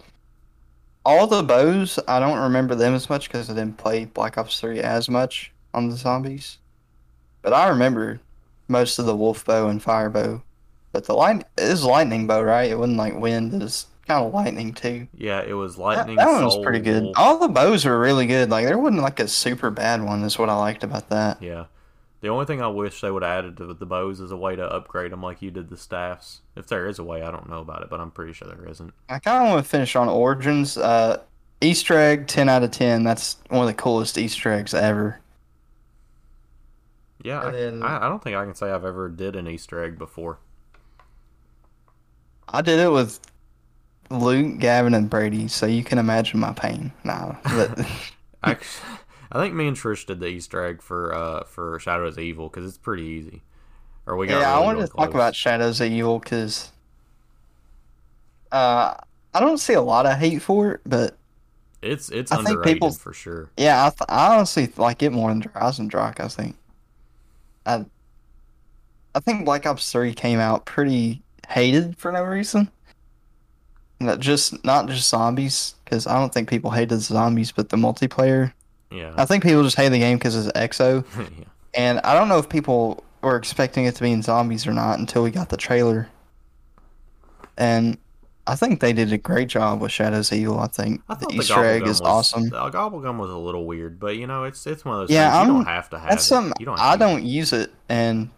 all 1.05 1.27
the 1.27 1.43
bows. 1.43 1.99
I 2.07 2.19
don't 2.19 2.39
remember 2.39 2.75
them 2.75 2.93
as 2.93 3.09
much 3.09 3.27
because 3.27 3.49
I 3.49 3.53
didn't 3.53 3.77
play 3.77 4.05
Black 4.05 4.37
Ops 4.37 4.59
Three 4.59 4.79
as 4.79 5.09
much 5.09 5.51
on 5.73 5.89
the 5.89 5.95
zombies, 5.95 6.57
but 7.41 7.53
I 7.53 7.67
remember 7.69 8.19
most 8.67 8.99
of 8.99 9.05
the 9.05 9.15
wolf 9.15 9.45
bow 9.45 9.67
and 9.67 9.81
fire 9.81 10.09
bow. 10.09 10.41
But 10.91 11.05
the 11.05 11.13
light 11.13 11.41
it 11.57 11.63
is 11.63 11.83
lightning 11.85 12.27
bow, 12.27 12.41
right? 12.41 12.69
It 12.69 12.77
wasn't 12.77 12.97
like 12.97 13.15
wind. 13.17 13.53
It 13.53 13.61
was 13.61 13.85
kind 14.07 14.25
of 14.25 14.33
lightning 14.33 14.73
too. 14.73 15.07
Yeah, 15.15 15.41
it 15.41 15.53
was 15.53 15.75
That, 15.77 15.81
lightning. 15.81 16.15
that 16.17 16.27
one 16.27 16.43
was 16.43 16.57
pretty 16.63 16.79
good. 16.79 17.03
Wolf. 17.03 17.15
All 17.17 17.37
the 17.37 17.47
bows 17.47 17.85
were 17.85 17.97
really 17.99 18.25
good. 18.27 18.49
Like 18.49 18.65
there 18.65 18.77
wasn't 18.77 19.01
like 19.01 19.19
a 19.21 19.27
super 19.27 19.69
bad 19.71 20.03
one. 20.03 20.23
Is 20.23 20.37
what 20.37 20.49
I 20.49 20.55
liked 20.55 20.83
about 20.83 21.09
that. 21.09 21.41
Yeah. 21.41 21.65
The 22.21 22.29
only 22.29 22.45
thing 22.45 22.61
I 22.61 22.67
wish 22.67 23.01
they 23.01 23.09
would 23.09 23.23
have 23.23 23.39
added 23.39 23.57
to 23.57 23.73
the 23.73 23.85
bows 23.85 24.19
is 24.19 24.31
a 24.31 24.37
way 24.37 24.55
to 24.55 24.63
upgrade 24.63 25.11
them 25.11 25.23
like 25.23 25.41
you 25.41 25.49
did 25.49 25.69
the 25.69 25.77
staffs. 25.77 26.41
If 26.55 26.67
there 26.67 26.87
is 26.87 26.99
a 26.99 27.03
way, 27.03 27.23
I 27.23 27.31
don't 27.31 27.49
know 27.49 27.59
about 27.59 27.81
it, 27.81 27.89
but 27.89 27.99
I'm 27.99 28.11
pretty 28.11 28.33
sure 28.33 28.47
there 28.47 28.67
isn't. 28.69 28.93
I 29.09 29.17
kind 29.17 29.43
of 29.43 29.49
want 29.49 29.63
to 29.65 29.69
finish 29.69 29.95
on 29.95 30.07
Origins. 30.07 30.77
Uh, 30.77 31.21
Easter 31.61 31.97
egg, 31.97 32.27
10 32.27 32.47
out 32.47 32.61
of 32.63 32.71
10. 32.71 33.03
That's 33.03 33.37
one 33.49 33.61
of 33.61 33.67
the 33.67 33.73
coolest 33.81 34.17
Easter 34.19 34.51
eggs 34.51 34.73
ever. 34.75 35.19
Yeah, 37.23 37.41
I, 37.41 37.51
then- 37.51 37.83
I, 37.83 38.05
I 38.05 38.09
don't 38.09 38.23
think 38.23 38.35
I 38.35 38.45
can 38.45 38.55
say 38.55 38.69
I've 38.71 38.85
ever 38.85 39.09
did 39.09 39.35
an 39.35 39.47
Easter 39.47 39.83
egg 39.83 39.97
before. 39.97 40.37
I 42.49 42.61
did 42.61 42.79
it 42.79 42.91
with 42.91 43.19
Luke, 44.09 44.59
Gavin, 44.59 44.93
and 44.93 45.09
Brady, 45.09 45.47
so 45.47 45.65
you 45.65 45.83
can 45.83 45.97
imagine 45.97 46.39
my 46.39 46.53
pain. 46.53 46.91
Nah, 47.03 47.35
but 47.43 47.79
Actually, 48.43 48.97
I 49.31 49.41
think 49.41 49.53
me 49.53 49.67
and 49.67 49.77
Trish 49.77 50.05
did 50.05 50.19
the 50.19 50.27
Easter 50.27 50.63
egg 50.65 50.81
for 50.81 51.13
uh 51.13 51.43
for 51.45 51.79
Shadows 51.79 52.17
of 52.17 52.23
Evil 52.23 52.49
because 52.49 52.67
it's 52.67 52.77
pretty 52.77 53.03
easy. 53.03 53.41
Or 54.05 54.17
we 54.17 54.27
got 54.27 54.41
yeah, 54.41 54.51
I 54.51 54.55
really, 54.55 54.65
wanted 54.65 54.77
really 54.79 54.89
to 54.89 54.95
talk 54.95 55.13
about 55.13 55.35
Shadows 55.35 55.79
of 55.79 55.91
Evil 55.91 56.19
because 56.19 56.71
uh, 58.51 58.95
I 59.33 59.39
don't 59.39 59.59
see 59.59 59.73
a 59.73 59.81
lot 59.81 60.05
of 60.05 60.17
hate 60.17 60.41
for 60.41 60.73
it, 60.73 60.81
but 60.85 61.15
it's 61.81 62.09
it's 62.09 62.31
I 62.31 62.43
think 62.43 62.63
people- 62.63 62.91
for 62.91 63.13
sure. 63.13 63.49
yeah, 63.57 63.85
I, 63.85 63.89
th- 63.89 64.01
I 64.09 64.35
honestly 64.35 64.71
like 64.77 65.01
it 65.01 65.11
more 65.11 65.29
than 65.29 65.41
Drazendrock, 65.41 66.19
I 66.19 66.27
think. 66.27 66.55
I, 67.65 67.85
I 69.15 69.19
think 69.19 69.45
Black 69.45 69.65
Ops 69.65 69.91
3 69.91 70.13
came 70.13 70.39
out 70.39 70.65
pretty 70.65 71.21
hated 71.47 71.97
for 71.97 72.11
no 72.11 72.23
reason. 72.23 72.69
Not 73.99 74.19
just 74.19 74.63
not 74.65 74.87
just 74.87 75.09
zombies, 75.09 75.75
because 75.85 76.07
I 76.07 76.19
don't 76.19 76.33
think 76.33 76.49
people 76.49 76.71
hated 76.71 76.99
zombies, 76.99 77.51
but 77.51 77.69
the 77.69 77.77
multiplayer. 77.77 78.53
Yeah, 78.91 79.13
I 79.17 79.25
think 79.25 79.43
people 79.43 79.63
just 79.63 79.77
hate 79.77 79.89
the 79.89 79.99
game 79.99 80.17
because 80.17 80.35
it's 80.35 80.51
EXO, 80.57 81.05
yeah. 81.17 81.45
and 81.73 81.99
I 81.99 82.13
don't 82.13 82.27
know 82.27 82.37
if 82.39 82.49
people 82.49 83.03
were 83.21 83.35
expecting 83.37 83.85
it 83.85 83.95
to 83.95 84.01
be 84.03 84.11
in 84.11 84.21
zombies 84.21 84.65
or 84.67 84.73
not 84.73 84.99
until 84.99 85.23
we 85.23 85.31
got 85.31 85.49
the 85.49 85.57
trailer. 85.57 86.09
And 87.57 87.97
I 88.47 88.55
think 88.55 88.79
they 88.79 88.93
did 88.93 89.13
a 89.13 89.17
great 89.17 89.47
job 89.47 89.81
with 89.81 89.91
Shadows 89.91 90.33
Evil. 90.33 90.59
I 90.59 90.67
think 90.67 91.01
I 91.07 91.13
the 91.15 91.19
thought 91.25 91.33
Easter 91.35 91.63
egg 91.65 91.83
is 91.83 92.01
was, 92.01 92.01
awesome. 92.01 92.49
The 92.49 92.69
Gobblegum 92.71 93.17
was 93.17 93.29
a 93.29 93.37
little 93.37 93.65
weird, 93.65 93.99
but 93.99 94.15
you 94.17 94.25
know, 94.27 94.43
it's 94.45 94.65
it's 94.65 94.83
one 94.83 94.95
of 94.95 95.01
those 95.07 95.13
Yeah, 95.15 95.31
things 95.31 95.33
you 95.33 95.53
I'm- 95.53 95.63
don't 95.63 95.65
have 95.73 95.89
to 95.91 95.99
have. 95.99 96.09
That's 96.09 96.23
it. 96.23 96.27
something 96.27 96.53
You 96.59 96.65
don't 96.65 96.79
I 96.79 96.95
don't 96.97 97.23
use 97.23 97.53
it, 97.53 97.71
and 97.89 98.29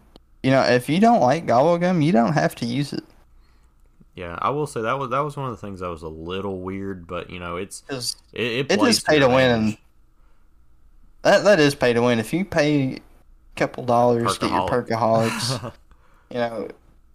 you 0.42 0.50
know 0.50 0.62
if 0.62 0.88
you 0.88 1.00
don't 1.00 1.20
like 1.20 1.46
Gobblegum, 1.46 2.04
you 2.04 2.12
don't 2.12 2.34
have 2.34 2.54
to 2.56 2.66
use 2.66 2.92
it. 2.92 3.04
Yeah, 4.14 4.38
I 4.40 4.50
will 4.50 4.66
say 4.68 4.82
that 4.82 4.98
was 4.98 5.10
that 5.10 5.20
was 5.20 5.36
one 5.36 5.46
of 5.50 5.52
the 5.58 5.66
things 5.66 5.80
that 5.80 5.88
was 5.88 6.02
a 6.02 6.08
little 6.08 6.60
weird, 6.60 7.06
but 7.06 7.30
you 7.30 7.40
know, 7.40 7.56
it's 7.56 7.82
it, 7.88 8.14
it, 8.34 8.72
It 8.72 8.78
plays 8.78 8.98
is 8.98 9.02
pay 9.02 9.18
to 9.18 9.26
win, 9.28 9.50
and 9.50 9.76
that 11.24 11.44
that 11.44 11.58
is 11.60 11.74
pay 11.74 11.92
to 11.92 12.00
win. 12.02 12.18
If 12.18 12.32
you 12.32 12.44
pay 12.44 12.94
a 12.96 13.00
couple 13.56 13.84
dollars, 13.84 14.38
get 14.38 14.50
your 14.50 14.68
perkaholics. 14.68 15.72
you 16.30 16.36
know, 16.38 16.68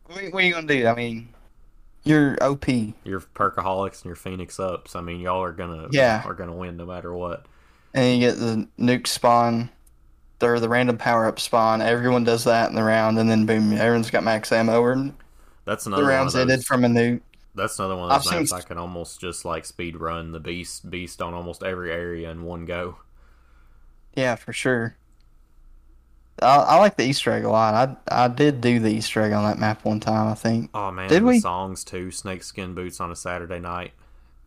what, 0.07 0.24
what 0.34 0.43
are 0.43 0.45
you 0.47 0.53
gonna 0.53 0.68
do? 0.68 0.88
I 0.88 0.95
mean, 0.95 1.30
you're 2.03 2.38
OP. 2.41 2.68
your 2.68 3.22
perkaholics 3.36 3.97
and 4.01 4.05
your 4.05 4.16
phoenix 4.16 4.60
ups. 4.60 4.95
I 4.95 5.01
mean, 5.01 5.20
y'all 5.20 5.41
are 5.43 5.51
gonna 5.53 5.88
Yeah. 5.91 6.24
are 6.26 6.34
gonna 6.34 6.55
win 6.55 6.78
no 6.78 6.86
matter 6.86 7.14
what. 7.14 7.45
and 7.93 8.20
you 8.22 8.28
get 8.30 8.38
the 8.39 8.68
nuke 8.80 9.07
spawn. 9.07 9.70
or 10.41 10.60
the 10.60 10.70
random 10.70 10.97
power 10.97 11.26
up 11.26 11.39
spawn. 11.39 11.82
Everyone 11.82 12.24
does 12.24 12.45
that 12.45 12.70
in 12.70 12.76
the 12.76 12.84
round, 12.84 13.20
and 13.20 13.30
then 13.30 13.45
boom, 13.45 13.74
everyone's 13.74 14.10
got 14.10 14.24
max 14.24 14.51
ammo, 14.51 14.86
and 14.88 15.14
That's 15.66 15.84
the 15.84 15.89
another 15.89 16.03
one 16.03 16.10
round's 16.12 16.36
ended 16.36 16.64
from 16.66 16.86
a 16.86 16.88
nuke. 16.88 17.22
That's 17.55 17.78
another 17.78 17.97
one 17.97 18.05
of 18.05 18.12
I've 18.12 18.24
those 18.24 18.30
seen 18.30 18.39
maps 18.39 18.53
s- 18.53 18.64
I 18.64 18.68
can 18.68 18.78
almost 18.78 19.20
just 19.20 19.43
like 19.43 19.66
speed 19.66 19.97
run 19.97 20.32
the 20.32 20.39
beast 20.39 20.89
beast 20.89 21.22
on 21.22 21.34
almost 21.34 21.62
every 21.62 21.91
area 21.91 22.32
in 22.32 22.43
one 22.43 22.66
go. 22.66 22.97
Yeah, 24.16 24.36
for 24.36 24.53
sure. 24.53 24.95
I, 26.41 26.55
I 26.55 26.76
like 26.78 26.95
the 26.95 27.03
Easter 27.03 27.32
egg 27.32 27.43
a 27.43 27.49
lot. 27.49 27.99
I 28.10 28.24
I 28.24 28.28
did 28.28 28.62
do 28.62 28.80
the 28.80 28.89
Easter 28.89 29.22
egg 29.22 29.34
on 29.34 29.43
that 29.43 29.60
map 29.60 29.84
one 29.84 29.99
time. 29.99 30.28
I 30.28 30.36
think. 30.36 30.70
Oh 30.74 30.91
man, 30.91 31.10
Did 31.10 31.24
the 31.24 31.28
we? 31.28 31.39
songs 31.39 31.84
too. 31.84 32.12
Snakeskin 32.12 32.74
boots 32.74 32.99
on 32.99 33.12
a 33.12 33.16
Saturday 33.16 33.60
night. 33.60 33.91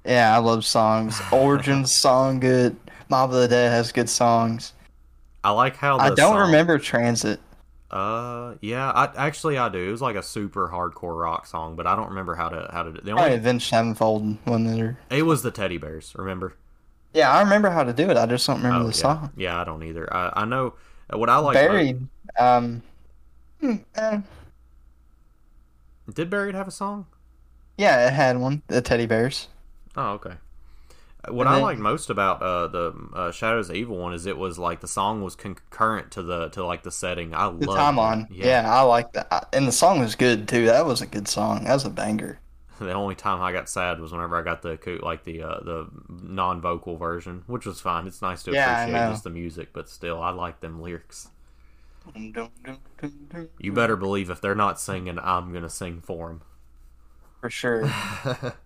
Yeah, 0.04 0.34
I 0.34 0.38
love 0.38 0.64
songs. 0.64 1.20
Origins 1.32 1.94
song 1.94 2.40
good. 2.40 2.76
Mob 3.08 3.30
of 3.30 3.36
the 3.36 3.48
Dead 3.48 3.70
has 3.70 3.92
good 3.92 4.08
songs. 4.08 4.72
I 5.44 5.50
like 5.50 5.76
how 5.76 5.98
the 5.98 6.04
I 6.04 6.08
don't 6.08 6.34
song- 6.34 6.46
remember 6.46 6.78
Transit. 6.78 7.40
Uh, 7.90 8.54
yeah, 8.62 8.90
I 8.90 9.26
actually 9.26 9.58
I 9.58 9.68
do. 9.68 9.78
It 9.86 9.90
was 9.90 10.00
like 10.00 10.16
a 10.16 10.22
super 10.22 10.68
hardcore 10.68 11.20
rock 11.20 11.46
song, 11.46 11.76
but 11.76 11.86
I 11.86 11.94
don't 11.94 12.08
remember 12.08 12.34
how 12.34 12.48
to 12.48 12.70
how 12.72 12.84
to. 12.84 12.90
The 12.90 13.00
Probably 13.02 13.22
only 13.24 13.34
Avenged 13.36 13.68
Sevenfold 13.68 14.38
one 14.46 14.64
that 14.64 14.96
it 15.10 15.22
was 15.24 15.42
the 15.42 15.50
teddy 15.50 15.76
bears. 15.76 16.14
Remember? 16.16 16.54
Yeah, 17.14 17.30
I 17.30 17.42
remember 17.42 17.70
how 17.70 17.84
to 17.84 17.92
do 17.92 18.08
it. 18.10 18.16
I 18.16 18.26
just 18.26 18.46
don't 18.46 18.56
remember 18.62 18.84
Oh, 18.86 18.88
the 18.88 18.96
yeah. 18.96 19.02
song. 19.02 19.30
Yeah, 19.36 19.60
I 19.60 19.64
don't 19.64 19.82
either. 19.82 20.12
I 20.12 20.32
I 20.42 20.44
know 20.44 20.74
what 21.12 21.28
I 21.28 21.36
like. 21.38 21.54
Buried. 21.54 22.08
Um. 22.38 22.82
hmm, 23.60 23.76
eh, 23.94 24.20
Did 26.12 26.30
Buried 26.30 26.54
have 26.54 26.68
a 26.68 26.72
song? 26.72 27.06
yeah, 27.78 28.06
it 28.06 28.12
had 28.12 28.38
one. 28.38 28.62
The 28.68 28.80
teddy 28.82 29.06
bears. 29.06 29.48
Oh, 29.96 30.10
okay. 30.12 30.34
What 31.28 31.46
And 31.46 31.50
I 31.50 31.54
then- 31.56 31.62
like 31.62 31.78
most 31.78 32.10
about 32.10 32.42
uh, 32.42 32.66
the 32.68 32.92
uh, 33.14 33.30
Shadows 33.30 33.70
of 33.70 33.76
Evil 33.76 33.96
one 33.96 34.12
is 34.12 34.26
it 34.26 34.36
was 34.36 34.58
like 34.58 34.80
the 34.80 34.88
song 34.88 35.22
was 35.22 35.36
concurrent 35.36 36.10
to 36.12 36.22
the 36.22 36.48
to 36.50 36.64
like 36.64 36.82
the 36.82 36.90
setting. 36.90 37.32
I 37.34 37.50
The 37.50 37.66
love 37.70 37.78
timeline. 37.78 38.26
Yeah. 38.30 38.68
I 38.72 38.80
like 38.82 39.12
that. 39.12 39.48
And 39.52 39.68
the 39.68 39.72
song 39.72 40.00
was 40.00 40.16
good 40.16 40.48
too. 40.48 40.66
That 40.66 40.84
was 40.86 41.00
a 41.00 41.06
good 41.06 41.28
song. 41.28 41.64
That 41.64 41.74
was 41.74 41.84
a 41.84 41.90
banger. 41.90 42.40
The 42.86 42.92
only 42.92 43.14
time 43.14 43.40
I 43.42 43.52
got 43.52 43.68
sad 43.68 44.00
was 44.00 44.12
whenever 44.12 44.36
I 44.36 44.42
got 44.42 44.62
the 44.62 44.78
like 45.02 45.24
the 45.24 45.42
uh, 45.42 45.60
the 45.62 45.88
non 46.08 46.60
vocal 46.60 46.96
version, 46.96 47.44
which 47.46 47.66
was 47.66 47.80
fine. 47.80 48.06
It's 48.06 48.22
nice 48.22 48.42
to 48.44 48.52
Yeah, 48.52 48.82
appreciate 48.82 49.06
just 49.06 49.24
the 49.24 49.30
music, 49.30 49.72
but 49.72 49.88
still, 49.88 50.20
I 50.20 50.30
like 50.30 50.60
them 50.60 50.80
lyrics. 50.80 51.28
You 53.58 53.72
better 53.72 53.96
believe 53.96 54.30
if 54.30 54.40
they're 54.40 54.54
not 54.54 54.80
singing, 54.80 55.18
I'm 55.18 55.52
gonna 55.52 55.68
sing 55.70 56.00
for 56.00 56.28
them. 56.28 56.42
For 57.40 57.50
sure. 57.50 57.84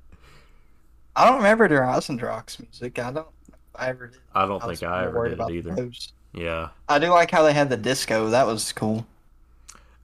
I 1.16 1.24
don't 1.24 1.36
remember 1.38 1.68
their 1.68 1.82
Eisendrach's 1.82 2.60
music. 2.60 2.98
I 2.98 3.12
don't. 3.12 3.28
I 3.74 3.88
ever 3.88 4.08
did. 4.08 4.20
I 4.34 4.46
don't 4.46 4.62
was 4.62 4.80
think 4.80 4.82
I 4.82 5.04
ever 5.04 5.20
did 5.20 5.40
it 5.40 5.50
either. 5.50 5.76
those. 5.76 6.12
Yeah. 6.32 6.70
I 6.88 6.98
do 6.98 7.10
like 7.10 7.30
how 7.30 7.42
they 7.42 7.52
had 7.54 7.70
the 7.70 7.76
disco. 7.76 8.30
That 8.30 8.46
was 8.46 8.72
cool. 8.72 9.06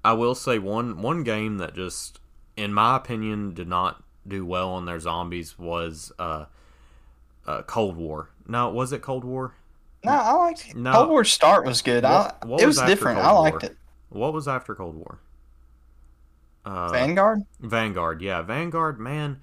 I 0.04 0.12
will 0.12 0.34
say 0.36 0.58
one 0.60 1.02
one 1.02 1.24
game 1.24 1.58
that 1.58 1.74
just, 1.74 2.20
in 2.56 2.72
my 2.72 2.96
opinion, 2.96 3.52
did 3.54 3.66
not 3.68 4.01
do 4.27 4.45
well 4.47 4.70
on 4.70 4.87
their 4.87 5.01
zombies 5.01 5.59
was 5.59 6.12
uh, 6.18 6.47
uh, 7.47 7.62
Cold 7.62 7.97
War. 7.97 8.31
No, 8.47 8.70
was 8.70 8.93
it 8.93 9.03
Cold 9.03 9.25
War? 9.25 9.55
No, 10.05 10.12
I 10.12 10.33
liked 10.33 10.68
it. 10.70 10.77
No. 10.77 10.93
Cold 10.93 11.09
War 11.11 11.25
Start 11.25 11.64
was 11.64 11.83
good. 11.83 12.03
What- 12.05 12.39
I, 12.43 12.47
what 12.47 12.61
it 12.61 12.66
was 12.66 12.79
was 12.81 12.89
different. 12.89 13.18
Cold 13.20 13.29
I 13.29 13.33
liked 13.39 13.62
War? 13.62 13.70
it. 13.70 13.77
What 14.11 14.33
was 14.33 14.47
after 14.49 14.75
Cold 14.75 14.97
War? 14.97 15.18
Uh, 16.64 16.89
Vanguard. 16.91 17.41
Vanguard, 17.61 18.23
yeah, 18.23 18.43
Vanguard, 18.43 18.99
man. 19.01 19.41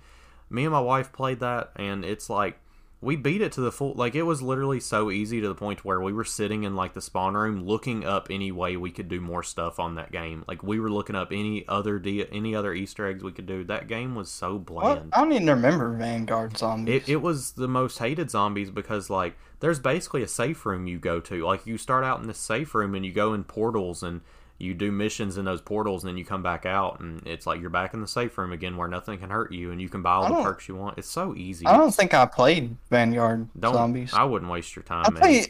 Me 0.49 0.63
and 0.63 0.71
my 0.71 0.79
wife 0.79 1.11
played 1.11 1.39
that, 1.41 1.71
and 1.75 2.05
it's 2.05 2.29
like 2.29 2.59
we 3.01 3.15
beat 3.15 3.41
it 3.41 3.53
to 3.53 3.61
the 3.61 3.71
full. 3.71 3.93
Like 3.93 4.13
it 4.13 4.23
was 4.23 4.41
literally 4.41 4.79
so 4.79 5.09
easy 5.09 5.39
to 5.39 5.47
the 5.47 5.55
point 5.55 5.85
where 5.85 6.01
we 6.01 6.11
were 6.11 6.25
sitting 6.25 6.63
in 6.63 6.75
like 6.75 6.93
the 6.93 7.01
spawn 7.01 7.33
room, 7.35 7.65
looking 7.65 8.05
up 8.05 8.27
any 8.29 8.51
way 8.51 8.75
we 8.75 8.91
could 8.91 9.07
do 9.07 9.21
more 9.21 9.41
stuff 9.43 9.79
on 9.79 9.95
that 9.95 10.11
game. 10.11 10.43
Like 10.47 10.63
we 10.63 10.79
were 10.79 10.91
looking 10.91 11.15
up 11.15 11.29
any 11.31 11.65
other 11.67 11.97
de- 11.97 12.27
any 12.31 12.53
other 12.53 12.73
Easter 12.73 13.07
eggs 13.07 13.23
we 13.23 13.31
could 13.31 13.45
do. 13.45 13.63
That 13.63 13.87
game 13.87 14.15
was 14.15 14.29
so 14.29 14.55
What? 14.55 14.65
bland. 14.65 15.09
I 15.13 15.21
don't 15.21 15.31
even 15.31 15.49
remember 15.49 15.95
Vanguard 15.95 16.57
zombies. 16.57 17.03
It, 17.03 17.09
it 17.13 17.21
was 17.21 17.53
the 17.53 17.67
most 17.69 17.99
hated 17.99 18.29
zombies 18.29 18.69
because 18.69 19.09
like 19.09 19.37
there's 19.61 19.79
basically 19.79 20.23
a 20.23 20.27
safe 20.27 20.65
room 20.65 20.85
you 20.87 20.99
go 20.99 21.19
to. 21.21 21.45
Like 21.45 21.65
you 21.65 21.77
start 21.77 22.03
out 22.03 22.19
in 22.19 22.27
this 22.27 22.37
safe 22.37 22.75
room 22.75 22.95
and 22.95 23.05
you 23.05 23.13
go 23.13 23.33
in 23.33 23.45
portals 23.45 24.03
and 24.03 24.21
you 24.59 24.73
do 24.73 24.91
missions 24.91 25.37
in 25.37 25.45
those 25.45 25.61
portals 25.61 26.03
and 26.03 26.09
then 26.09 26.17
you 26.17 26.25
come 26.25 26.43
back 26.43 26.65
out 26.65 26.99
and 26.99 27.25
it's 27.25 27.47
like 27.47 27.61
you're 27.61 27.69
back 27.69 27.93
in 27.93 28.01
the 28.01 28.07
safe 28.07 28.37
room 28.37 28.51
again 28.51 28.75
where 28.75 28.89
nothing 28.89 29.17
can 29.17 29.29
hurt 29.29 29.53
you 29.53 29.71
and 29.71 29.81
you 29.81 29.87
can 29.87 30.01
buy 30.01 30.13
all 30.13 30.27
the 30.27 30.43
perks 30.43 30.67
you 30.67 30.75
want. 30.75 30.97
It's 30.97 31.09
so 31.09 31.33
easy. 31.33 31.65
I 31.65 31.77
don't 31.77 31.95
think 31.95 32.13
I 32.13 32.25
played 32.25 32.75
Vanguard 32.89 33.47
Don't 33.57 33.73
zombies. 33.73 34.13
I 34.13 34.25
wouldn't 34.25 34.51
waste 34.51 34.75
your 34.75 34.83
time, 34.83 35.05
I 35.07 35.09
man. 35.11 35.21
play. 35.21 35.45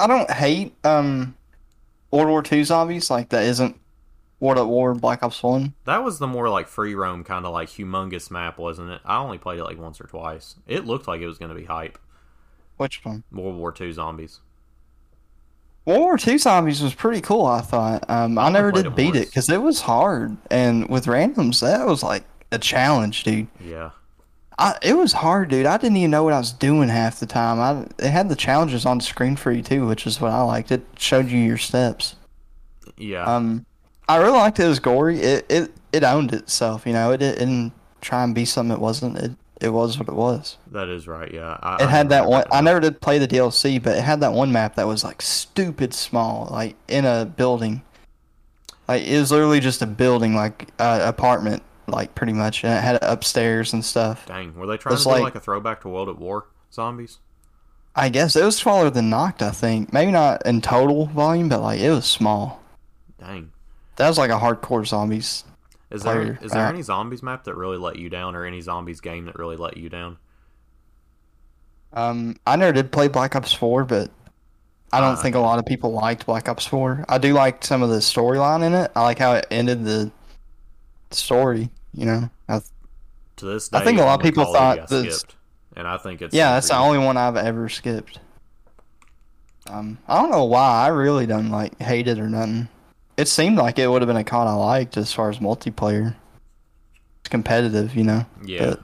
I 0.00 0.06
don't 0.06 0.30
hate 0.30 0.74
um, 0.82 1.36
World 2.10 2.28
War 2.28 2.42
II 2.50 2.64
zombies 2.64 3.10
like 3.10 3.28
that. 3.28 3.44
Isn't 3.44 3.78
World 4.40 4.58
at 4.58 4.66
War 4.66 4.94
Black 4.94 5.22
Ops 5.22 5.42
One? 5.42 5.74
That 5.84 6.02
was 6.02 6.18
the 6.18 6.26
more 6.26 6.48
like 6.48 6.68
free 6.68 6.94
roam 6.94 7.24
kind 7.24 7.44
of 7.44 7.52
like 7.52 7.68
humongous 7.68 8.30
map, 8.30 8.58
wasn't 8.58 8.90
it? 8.90 9.02
I 9.04 9.18
only 9.18 9.38
played 9.38 9.58
it 9.58 9.64
like 9.64 9.78
once 9.78 10.00
or 10.00 10.04
twice. 10.04 10.56
It 10.66 10.86
looked 10.86 11.06
like 11.06 11.20
it 11.20 11.26
was 11.26 11.38
going 11.38 11.50
to 11.50 11.54
be 11.54 11.66
hype. 11.66 11.98
Which 12.78 13.04
one? 13.04 13.24
World 13.30 13.56
War 13.56 13.74
II 13.78 13.92
zombies. 13.92 14.40
World 15.84 16.00
War 16.00 16.18
II 16.24 16.38
zombies 16.38 16.82
was 16.82 16.94
pretty 16.94 17.20
cool. 17.20 17.46
I 17.46 17.60
thought. 17.60 18.08
Um, 18.08 18.38
I 18.38 18.46
only 18.46 18.60
never 18.60 18.72
did 18.72 18.94
beat 18.94 19.16
it 19.16 19.26
because 19.26 19.48
it 19.48 19.60
was 19.60 19.80
hard, 19.80 20.36
and 20.50 20.88
with 20.88 21.06
randoms, 21.06 21.60
that 21.60 21.86
was 21.86 22.02
like 22.02 22.24
a 22.52 22.58
challenge, 22.58 23.24
dude. 23.24 23.48
Yeah. 23.60 23.90
I, 24.58 24.76
it 24.82 24.96
was 24.96 25.12
hard, 25.12 25.48
dude. 25.48 25.66
I 25.66 25.78
didn't 25.78 25.96
even 25.96 26.10
know 26.10 26.22
what 26.22 26.34
I 26.34 26.38
was 26.38 26.52
doing 26.52 26.88
half 26.88 27.18
the 27.18 27.26
time. 27.26 27.58
I 27.58 28.04
it 28.04 28.10
had 28.10 28.28
the 28.28 28.36
challenges 28.36 28.86
on 28.86 29.00
screen 29.00 29.34
for 29.34 29.50
you 29.50 29.62
too, 29.62 29.86
which 29.86 30.06
is 30.06 30.20
what 30.20 30.30
I 30.30 30.42
liked. 30.42 30.70
It 30.70 30.84
showed 30.96 31.30
you 31.30 31.38
your 31.38 31.58
steps. 31.58 32.16
Yeah. 32.96 33.24
Um, 33.24 33.66
I 34.08 34.18
really 34.18 34.38
liked 34.38 34.60
it. 34.60 34.64
It 34.64 34.68
was 34.68 34.78
gory. 34.78 35.20
It 35.20 35.46
it 35.48 35.72
it 35.92 36.04
owned 36.04 36.32
itself. 36.32 36.86
You 36.86 36.92
know, 36.92 37.12
it, 37.12 37.18
didn't 37.18 37.72
try 38.00 38.22
and 38.22 38.34
be 38.34 38.44
something 38.44 38.76
it 38.76 38.80
wasn't. 38.80 39.16
It 39.18 39.32
it 39.62 39.70
was 39.70 39.98
what 39.98 40.08
it 40.08 40.14
was. 40.14 40.58
that 40.72 40.88
is 40.88 41.06
right. 41.06 41.32
Yeah. 41.32 41.56
I, 41.62 41.76
It 41.76 41.82
I 41.82 41.90
had 41.90 42.08
that 42.10 42.26
one. 42.28 42.44
I 42.52 42.60
never 42.60 42.80
did 42.80 43.00
play 43.00 43.18
the 43.18 43.28
DLC, 43.28 43.82
but 43.82 43.96
it 43.96 44.02
had 44.02 44.20
that 44.20 44.32
one 44.32 44.52
map 44.52 44.74
that 44.74 44.86
was 44.86 45.04
like 45.04 45.22
stupid 45.22 45.94
small, 45.94 46.48
like 46.50 46.76
in 46.88 47.04
a 47.04 47.24
building. 47.24 47.82
Like 48.88 49.04
it 49.04 49.18
was 49.18 49.30
literally 49.30 49.60
just 49.60 49.80
a 49.82 49.86
building, 49.86 50.34
like 50.34 50.68
uh, 50.78 51.00
apartment, 51.04 51.62
like 51.86 52.14
pretty 52.14 52.32
much, 52.32 52.64
and 52.64 52.72
it 52.76 52.82
had 52.82 52.98
upstairs 53.02 53.72
and 53.72 53.84
stuff. 53.84 54.26
Dang, 54.26 54.54
were 54.54 54.66
they 54.66 54.76
trying 54.76 54.96
to 54.96 55.02
do 55.02 55.08
like- 55.08 55.22
like 55.22 55.34
a 55.36 55.40
throwback 55.40 55.80
to 55.82 55.88
World 55.88 56.08
at 56.08 56.18
War 56.18 56.46
zombies? 56.72 57.18
I 57.94 58.08
guess 58.08 58.34
it 58.36 58.44
was 58.44 58.56
smaller 58.56 58.88
than 58.90 59.10
Nacht. 59.10 59.42
I 59.42 59.50
think 59.50 59.92
maybe 59.92 60.10
not 60.12 60.44
in 60.46 60.60
total 60.62 61.06
volume, 61.06 61.48
but 61.48 61.60
like 61.60 61.78
it 61.80 61.90
was 61.90 62.06
small. 62.06 62.60
Dang. 63.20 63.52
That 63.96 64.08
was 64.08 64.16
like 64.18 64.30
a 64.30 64.38
hardcore 64.38 64.86
zombies. 64.86 65.44
Is 65.92 66.02
there 66.02 66.14
Player, 66.14 66.38
there 66.52 66.66
uh, 66.66 66.68
any 66.70 66.82
zombies 66.82 67.22
map 67.22 67.44
that 67.44 67.54
really 67.54 67.76
let 67.76 67.96
you 67.96 68.08
down, 68.08 68.34
or 68.34 68.44
any 68.44 68.60
zombies 68.60 69.00
game 69.00 69.26
that 69.26 69.38
really 69.38 69.56
let 69.56 69.76
you 69.76 69.88
down? 69.88 70.16
Um, 71.92 72.36
I 72.46 72.56
never 72.56 72.72
did 72.72 72.90
play 72.90 73.08
Black 73.08 73.36
Ops 73.36 73.52
4, 73.52 73.84
but 73.84 74.10
I 74.92 75.00
don't 75.00 75.16
Ah, 75.18 75.22
think 75.22 75.36
a 75.36 75.40
lot 75.40 75.58
of 75.58 75.66
people 75.66 75.92
liked 75.92 76.24
Black 76.26 76.48
Ops 76.48 76.66
4. 76.66 77.04
I 77.08 77.18
do 77.18 77.34
like 77.34 77.64
some 77.64 77.82
of 77.82 77.90
the 77.90 77.98
storyline 77.98 78.62
in 78.64 78.72
it. 78.72 78.90
I 78.96 79.02
like 79.02 79.18
how 79.18 79.34
it 79.34 79.46
ended 79.50 79.84
the 79.84 80.10
story. 81.10 81.70
You 81.94 82.06
know, 82.06 82.30
I, 82.48 82.60
To 83.36 83.44
this 83.44 83.68
day, 83.68 83.78
I 83.78 83.84
think 83.84 83.98
a 83.98 84.02
lot 84.02 84.18
of 84.20 84.24
people 84.24 84.50
thought 84.50 84.88
this- 84.88 85.20
skipped, 85.20 85.36
and 85.76 85.86
I 85.86 85.98
think 85.98 86.22
it's 86.22 86.34
yeah, 86.34 86.52
that's 86.54 86.68
the 86.68 86.76
only 86.78 86.98
one 86.98 87.18
I've 87.18 87.36
ever 87.36 87.68
skipped. 87.68 88.18
Um, 89.68 89.98
I 90.08 90.20
don't 90.20 90.30
know 90.30 90.44
why. 90.44 90.84
I 90.84 90.88
really 90.88 91.26
don't 91.26 91.50
like 91.50 91.78
hate 91.80 92.08
it 92.08 92.18
or 92.18 92.28
nothing. 92.28 92.68
It 93.16 93.28
seemed 93.28 93.58
like 93.58 93.78
it 93.78 93.88
would 93.88 94.02
have 94.02 94.06
been 94.06 94.16
a 94.16 94.24
con 94.24 94.46
I 94.48 94.52
liked 94.54 94.96
as 94.96 95.12
far 95.12 95.28
as 95.30 95.38
multiplayer. 95.38 96.14
It's 97.20 97.28
competitive, 97.28 97.94
you 97.94 98.04
know. 98.04 98.24
Yeah. 98.44 98.70
but- 98.70 98.80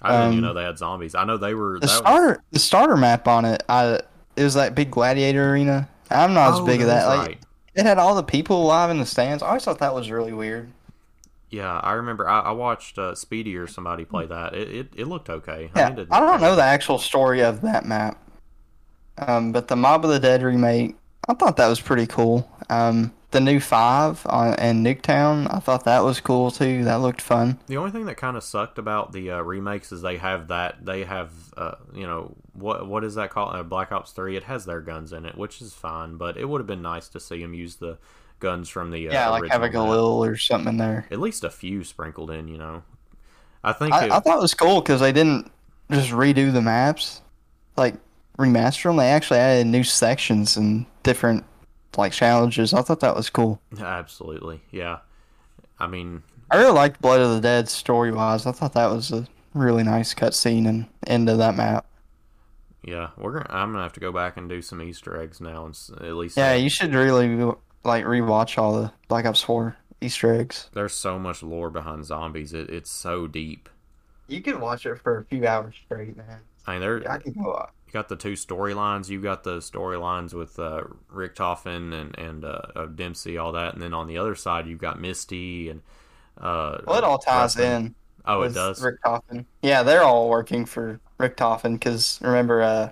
I 0.00 0.12
didn't 0.12 0.26
even 0.34 0.44
um, 0.44 0.48
know 0.48 0.54
they 0.54 0.62
had 0.64 0.78
zombies. 0.78 1.14
I 1.16 1.24
know 1.24 1.36
they 1.38 1.54
were. 1.54 1.74
The 1.80 1.86
that 1.86 1.86
was- 1.86 1.98
starter, 1.98 2.42
the 2.52 2.58
starter 2.60 2.96
map 2.96 3.26
on 3.26 3.44
it, 3.44 3.64
I 3.68 4.00
it 4.36 4.44
was 4.44 4.54
that 4.54 4.74
big 4.76 4.90
gladiator 4.92 5.50
arena. 5.50 5.88
I'm 6.10 6.34
not 6.34 6.52
as 6.54 6.60
Oh, 6.60 6.64
big 6.64 6.80
of 6.80 6.86
that 6.86 7.06
Like 7.06 7.18
right. 7.28 7.38
it 7.74 7.84
had 7.84 7.98
all 7.98 8.14
the 8.14 8.22
people 8.22 8.62
alive 8.62 8.90
in 8.90 8.98
the 8.98 9.06
stands. 9.06 9.42
I 9.42 9.48
always 9.48 9.64
thought 9.64 9.80
that 9.80 9.94
was 9.94 10.10
really 10.10 10.32
weird. 10.32 10.70
Yeah, 11.50 11.80
I 11.80 11.94
remember. 11.94 12.28
I, 12.28 12.40
I 12.40 12.50
watched 12.52 12.96
uh, 12.98 13.14
Speedy 13.16 13.56
or 13.56 13.66
somebody 13.66 14.04
play 14.04 14.26
that. 14.26 14.54
It 14.54 14.68
it, 14.68 14.88
it 14.96 15.04
looked 15.06 15.28
okay. 15.30 15.70
Yeah, 15.74 15.92
it 15.96 16.06
I 16.12 16.20
don't 16.20 16.40
know 16.40 16.54
the 16.54 16.62
actual 16.62 16.98
story 16.98 17.40
of 17.42 17.62
that 17.62 17.84
map. 17.84 18.22
Um, 19.18 19.50
but 19.50 19.66
the 19.66 19.74
Mob 19.74 20.04
of 20.04 20.10
the 20.12 20.20
Dead 20.20 20.42
remake, 20.44 20.94
I 21.28 21.34
thought 21.34 21.58
that 21.58 21.68
was 21.68 21.80
pretty 21.80 22.06
cool. 22.06 22.50
Um, 22.70 23.12
the 23.30 23.40
new 23.40 23.60
five 23.60 24.24
on 24.26 24.54
in 24.58 24.82
Nuketown, 24.82 25.52
I 25.54 25.58
thought 25.58 25.84
that 25.84 26.02
was 26.02 26.20
cool 26.20 26.50
too. 26.50 26.84
That 26.84 26.96
looked 26.96 27.20
fun. 27.20 27.58
The 27.66 27.76
only 27.76 27.90
thing 27.90 28.06
that 28.06 28.16
kind 28.16 28.36
of 28.36 28.42
sucked 28.42 28.78
about 28.78 29.12
the 29.12 29.32
uh, 29.32 29.40
remakes 29.42 29.92
is 29.92 30.00
they 30.00 30.16
have 30.16 30.48
that 30.48 30.84
they 30.86 31.04
have 31.04 31.30
uh, 31.56 31.74
you 31.94 32.06
know 32.06 32.34
what 32.54 32.86
what 32.88 33.04
is 33.04 33.16
that 33.16 33.30
called 33.30 33.54
uh, 33.54 33.62
Black 33.62 33.92
Ops 33.92 34.12
Three? 34.12 34.36
It 34.36 34.44
has 34.44 34.64
their 34.64 34.80
guns 34.80 35.12
in 35.12 35.26
it, 35.26 35.36
which 35.36 35.60
is 35.60 35.74
fine, 35.74 36.16
but 36.16 36.38
it 36.38 36.48
would 36.48 36.60
have 36.60 36.66
been 36.66 36.82
nice 36.82 37.08
to 37.08 37.20
see 37.20 37.42
them 37.42 37.52
use 37.52 37.76
the 37.76 37.98
guns 38.40 38.70
from 38.70 38.90
the 38.90 39.08
uh, 39.08 39.12
yeah, 39.12 39.28
like 39.28 39.50
have 39.50 39.62
a. 39.62 39.68
Galil 39.68 40.26
or 40.26 40.36
something 40.38 40.70
in 40.70 40.76
there. 40.78 41.06
At 41.10 41.20
least 41.20 41.44
a 41.44 41.50
few 41.50 41.84
sprinkled 41.84 42.30
in, 42.30 42.48
you 42.48 42.56
know. 42.56 42.82
I 43.62 43.74
think 43.74 43.92
I, 43.92 44.06
it, 44.06 44.10
I 44.12 44.20
thought 44.20 44.38
it 44.38 44.42
was 44.42 44.54
cool 44.54 44.80
because 44.80 45.00
they 45.00 45.12
didn't 45.12 45.50
just 45.90 46.10
redo 46.10 46.50
the 46.50 46.62
maps. 46.62 47.20
Like 47.76 47.96
remaster 48.38 48.84
them, 48.84 48.96
they 48.96 49.10
actually 49.10 49.40
added 49.40 49.66
new 49.66 49.84
sections 49.84 50.56
and 50.56 50.86
different 51.08 51.44
like 51.96 52.12
challenges. 52.12 52.74
I 52.74 52.82
thought 52.82 53.00
that 53.00 53.16
was 53.16 53.30
cool. 53.30 53.60
Absolutely, 53.80 54.60
yeah. 54.70 54.98
I 55.80 55.86
mean, 55.86 56.22
I 56.50 56.56
really 56.58 56.72
liked 56.72 57.00
Blood 57.00 57.20
of 57.20 57.30
the 57.30 57.40
Dead 57.40 57.68
story 57.68 58.12
wise. 58.12 58.46
I 58.46 58.52
thought 58.52 58.74
that 58.74 58.90
was 58.90 59.10
a 59.10 59.26
really 59.54 59.82
nice 59.82 60.12
cutscene 60.14 60.68
and 60.68 60.86
end 61.06 61.28
of 61.30 61.38
that 61.38 61.56
map. 61.56 61.86
yeah, 62.84 63.08
we're 63.16 63.32
gonna. 63.32 63.46
I'm 63.48 63.72
gonna 63.72 63.82
have 63.82 63.94
to 63.94 64.00
go 64.00 64.12
back 64.12 64.36
and 64.36 64.48
do 64.48 64.60
some 64.60 64.82
Easter 64.82 65.20
eggs 65.20 65.40
now, 65.40 65.64
and 65.64 65.78
at 66.06 66.14
least 66.14 66.36
Yeah, 66.36 66.54
you 66.54 66.68
should 66.68 66.92
really 66.94 67.28
like 67.84 68.04
rewatch 68.04 68.58
all 68.58 68.74
the 68.80 68.92
Black 69.08 69.24
Ops 69.24 69.40
4 69.42 69.74
Easter 70.02 70.34
eggs. 70.34 70.68
there's 70.74 70.92
so 70.94 71.18
much 71.18 71.42
lore 71.42 71.70
behind 71.70 72.04
zombies. 72.04 72.52
It, 72.52 72.68
it's 72.68 72.90
so 72.90 73.26
deep. 73.26 73.68
You 74.26 74.42
can 74.42 74.60
watch 74.60 74.84
it 74.84 74.98
for 75.00 75.18
a 75.18 75.24
few 75.24 75.46
hours 75.46 75.74
straight, 75.86 76.16
man. 76.16 76.40
I 76.66 76.72
mean, 76.72 76.80
there 76.82 77.10
I 77.10 77.16
could 77.18 77.34
go. 77.34 77.52
Uh, 77.52 77.66
you 77.88 77.92
got 77.92 78.08
the 78.08 78.16
two 78.16 78.34
storylines. 78.34 79.08
You 79.08 79.20
got 79.20 79.44
the 79.44 79.58
storylines 79.58 80.34
with 80.34 80.58
uh, 80.58 80.84
Richtofen 81.12 81.92
and 81.92 82.18
and 82.18 82.44
uh, 82.44 82.86
Dempsey, 82.94 83.38
all 83.38 83.52
that, 83.52 83.74
and 83.74 83.82
then 83.82 83.94
on 83.94 84.06
the 84.06 84.18
other 84.18 84.34
side 84.34 84.66
you've 84.66 84.78
got 84.80 85.00
Misty 85.00 85.70
and. 85.70 85.82
Uh, 86.40 86.78
Well, 86.86 86.98
it 86.98 87.04
all 87.04 87.18
ties 87.18 87.58
in. 87.58 87.94
Oh, 88.24 88.42
it 88.42 88.54
does. 88.54 88.80
Richtofen. 88.80 89.46
Yeah, 89.62 89.82
they're 89.82 90.02
all 90.04 90.28
working 90.28 90.66
for 90.66 91.00
Richtofen 91.18 91.72
because 91.74 92.20
remember, 92.22 92.62
uh, 92.62 92.90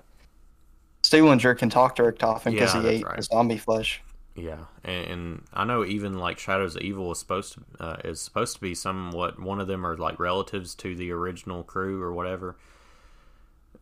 Stuhlinger 1.03 1.57
can 1.57 1.71
talk 1.71 1.95
to 1.97 2.03
Richtofen 2.03 2.53
because 2.53 2.75
Yeah, 2.75 2.83
he 2.83 2.89
ate 2.89 3.05
right. 3.05 3.17
the 3.17 3.23
zombie 3.23 3.59
flesh. 3.59 4.03
Yeah, 4.35 4.67
and, 4.85 5.07
and 5.07 5.43
I 5.55 5.65
know 5.65 5.85
even 5.85 6.19
like 6.19 6.39
Shadows 6.39 6.77
of 6.77 6.83
Evil 6.83 7.11
is 7.13 7.19
supposed 7.19 7.55
to 7.55 7.61
uh, 7.81 7.97
is 8.05 8.21
supposed 8.21 8.55
to 8.57 8.61
be 8.61 8.75
somewhat 8.75 9.41
one 9.41 9.61
of 9.61 9.67
them 9.67 9.87
are 9.87 9.97
like 9.97 10.21
relatives 10.21 10.75
to 10.77 10.95
the 10.95 11.11
original 11.13 11.63
crew 11.63 12.03
or 12.03 12.13
whatever. 12.13 12.57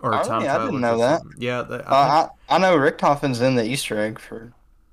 Or 0.01 0.13
Oh, 0.13 0.23
time 0.23 0.43
yeah, 0.43 0.57
I 0.57 0.59
didn't 0.59 0.81
know 0.81 0.99
that. 0.99 1.23
Yeah, 1.39 1.63
I 1.63 1.75
Uh, 1.91 2.29
I 2.49 2.57
I 2.57 2.59
know 2.59 2.77
Richtofen's 2.77 3.41
in 3.41 3.55
the 3.57 3.65
Easter 3.65 3.99
egg 3.99 4.19
for 4.19 4.53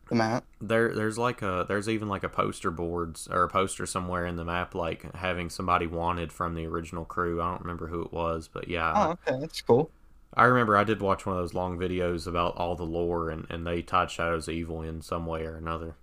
the 0.10 0.16
map. 0.16 0.46
there 0.60 0.94
there's 0.94 1.18
like 1.18 1.42
a 1.42 1.66
there's 1.68 1.90
even 1.90 2.08
like 2.08 2.24
a 2.24 2.30
poster 2.30 2.70
boards 2.72 3.28
or 3.32 3.44
a 3.44 3.48
poster 3.50 3.86
somewhere 3.86 4.26
in 4.26 4.36
the 4.36 4.46
map 4.46 4.76
like 4.76 5.12
having 5.16 5.50
somebody 5.50 5.88
wanted 5.88 6.32
from 6.32 6.56
the 6.56 6.66
original 6.68 7.06
crew. 7.06 7.42
I 7.42 7.52
don't 7.52 7.62
remember 7.62 7.88
who 7.88 8.04
it 8.04 8.14
was, 8.14 8.48
but 8.48 8.68
yeah, 8.68 8.96
Oh, 8.96 9.12
okay, 9.12 9.38
that's 9.40 9.62
cool. 9.62 9.92
I 10.34 10.44
remember 10.44 10.76
I 10.76 10.84
did 10.84 11.00
watch 11.02 11.26
one 11.26 11.38
of 11.38 11.42
those 11.42 11.54
long 11.54 11.78
videos 11.80 12.28
about 12.28 12.58
all 12.58 12.76
the 12.76 12.84
lore 12.86 13.30
and, 13.30 13.48
and 13.50 13.66
they 13.66 13.82
tied 13.82 14.12
Shadows 14.12 14.50
of 14.50 14.54
Evil 14.54 14.82
in 14.82 15.02
some 15.02 15.26
way 15.26 15.46
or 15.46 15.56
another. 15.56 15.96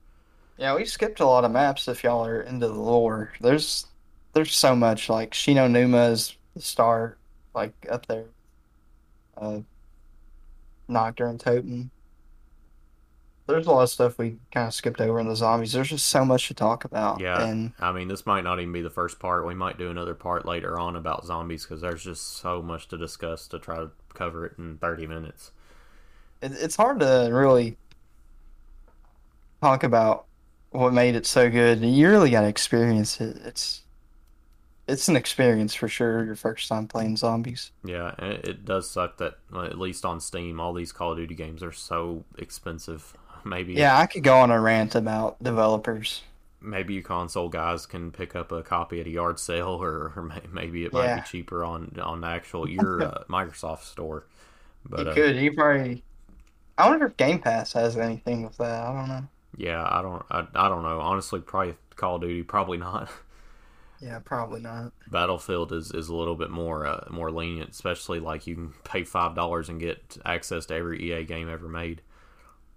Yeah, 0.56 0.74
we 0.74 0.84
skipped 0.84 1.20
a 1.20 1.26
lot 1.26 1.44
of 1.44 1.52
maps 1.52 1.88
if 1.88 2.02
y'all 2.04 2.26
are 2.26 2.40
into 2.42 2.66
the 2.68 2.74
lore. 2.74 3.32
There's 3.40 3.86
there's 4.34 4.54
so 4.54 4.74
much 4.76 5.08
like 5.08 5.32
Shi 5.34 5.54
No 5.54 5.68
Numa 5.68 6.08
is 6.10 6.36
the 6.54 6.60
start, 6.62 7.18
like 7.54 7.74
up 7.90 8.06
there. 8.06 8.26
Uh 9.40 9.60
Nacht 10.88 11.18
der 11.18 11.28
Untoten. 11.28 11.90
There's 13.46 13.66
a 13.66 13.70
lot 13.70 13.82
of 13.82 13.88
stuff 13.90 14.18
we 14.18 14.38
kind 14.52 14.68
of 14.68 14.74
skipped 14.74 15.00
over 15.00 15.18
in 15.20 15.26
the 15.26 15.36
zombies. 15.36 15.72
There's 15.72 15.88
just 15.88 16.08
so 16.08 16.22
much 16.24 16.48
to 16.48 16.54
talk 16.54 16.84
about. 16.84 17.18
Yeah. 17.20 17.42
And 17.42 17.72
I 17.78 17.92
mean, 17.92 18.08
this 18.08 18.26
might 18.26 18.44
not 18.44 18.60
even 18.60 18.72
be 18.72 18.82
the 18.82 18.90
first 18.90 19.18
part. 19.18 19.46
We 19.46 19.54
might 19.54 19.78
do 19.78 19.90
another 19.90 20.14
part 20.14 20.44
later 20.44 20.78
on 20.78 20.96
about 20.96 21.24
zombies 21.24 21.64
because 21.64 21.80
there's 21.80 22.04
just 22.04 22.36
so 22.38 22.60
much 22.60 22.88
to 22.88 22.98
discuss 22.98 23.48
to 23.48 23.58
try 23.58 23.76
to 23.76 23.90
cover 24.12 24.44
it 24.44 24.52
in 24.58 24.76
30 24.78 25.06
minutes. 25.06 25.52
it, 26.42 26.52
it's 26.52 26.76
hard 26.76 27.00
to 27.00 27.30
really 27.32 27.78
talk 29.62 29.82
about 29.82 30.26
what 30.70 30.92
made 30.92 31.14
it 31.16 31.24
so 31.26 31.48
good. 31.50 31.80
You 31.80 32.10
really 32.10 32.30
got 32.30 32.42
to 32.42 32.48
experience 32.48 33.18
it. 33.20 33.38
It's 33.44 33.82
it's 34.88 35.08
an 35.08 35.16
experience 35.16 35.74
for 35.74 35.88
sure. 35.88 36.24
Your 36.24 36.36
first 36.36 36.68
time 36.68 36.88
playing 36.88 37.16
zombies. 37.16 37.72
Yeah, 37.84 38.14
it, 38.18 38.48
it 38.48 38.64
does 38.64 38.90
suck 38.90 39.18
that, 39.18 39.34
well, 39.50 39.64
at 39.64 39.78
least 39.78 40.04
on 40.04 40.20
Steam, 40.20 40.60
all 40.60 40.72
these 40.72 40.92
Call 40.92 41.12
of 41.12 41.18
Duty 41.18 41.34
games 41.34 41.62
are 41.62 41.72
so 41.72 42.24
expensive. 42.36 43.16
Maybe 43.44 43.74
Yeah, 43.74 43.98
I 43.98 44.06
could 44.06 44.22
go 44.24 44.36
on 44.38 44.50
a 44.50 44.60
rant 44.60 44.94
about 44.94 45.42
developers. 45.42 46.22
maybe 46.60 46.94
you 46.94 47.02
console 47.02 47.48
guys 47.48 47.86
can 47.86 48.10
pick 48.10 48.34
up 48.34 48.50
a 48.52 48.62
copy 48.62 49.00
at 49.00 49.06
a 49.06 49.10
yard 49.10 49.38
sale, 49.38 49.68
or, 49.82 50.12
or 50.16 50.32
maybe 50.52 50.84
it 50.84 50.92
might 50.92 51.12
Yeah. 51.12 51.14
be 51.14 51.20
cheaper 51.22 51.64
on 51.64 51.96
on 52.02 52.20
the 52.20 52.26
actual 52.28 52.68
your 52.68 53.02
uh, 53.02 53.24
Microsoft 53.28 53.82
store. 53.82 54.26
But 54.84 55.06
you 55.06 55.06
uh, 55.08 55.14
could. 55.14 55.36
You 55.36 55.52
probably. 55.54 56.04
I 56.78 56.88
wonder 56.90 57.06
if 57.06 57.16
Game 57.18 57.40
Pass 57.40 57.72
has 57.74 57.96
anything 57.96 58.42
with 58.44 58.56
that. 58.58 58.84
I 58.86 58.92
don't 58.94 59.08
know. 59.08 59.28
yeah, 59.56 59.86
I 59.88 60.02
don't 60.02 60.24
I, 60.30 60.46
I 60.54 60.68
don't 60.68 60.82
know. 60.82 61.00
Honestly, 61.00 61.40
probably 61.40 61.74
Call 61.96 62.16
of 62.16 62.22
Duty, 62.22 62.42
probably 62.42 62.78
not. 62.78 63.10
Yeah, 64.00 64.20
probably 64.24 64.60
not. 64.60 64.92
Battlefield 65.10 65.72
is, 65.72 65.90
is 65.90 66.08
a 66.08 66.14
little 66.14 66.36
bit 66.36 66.50
more 66.50 66.86
uh, 66.86 67.06
more 67.10 67.30
lenient, 67.30 67.70
especially 67.70 68.20
like 68.20 68.46
you 68.46 68.54
can 68.54 68.72
pay 68.84 69.02
five 69.04 69.34
dollars 69.34 69.68
and 69.68 69.80
get 69.80 70.18
access 70.24 70.66
to 70.66 70.74
every 70.74 71.02
EA 71.02 71.24
game 71.24 71.48
ever 71.48 71.68
made. 71.68 72.02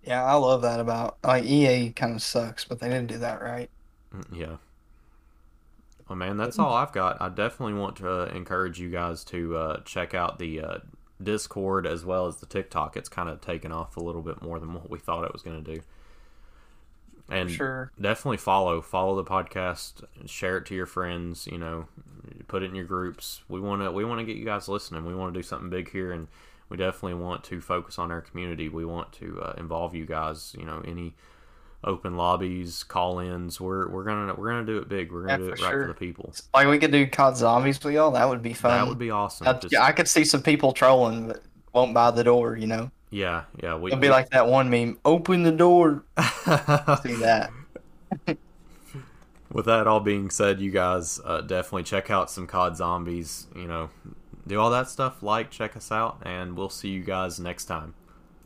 Yeah, 0.03 0.24
I 0.26 0.34
love 0.34 0.63
that 0.63 0.80
about 0.80 1.17
like 1.24 1.43
EA. 1.43 1.91
Kind 1.91 2.15
of 2.15 2.24
sucks, 2.24 2.65
but 2.65 2.80
they 2.80 2.89
didn't 2.89 3.07
do 3.07 3.19
that 3.19 3.41
right. 3.41 3.69
Mm, 4.15 4.38
Yeah. 4.38 4.55
Well, 6.09 6.17
man, 6.17 6.36
that's 6.38 6.59
all 6.59 6.74
I've 6.74 6.91
got. 6.91 7.22
I 7.22 7.30
definitely 7.30 7.76
want 7.80 7.95
to 7.97 8.11
uh, 8.11 8.26
encourage 8.34 8.80
you 8.80 8.89
guys 8.89 9.24
to 9.26 9.55
uh, 9.55 9.82
check 9.86 10.13
out 10.13 10.39
the 10.39 10.59
uh, 10.59 10.78
Discord 11.24 11.88
as 11.88 12.03
well 12.03 12.28
as 12.28 12.38
the 12.38 12.45
TikTok. 12.45 12.97
It's 12.97 13.07
kind 13.07 13.30
of 13.30 13.39
taken 13.39 13.72
off 13.72 13.95
a 13.95 14.01
little 14.01 14.22
bit 14.22 14.41
more 14.41 14.59
than 14.59 14.74
what 14.74 14.89
we 14.89 14.99
thought 14.99 15.24
it 15.24 15.32
was 15.32 15.41
going 15.41 15.63
to 15.63 15.76
do. 15.76 15.82
And 17.32 17.50
Sure. 17.50 17.92
definitely 18.00 18.38
follow 18.38 18.82
follow 18.82 19.16
the 19.16 19.24
podcast, 19.24 20.04
share 20.26 20.58
it 20.58 20.66
to 20.68 20.76
your 20.76 20.86
friends. 20.86 21.48
You 21.48 21.58
know, 21.58 21.88
put 22.48 22.62
it 22.62 22.66
in 22.68 22.76
your 22.76 22.86
groups. 22.86 23.42
We 23.48 23.60
want 23.60 23.82
to 23.82 23.92
we 23.92 24.04
want 24.06 24.20
to 24.20 24.26
get 24.26 24.36
you 24.36 24.46
guys 24.46 24.68
listening. 24.68 25.06
We 25.06 25.16
want 25.16 25.34
to 25.34 25.40
do 25.40 25.44
something 25.44 25.70
big 25.70 25.92
here, 25.92 26.12
and 26.12 26.28
we 26.70 26.78
definitely 26.78 27.16
want 27.16 27.44
to 27.46 27.62
focus 27.62 27.98
on 27.98 28.12
our 28.12 28.22
community. 28.22 28.68
We 28.70 28.84
want 28.86 29.12
to 29.14 29.42
uh, 29.42 29.54
involve 29.58 29.96
you 29.96 30.06
guys. 30.06 30.54
You 30.60 30.66
know, 30.66 30.82
any 30.86 31.16
open 31.84 32.16
lobbies, 32.16 32.84
call-ins. 32.84 33.60
We're 33.62 33.88
we're 33.90 34.04
gonna 34.04 34.36
we're 34.36 34.50
gonna 34.52 34.66
do 34.66 34.78
it 34.78 34.90
big. 34.90 35.12
We're 35.12 35.22
gonna 35.26 35.32
Yeah, 35.34 35.38
do 35.38 35.54
it 35.54 35.58
for 35.58 35.64
right 35.66 35.72
sure. 35.72 35.82
for 35.84 35.88
the 35.88 35.94
people. 35.94 36.34
Like 36.54 36.68
we 36.68 36.78
could 36.80 36.92
do 36.92 37.08
COD 37.08 37.38
Zombies 37.38 37.82
with 37.84 37.94
y'all. 37.94 38.12
That 38.12 38.28
would 38.30 38.42
be 38.44 38.54
fun. 38.54 38.72
That 38.72 38.88
would 38.88 39.00
be 39.00 39.10
awesome. 39.10 39.48
I, 39.48 39.54
Just- 39.54 39.76
I 39.78 39.92
could 39.94 40.08
see 40.08 40.26
some 40.26 40.42
people 40.44 40.74
trolling, 40.74 41.28
but 41.30 41.42
won't 41.74 41.94
buy 41.94 42.12
the 42.12 42.24
door. 42.24 42.56
You 42.58 42.68
know, 42.68 42.92
yeah, 43.12 43.43
yeah. 43.62 43.76
We, 43.76 43.91
it'll 43.91 43.99
be 44.01 44.09
like 44.09 44.30
that 44.32 44.47
one 44.47 44.70
meme: 44.70 44.97
"Open 45.05 45.43
the 45.43 45.51
door." 45.51 46.05
See 46.20 47.16
that? 47.16 47.51
With 49.51 49.66
that 49.66 49.86
all 49.86 49.99
being 49.99 50.30
said, 50.30 50.62
you 50.62 50.72
guys 50.72 51.20
uh, 51.26 51.41
definitely 51.41 51.84
check 51.84 52.09
out 52.09 52.32
some 52.32 52.47
COD 52.47 52.78
Zombies. 52.78 53.47
You 53.53 53.68
know, 53.68 53.89
do 54.47 54.57
all 54.59 54.72
that 54.72 54.89
stuff. 54.89 55.22
Like, 55.22 55.51
check 55.51 55.76
us 55.76 55.91
out, 55.91 56.20
and 56.24 56.55
we'll 56.55 56.70
see 56.70 56.88
you 56.89 57.03
guys 57.03 57.38
next 57.38 57.66
time. 57.66 57.93